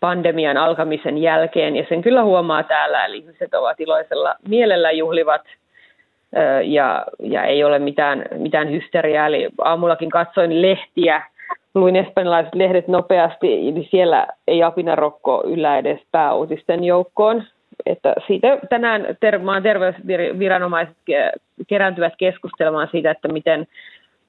pandemian 0.00 0.56
alkamisen 0.56 1.18
jälkeen, 1.18 1.76
ja 1.76 1.84
sen 1.88 2.02
kyllä 2.02 2.22
huomaa 2.22 2.62
täällä, 2.62 3.04
eli 3.04 3.16
ihmiset 3.18 3.54
ovat 3.54 3.80
iloisella 3.80 4.34
mielellä 4.48 4.90
juhlivat, 4.90 5.42
ja, 6.64 7.04
ja 7.20 7.44
ei 7.44 7.64
ole 7.64 7.78
mitään, 7.78 8.24
mitään 8.38 8.70
hysteriaa, 8.70 9.26
eli 9.26 9.48
aamullakin 9.64 10.10
katsoin 10.10 10.62
lehtiä, 10.62 11.22
luin 11.74 11.96
espanjalaiset 11.96 12.54
lehdet 12.54 12.88
nopeasti, 12.88 13.46
niin 13.46 13.88
siellä 13.90 14.26
ei 14.48 14.62
apinarokko 14.62 15.44
yllä 15.46 15.78
edes 15.78 16.00
pääuutisten 16.12 16.84
joukkoon, 16.84 17.44
että 17.86 18.14
siitä 18.26 18.48
tänään 18.70 19.16
ter- 19.20 19.38
maan 19.38 19.62
terveysviranomaiset 19.62 20.96
kerääntyvät 21.66 22.12
keskustelemaan 22.18 22.88
siitä, 22.90 23.10
että 23.10 23.28
miten 23.28 23.66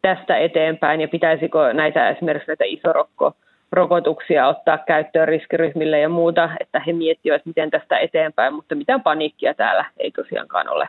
tästä 0.02 0.38
eteenpäin 0.38 1.02
ja 1.02 1.08
pitäisikö 1.08 1.74
näitä 1.74 2.10
esimerkiksi 2.10 2.48
näitä 2.48 2.64
isorokko 2.68 3.34
rokotuksia 3.72 4.48
ottaa 4.48 4.78
käyttöön 4.78 5.28
riskiryhmille 5.28 6.00
ja 6.00 6.10
muuta, 6.10 6.50
että 6.60 6.82
he 6.88 6.94
miettivät, 6.94 7.46
miten 7.46 7.72
tästä 7.72 8.00
eteenpäin, 8.00 8.54
mutta 8.54 8.76
mitään 8.76 9.04
paniikkia 9.04 9.54
täällä 9.54 9.86
ei 9.98 10.12
tosiaankaan 10.12 10.70
ole. 10.70 10.88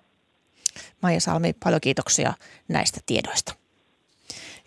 Maija 1.02 1.20
Salmi, 1.20 1.52
paljon 1.64 1.80
kiitoksia 1.80 2.32
näistä 2.68 3.00
tiedoista. 3.06 3.59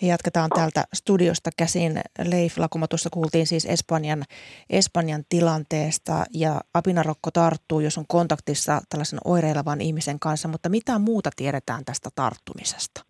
Jatketaan 0.08 0.50
täältä 0.56 0.84
studiosta 0.94 1.50
käsin. 1.58 2.02
Leif 2.24 2.58
Lakuma 2.58 2.88
tuossa 2.88 3.10
kuultiin 3.10 3.48
siis 3.48 3.66
Espanjan, 3.66 4.24
Espanjan 4.70 5.24
tilanteesta 5.30 6.26
ja 6.34 6.62
apinarokko 6.74 7.32
tarttuu, 7.32 7.80
jos 7.80 7.98
on 7.98 8.08
kontaktissa 8.08 8.82
tällaisen 8.90 9.20
oireilevan 9.26 9.82
ihmisen 9.82 10.20
kanssa, 10.20 10.48
mutta 10.48 10.70
mitä 10.70 11.00
muuta 11.00 11.30
tiedetään 11.36 11.86
tästä 11.86 12.10
tarttumisesta? 12.16 13.06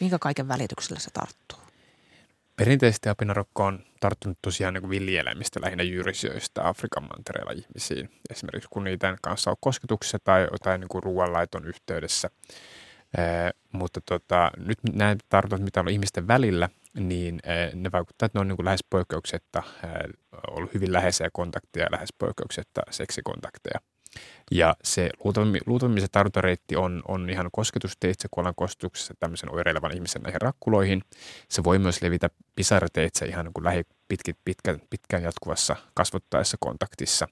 Minkä 0.00 0.18
kaiken 0.18 0.48
välityksellä 0.48 1.00
se 1.00 1.10
tarttuu? 1.10 1.58
Perinteisesti 2.56 3.08
apinarokko 3.08 3.64
on 3.64 3.84
tarttunut 4.00 4.38
tosiaan 4.42 4.74
niin 4.74 4.90
villieläimistä, 4.90 5.60
lähinnä 5.60 5.82
jyrisyöistä 5.82 6.68
Afrikan 6.68 7.02
mantereella 7.02 7.52
ihmisiin. 7.52 8.10
Esimerkiksi 8.30 8.68
kun 8.72 8.84
niitä 8.84 9.16
kanssa 9.22 9.50
on 9.50 9.56
kosketuksessa 9.60 10.18
tai, 10.24 10.48
tai 10.62 10.78
niin 10.78 11.02
ruoanlaiton 11.02 11.64
yhteydessä. 11.64 12.30
Mutta 13.72 14.00
tota, 14.06 14.50
nyt 14.56 14.78
nämä 14.92 15.16
tartunnat, 15.28 15.64
mitä 15.64 15.80
on 15.80 15.88
ihmisten 15.88 16.28
välillä, 16.28 16.68
niin 16.94 17.40
ne 17.74 17.92
vaikuttaa, 17.92 18.26
että 18.26 18.38
ne 18.38 18.40
on 18.40 18.48
niin 18.48 18.56
kuin 18.56 18.66
lähes 18.66 18.84
poikkeuksetta 18.90 19.62
ollut 20.50 20.74
hyvin 20.74 20.92
läheisiä 20.92 21.28
kontakteja 21.32 21.84
ja 21.84 21.92
lähes 21.92 22.12
poikkeuksetta 22.18 22.80
seksikontakteja. 22.90 23.80
Ja 24.50 24.76
se 24.84 25.10
luultavimmin, 25.66 26.00
se 26.00 26.08
tartuntareitti 26.12 26.76
on, 26.76 27.02
on 27.08 27.30
ihan 27.30 27.48
kosketusteitse, 27.52 28.28
kun 28.30 28.40
ollaan 28.40 28.54
kosketuksessa 28.56 29.14
tämmöisen 29.20 29.54
oireilevan 29.54 29.94
ihmisen 29.94 30.22
näihin 30.22 30.40
rakkuloihin. 30.40 31.02
Se 31.48 31.64
voi 31.64 31.78
myös 31.78 32.02
levitä 32.02 32.30
pisarateitse 32.54 33.26
ihan 33.26 33.44
niin 33.44 33.54
kuin 33.54 33.64
lähi 33.64 33.82
pitkän, 34.08 34.34
pitkän, 34.44 34.80
pitkään 34.90 35.22
jatkuvassa 35.22 35.76
kasvottaessa 35.94 36.56
kontaktissa 36.60 37.28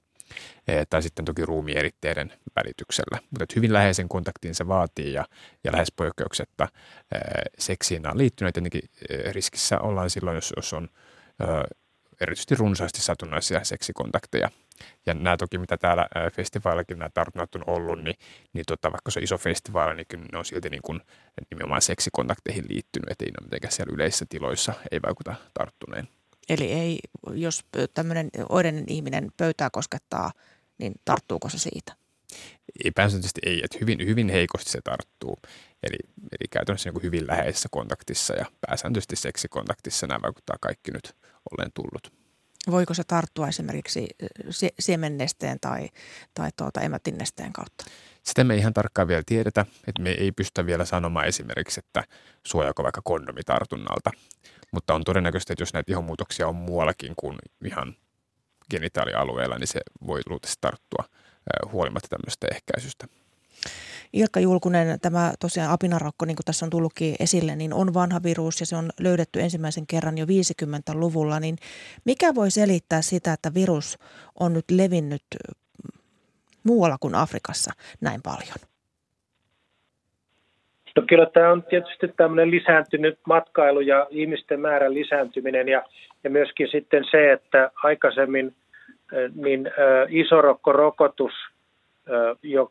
tai 0.89 1.01
sitten 1.01 1.25
toki 1.25 1.45
ruumieritteiden 1.45 2.33
välityksellä. 2.55 3.19
Mutta 3.29 3.53
hyvin 3.55 3.73
läheisen 3.73 4.09
kontaktin 4.09 4.55
se 4.55 4.67
vaatii 4.67 5.13
ja, 5.13 5.25
ja 5.63 5.71
lähes 5.71 5.91
poikkeuksetta 5.91 6.67
e, 7.11 7.17
seksiin 7.59 8.07
on 8.07 8.17
liittynyt. 8.17 8.53
Tietenkin 8.53 8.89
e, 9.09 9.31
riskissä 9.31 9.79
ollaan 9.79 10.09
silloin, 10.09 10.35
jos, 10.35 10.53
jos 10.55 10.73
on 10.73 10.89
erityisesti 12.21 12.55
runsaasti 12.55 13.01
satunnaisia 13.01 13.63
seksikontakteja– 13.63 14.49
ja 15.05 15.13
nämä 15.13 15.37
toki, 15.37 15.57
mitä 15.57 15.77
täällä 15.77 16.07
festivaalillakin 16.33 16.99
nämä 16.99 17.09
tartunnat 17.13 17.55
on 17.55 17.63
ollut, 17.67 18.03
niin, 18.03 18.15
niin 18.53 18.65
tota, 18.67 18.91
vaikka 18.91 19.11
se 19.11 19.19
on 19.19 19.23
iso 19.23 19.37
festivaali, 19.37 19.95
niin 19.95 20.27
ne 20.31 20.37
on 20.37 20.45
silti 20.45 20.69
niin 20.69 20.81
kuin 20.81 21.01
nimenomaan 21.49 21.81
seksikontakteihin 21.81 22.65
liittynyt, 22.69 23.11
ettei 23.11 23.27
ne 23.27 23.43
mitenkään 23.43 23.71
siellä 23.71 23.93
yleisissä 23.93 24.25
tiloissa 24.29 24.73
ei 24.91 25.01
vaikuta 25.01 25.35
tarttuneen. 25.53 25.82
Eli 26.49 26.71
ei, 26.71 26.99
jos 27.31 27.65
tämmöinen 27.93 28.29
oireinen 28.49 28.85
ihminen 28.87 29.31
pöytää 29.37 29.69
koskettaa, 29.69 30.31
niin 30.77 30.93
tarttuuko 31.05 31.49
se 31.49 31.57
siitä? 31.57 31.95
Ei 32.85 32.91
pääsääntöisesti 32.91 33.41
ei, 33.45 33.61
että 33.63 33.77
hyvin, 33.81 33.99
hyvin 34.05 34.29
heikosti 34.29 34.71
se 34.71 34.81
tarttuu. 34.83 35.37
Eli, 35.83 35.97
eli 36.21 36.47
käytännössä 36.51 36.89
niin 36.89 36.93
kuin 36.93 37.03
hyvin 37.03 37.27
läheisessä 37.27 37.69
kontaktissa 37.71 38.33
ja 38.33 38.45
pääsääntöisesti 38.67 39.15
seksikontaktissa 39.15 40.07
nämä 40.07 40.21
vaikuttaa 40.21 40.55
kaikki 40.61 40.91
nyt 40.91 41.15
olleen 41.51 41.71
tullut. 41.73 42.13
Voiko 42.71 42.93
se 42.93 43.03
tarttua 43.03 43.47
esimerkiksi 43.47 44.07
siemennesteen 44.79 45.59
tai, 45.59 45.89
tai 46.33 46.49
tuota 46.55 46.81
emätinnesteen 46.81 47.53
kautta? 47.53 47.85
Sitä 48.23 48.43
me 48.43 48.53
ei 48.53 48.59
ihan 48.59 48.73
tarkkaan 48.73 49.07
vielä 49.07 49.23
tiedetä, 49.25 49.65
että 49.87 50.01
me 50.01 50.09
ei 50.09 50.31
pystytä 50.31 50.65
vielä 50.65 50.85
sanomaan 50.85 51.27
esimerkiksi, 51.27 51.79
että 51.79 52.03
suojaako 52.47 52.83
vaikka 52.83 53.01
kondomi 53.03 53.41
tartunnalta. 53.45 54.11
Mutta 54.71 54.93
on 54.93 55.03
todennäköistä, 55.03 55.53
että 55.53 55.61
jos 55.61 55.73
näitä 55.73 55.91
ihonmuutoksia 55.91 56.47
on 56.47 56.55
muuallakin 56.55 57.13
kuin 57.15 57.37
ihan 57.65 57.95
genitaalialueella, 58.69 59.57
niin 59.57 59.67
se 59.67 59.79
voi 60.07 60.21
luultavasti 60.29 60.61
tarttua 60.61 61.03
huolimatta 61.71 62.07
tämmöistä 62.09 62.47
ehkäisystä. 62.51 63.07
Ilkka 64.13 64.39
Julkunen, 64.39 64.99
tämä 64.99 65.33
tosiaan 65.39 65.71
apinarokko, 65.71 66.25
niin 66.25 66.35
kuin 66.35 66.45
tässä 66.45 66.65
on 66.65 66.69
tullutkin 66.69 67.15
esille, 67.19 67.55
niin 67.55 67.73
on 67.73 67.93
vanha 67.93 68.23
virus 68.23 68.59
ja 68.59 68.65
se 68.65 68.75
on 68.75 68.89
löydetty 68.99 69.41
ensimmäisen 69.41 69.87
kerran 69.87 70.17
jo 70.17 70.25
50-luvulla. 70.25 71.39
Niin 71.39 71.57
mikä 72.05 72.35
voi 72.35 72.51
selittää 72.51 73.01
sitä, 73.01 73.33
että 73.33 73.53
virus 73.53 73.97
on 74.39 74.53
nyt 74.53 74.71
levinnyt 74.71 75.23
muualla 76.63 76.97
kuin 76.99 77.15
Afrikassa 77.15 77.71
näin 78.01 78.21
paljon? 78.23 78.57
No 80.95 81.03
kyllä 81.07 81.25
tämä 81.25 81.51
on 81.51 81.63
tietysti 81.63 82.07
tämmöinen 82.07 82.51
lisääntynyt 82.51 83.19
matkailu 83.27 83.79
ja 83.79 84.07
ihmisten 84.09 84.59
määrän 84.59 84.93
lisääntyminen 84.93 85.67
ja, 85.67 85.83
ja 86.23 86.29
myöskin 86.29 86.67
sitten 86.71 87.05
se, 87.11 87.31
että 87.31 87.71
aikaisemmin 87.83 88.55
niin 89.35 89.71
isorokkorokotus, 90.09 91.33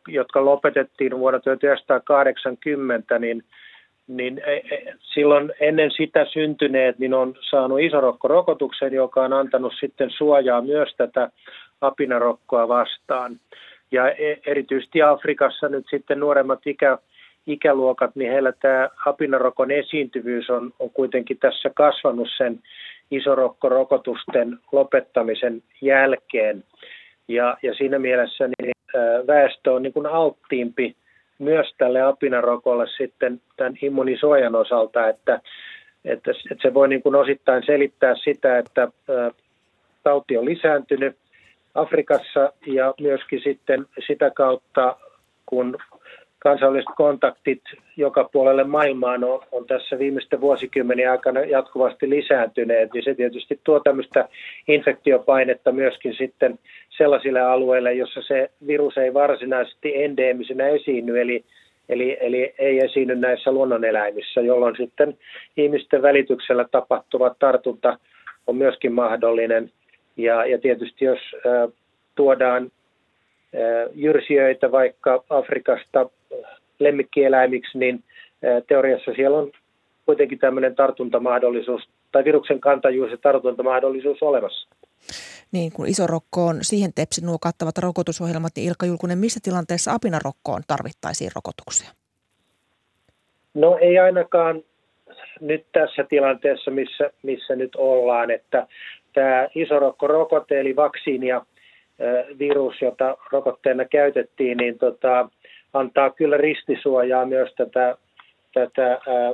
jotka 0.07 0.45
lopetettiin 0.45 1.19
vuonna 1.19 1.39
1980, 1.39 3.19
niin, 3.19 3.43
niin 4.07 4.41
e, 4.45 4.55
e, 4.55 4.93
silloin 4.99 5.53
ennen 5.59 5.91
sitä 5.91 6.25
syntyneet 6.25 6.99
niin 6.99 7.13
on 7.13 7.35
saanut 7.49 7.79
isorokkorokotuksen, 7.79 8.93
joka 8.93 9.23
on 9.23 9.33
antanut 9.33 9.73
sitten 9.79 10.09
suojaa 10.09 10.61
myös 10.61 10.95
tätä 10.97 11.29
apinarokkoa 11.81 12.67
vastaan. 12.67 13.39
Ja 13.93 14.11
e, 14.11 14.37
erityisesti 14.45 15.01
Afrikassa 15.01 15.69
nyt 15.69 15.85
sitten 15.89 16.19
nuoremmat 16.19 16.67
ikä, 16.67 16.97
ikäluokat, 17.47 18.15
niin 18.15 18.31
heillä 18.31 18.51
tämä 18.51 18.89
apinarokon 19.05 19.71
esiintyvyys 19.71 20.49
on, 20.49 20.73
on 20.79 20.89
kuitenkin 20.89 21.37
tässä 21.37 21.69
kasvanut 21.75 22.27
sen 22.37 22.59
isorokkorokotusten 23.11 24.59
lopettamisen 24.71 25.63
jälkeen. 25.81 26.63
Ja, 27.27 27.57
ja 27.63 27.73
siinä 27.73 27.99
mielessä 27.99 28.47
niin, 28.47 28.73
väestö 29.27 29.73
on 29.73 29.83
niin 29.83 29.93
kuin 29.93 30.07
alttiimpi 30.07 30.95
myös 31.39 31.73
tälle 31.77 32.01
apinarokolle 32.01 32.87
sitten 32.97 33.41
tämän 33.57 33.73
immunisuojan 33.81 34.55
osalta, 34.55 35.09
että, 35.09 35.41
että, 36.05 36.31
että 36.51 36.61
se 36.61 36.73
voi 36.73 36.87
niin 36.87 37.03
kuin 37.03 37.15
osittain 37.15 37.63
selittää 37.65 38.15
sitä, 38.23 38.57
että 38.57 38.87
tauti 40.03 40.37
on 40.37 40.45
lisääntynyt 40.45 41.15
Afrikassa 41.75 42.53
ja 42.67 42.93
myöskin 43.01 43.41
sitten 43.43 43.85
sitä 44.07 44.31
kautta, 44.31 44.97
kun 45.45 45.77
kansainväliset 46.43 46.95
kontaktit 46.95 47.61
joka 47.97 48.29
puolelle 48.31 48.63
maailmaan 48.63 49.23
on, 49.23 49.39
on 49.51 49.65
tässä 49.65 49.99
viimeisten 49.99 50.41
vuosikymmenen 50.41 51.11
aikana 51.11 51.39
jatkuvasti 51.39 52.09
lisääntyneet, 52.09 52.93
niin 52.93 53.03
se 53.03 53.15
tietysti 53.15 53.59
tuo 53.63 53.79
tämmöistä 53.79 54.29
infektiopainetta 54.67 55.71
myöskin 55.71 56.15
sitten 56.17 56.59
sellaisille 56.97 57.41
alueille, 57.41 57.93
jossa 57.93 58.21
se 58.21 58.49
virus 58.67 58.97
ei 58.97 59.13
varsinaisesti 59.13 60.03
endeemisenä 60.03 60.67
esiinny, 60.67 61.21
eli, 61.21 61.43
eli, 61.89 62.17
eli 62.21 62.53
ei 62.57 62.79
esiinny 62.79 63.15
näissä 63.15 63.51
luonnoneläimissä, 63.51 64.41
jolloin 64.41 64.75
sitten 64.77 65.17
ihmisten 65.57 66.01
välityksellä 66.01 66.65
tapahtuva 66.71 67.35
tartunta 67.39 67.97
on 68.47 68.55
myöskin 68.55 68.93
mahdollinen. 68.93 69.71
Ja, 70.17 70.45
ja 70.45 70.57
tietysti 70.57 71.05
jos 71.05 71.19
tuodaan 72.15 72.71
jyrsijöitä 73.93 74.71
vaikka 74.71 75.23
Afrikasta 75.29 76.09
lemmikkieläimiksi, 76.79 77.77
niin 77.77 78.03
teoriassa 78.67 79.11
siellä 79.15 79.37
on 79.37 79.51
kuitenkin 80.05 80.39
tämmöinen 80.39 80.75
tartuntamahdollisuus 80.75 81.89
tai 82.11 82.23
viruksen 82.23 82.59
kantajuus 82.59 83.11
ja 83.11 83.17
tartuntamahdollisuus 83.17 84.23
olemassa. 84.23 84.67
Niin, 85.51 85.71
kun 85.71 85.87
isorokkoon 85.87 86.57
siihen 86.61 86.93
tepsi 86.95 87.25
nuo 87.25 87.37
kattavat 87.41 87.77
rokotusohjelmat, 87.77 88.51
niin 88.55 88.67
Ilkka 88.67 88.85
Julkunen, 88.85 89.17
missä 89.17 89.39
tilanteessa 89.43 89.93
apinarokkoon 89.93 90.61
tarvittaisiin 90.67 91.31
rokotuksia? 91.35 91.89
No 93.53 93.77
ei 93.81 93.99
ainakaan 93.99 94.63
nyt 95.41 95.65
tässä 95.71 96.03
tilanteessa, 96.09 96.71
missä, 96.71 97.09
missä 97.23 97.55
nyt 97.55 97.75
ollaan, 97.75 98.31
että 98.31 98.67
tämä 99.13 99.47
isorokkorokote 99.55 100.59
eli 100.59 100.75
vaksiinia 100.75 101.45
virus, 102.39 102.81
jota 102.81 103.17
rokotteena 103.31 103.85
käytettiin, 103.85 104.57
niin 104.57 104.79
tota, 104.79 105.29
antaa 105.73 106.09
kyllä 106.09 106.37
ristisuojaa 106.37 107.25
myös 107.25 107.53
tätä, 107.57 107.97
tätä 108.53 108.91
ää, 108.91 109.33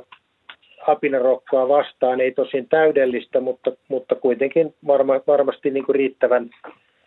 apinarokkoa 0.86 1.68
vastaan. 1.68 2.20
Ei 2.20 2.32
tosin 2.32 2.68
täydellistä, 2.68 3.40
mutta, 3.40 3.72
mutta 3.88 4.14
kuitenkin 4.14 4.74
varma, 4.86 5.20
varmasti 5.26 5.70
niin 5.70 5.84
kuin 5.84 5.96
riittävän, 5.96 6.50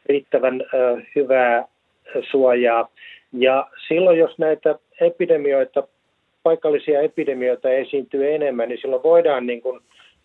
riittävän 0.05 0.61
ää, 0.61 1.01
hyvää 1.15 1.67
suojaa. 2.32 2.89
Ja 3.34 3.67
silloin, 3.88 4.19
jos 4.19 4.38
näitä 4.38 4.80
epidemioita, 5.01 5.88
paikallisia 6.43 7.01
epidemioita 7.01 7.69
esiintyy 7.69 8.36
enemmän, 8.36 8.69
niin 8.69 8.82
silloin 8.82 9.03
voidaan 9.03 9.47
niin 9.47 9.61
kuin 9.61 9.80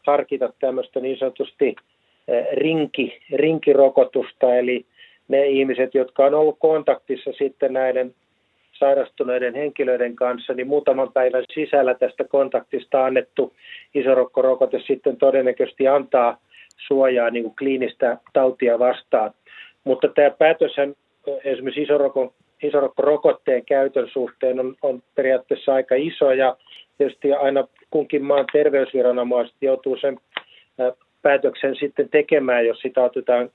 harkita 0.07 0.53
tämmöistä 0.61 1.01
niin 1.01 1.19
sanotusti 1.19 1.77
rinki, 2.53 3.19
rinkirokotusta, 3.33 4.55
eli 4.55 4.85
ne 5.29 5.47
ihmiset, 5.47 5.95
jotka 5.95 6.25
on 6.25 6.35
ollut 6.35 6.57
kontaktissa 6.59 7.33
sitten 7.33 7.73
näiden 7.73 8.15
sairastuneiden 8.73 9.55
henkilöiden 9.55 10.17
kanssa, 10.17 10.55
niin 10.55 10.67
muutaman 10.67 11.13
päivän 11.13 11.45
sisällä 11.55 11.95
tästä 11.95 12.25
kontaktista 12.25 13.05
annettu 13.05 13.53
isorokkorokote 13.95 14.81
sitten 14.87 15.17
todennäköisesti 15.17 15.89
antaa 15.89 16.39
suojaa 16.87 17.31
niin 17.31 17.45
kuin 17.45 17.57
kliinistä 17.59 18.17
tautia 18.33 18.79
vastaan. 18.79 19.31
Mutta 19.85 20.09
tämä 20.09 20.31
päätöshän 20.31 20.95
esimerkiksi 21.45 21.83
isorokon, 21.83 22.31
isorokkorokotteen 22.63 23.65
käytön 23.65 24.09
suhteen 24.13 24.61
on, 24.61 24.75
on 24.83 25.03
periaatteessa 25.15 25.75
aika 25.75 25.95
iso 25.95 26.33
ja 26.33 26.57
tietysti 26.99 27.33
aina 27.33 27.69
kunkin 27.91 28.25
maan 28.25 28.45
terveysviranomaiset 28.53 29.57
joutuu 29.61 29.97
sen 29.97 30.19
päätöksen 31.23 31.77
sitten 31.77 32.09
tekemään, 32.09 32.67
jos 32.67 32.81
sitä 32.81 33.03
otetaan 33.03 33.51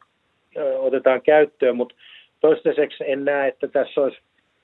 otetaan 0.77 1.21
käyttöön, 1.21 1.75
mutta 1.75 1.95
toistaiseksi 2.39 3.03
en 3.07 3.25
näe, 3.25 3.47
että 3.47 3.67
tässä 3.67 4.01
olisi 4.01 4.17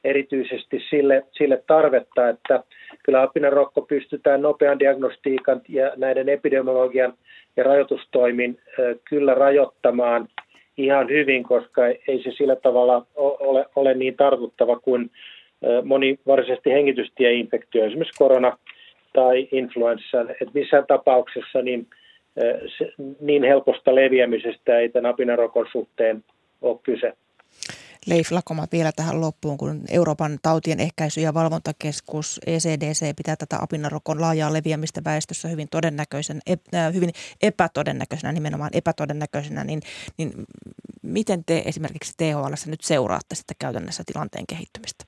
erityisesti 0.03 0.83
sille, 0.89 1.25
sille 1.31 1.63
tarvetta, 1.67 2.29
että 2.29 2.63
kyllä 3.03 3.21
apinarokko 3.21 3.81
pystytään 3.81 4.41
nopean 4.41 4.79
diagnostiikan 4.79 5.61
ja 5.67 5.91
näiden 5.97 6.29
epidemiologian 6.29 7.13
ja 7.57 7.63
rajoitustoimin 7.63 8.59
kyllä 9.09 9.33
rajoittamaan 9.33 10.27
ihan 10.77 11.09
hyvin, 11.09 11.43
koska 11.43 11.87
ei 11.87 12.23
se 12.23 12.31
sillä 12.31 12.55
tavalla 12.55 13.05
ole, 13.15 13.65
ole 13.75 13.93
niin 13.93 14.17
tartuttava 14.17 14.79
kuin 14.79 15.11
moni 15.83 16.19
varsinaisesti 16.27 16.71
hengitystieinfektio, 16.71 17.85
esimerkiksi 17.85 18.23
korona 18.23 18.57
tai 19.13 19.47
influenssa. 19.51 20.21
että 20.21 20.51
missään 20.53 20.87
tapauksessa 20.87 21.61
niin 21.61 21.87
niin 23.19 23.43
helposta 23.43 23.95
leviämisestä 23.95 24.79
ei 24.79 24.89
tämän 24.89 25.11
apinarokon 25.11 25.67
suhteen 25.71 26.23
ole 26.61 26.79
kyse. 26.83 27.13
Leif 28.05 28.31
Lakoma 28.31 28.65
vielä 28.71 28.91
tähän 28.95 29.21
loppuun, 29.21 29.57
kun 29.57 29.81
Euroopan 29.91 30.39
tautien 30.41 30.79
ehkäisy- 30.79 31.21
ja 31.21 31.33
valvontakeskus 31.33 32.39
ECDC 32.47 33.15
pitää 33.15 33.35
tätä 33.35 33.57
apinarokon 33.61 34.21
laajaa 34.21 34.53
leviämistä 34.53 35.01
väestössä 35.05 35.47
hyvin, 35.47 35.67
todennäköisen, 35.71 36.39
äh, 36.75 36.93
hyvin 36.93 37.09
epätodennäköisenä, 37.41 38.31
nimenomaan 38.33 38.69
epätodennäköisenä, 38.73 39.63
niin, 39.63 39.81
niin 40.17 40.31
miten 41.01 41.43
te 41.45 41.63
esimerkiksi 41.65 42.13
THL 42.17 42.53
nyt 42.65 42.81
seuraatte 42.81 43.35
sitä 43.35 43.53
käytännössä 43.59 44.03
tilanteen 44.05 44.45
kehittymistä? 44.49 45.05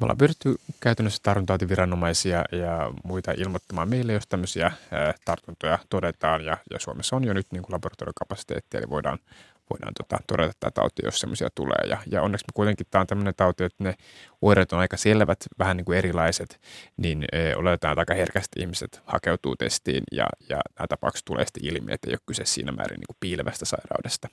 Me 0.00 0.04
ollaan 0.04 0.18
pyritty 0.18 0.56
käytännössä 0.80 1.20
tartuntatautiviranomaisia 1.22 2.44
ja 2.52 2.92
muita 3.04 3.32
ilmoittamaan 3.32 3.88
meille, 3.88 4.12
jos 4.12 4.26
tämmöisiä 4.26 4.72
tartuntoja 5.24 5.78
todetaan. 5.90 6.44
Ja, 6.44 6.56
ja 6.70 6.78
Suomessa 6.78 7.16
on 7.16 7.24
jo 7.24 7.32
nyt 7.32 7.46
niin 7.52 7.62
kuin 7.62 7.80
eli 8.74 8.90
voidaan, 8.90 9.18
voidaan 9.70 9.92
tota, 9.94 10.18
todeta 10.26 10.52
tämä 10.60 10.70
tauti, 10.70 11.02
jos 11.04 11.20
semmoisia 11.20 11.48
tulee. 11.54 11.88
Ja, 11.88 11.98
ja 12.10 12.22
onneksi 12.22 12.44
me 12.44 12.52
kuitenkin 12.54 12.86
tämä 12.90 13.00
on 13.00 13.06
tämmöinen 13.06 13.34
tauti, 13.36 13.64
että 13.64 13.84
ne 13.84 13.94
oireet 14.42 14.72
on 14.72 14.78
aika 14.78 14.96
selvät, 14.96 15.38
vähän 15.58 15.76
niin 15.76 15.84
kuin 15.84 15.98
erilaiset, 15.98 16.60
niin 16.96 17.24
e, 17.32 17.56
oletetaan, 17.56 17.92
että 17.92 18.00
aika 18.00 18.14
herkästi 18.14 18.60
ihmiset 18.60 19.02
hakeutuu 19.04 19.56
testiin 19.56 20.04
ja, 20.12 20.26
ja 20.48 20.60
nämä 20.78 20.86
tapaukset 20.86 21.24
tulee 21.24 21.46
sitten 21.46 21.64
ilmi, 21.64 21.92
että 21.92 22.10
ei 22.10 22.14
ole 22.14 22.20
kyse 22.26 22.44
siinä 22.44 22.72
määrin 22.72 23.00
niin 23.00 23.06
kuin 23.06 23.16
piilevästä 23.20 23.64
sairaudesta. 23.64 24.28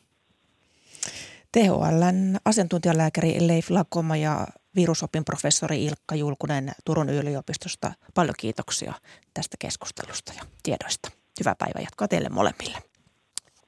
THLn 1.52 2.38
asiantuntijalääkäri 2.46 3.48
Leif 3.48 3.70
Lakoma 3.70 4.18
ja 4.18 4.48
virusopin 4.78 5.26
professori 5.26 5.86
Ilkka 5.86 6.16
Julkunen 6.16 6.72
Turun 6.86 7.10
yliopistosta. 7.10 7.92
Paljon 8.14 8.36
kiitoksia 8.40 8.94
tästä 9.34 9.58
keskustelusta 9.60 10.34
ja 10.38 10.44
tiedoista. 10.64 11.12
Hyvää 11.40 11.56
päivää 11.58 11.82
jatkoa 11.82 12.08
teille 12.08 12.30
molemmille. 12.30 12.78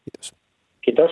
Kiitos. 0.06 0.36
Kiitos. 0.82 1.12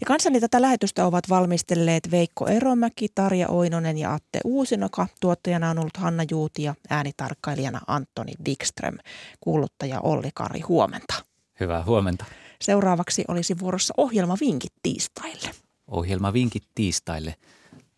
Ja 0.00 0.06
kanssani 0.06 0.40
tätä 0.40 0.62
lähetystä 0.62 1.06
ovat 1.06 1.28
valmistelleet 1.28 2.10
Veikko 2.10 2.46
Eromäki, 2.46 3.06
Tarja 3.14 3.48
Oinonen 3.48 3.98
ja 3.98 4.14
Atte 4.14 4.40
Uusinoka. 4.44 5.06
Tuottajana 5.20 5.70
on 5.70 5.78
ollut 5.78 5.96
Hanna 5.96 6.24
Juuti 6.30 6.62
ja 6.62 6.74
äänitarkkailijana 6.90 7.80
Antoni 7.86 8.32
Wikström. 8.46 8.98
Kuuluttaja 9.40 10.00
Olli 10.00 10.30
Kari, 10.34 10.60
huomenta. 10.60 11.14
Hyvää 11.60 11.84
huomenta. 11.84 12.24
Seuraavaksi 12.60 13.24
olisi 13.28 13.58
vuorossa 13.58 13.94
ohjelma 13.96 14.36
Vinkit 14.40 14.72
tiistaille. 14.82 15.50
Ohjelma 15.88 16.32
Vinkit 16.32 16.64
tiistaille. 16.74 17.34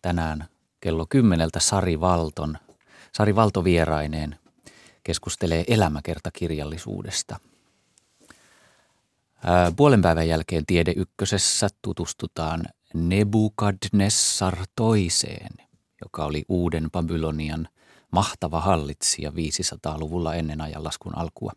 Tänään 0.01 0.45
kello 0.83 1.05
kymmeneltä 1.09 1.59
Sari 1.59 1.99
Valton, 1.99 2.57
Sari 3.11 3.35
Valto 3.35 3.63
vieraineen 3.63 4.39
keskustelee 5.03 5.63
elämäkertakirjallisuudesta. 5.67 7.39
Puolen 9.75 10.01
päivän 10.01 10.27
jälkeen 10.27 10.65
Tiede 10.65 10.93
Ykkösessä 10.95 11.67
tutustutaan 11.81 12.63
Nebukadnessar 12.93 14.57
toiseen, 14.75 15.51
joka 16.03 16.25
oli 16.25 16.45
uuden 16.49 16.91
Babylonian 16.91 17.67
mahtava 18.11 18.59
hallitsija 18.59 19.29
500-luvulla 19.29 20.35
ennen 20.35 20.61
ajanlaskun 20.61 21.17
alkua. 21.17 21.51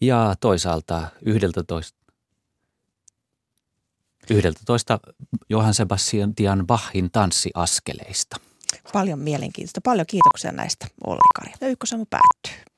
Ja 0.00 0.34
toisaalta 0.40 1.08
11, 1.22 1.98
11 4.30 5.00
Johann 5.48 5.74
Sebastian 5.74 6.34
Bachin 6.66 7.10
tanssiaskeleista. 7.10 8.36
Paljon 8.92 9.18
mielenkiintoista. 9.18 9.80
Paljon 9.84 10.06
kiitoksia 10.06 10.52
näistä 10.52 10.86
Olli 11.06 11.20
Kari. 11.38 11.52
Ja 11.60 11.68
ykkösamu 11.68 12.06
päättyy. 12.10 12.69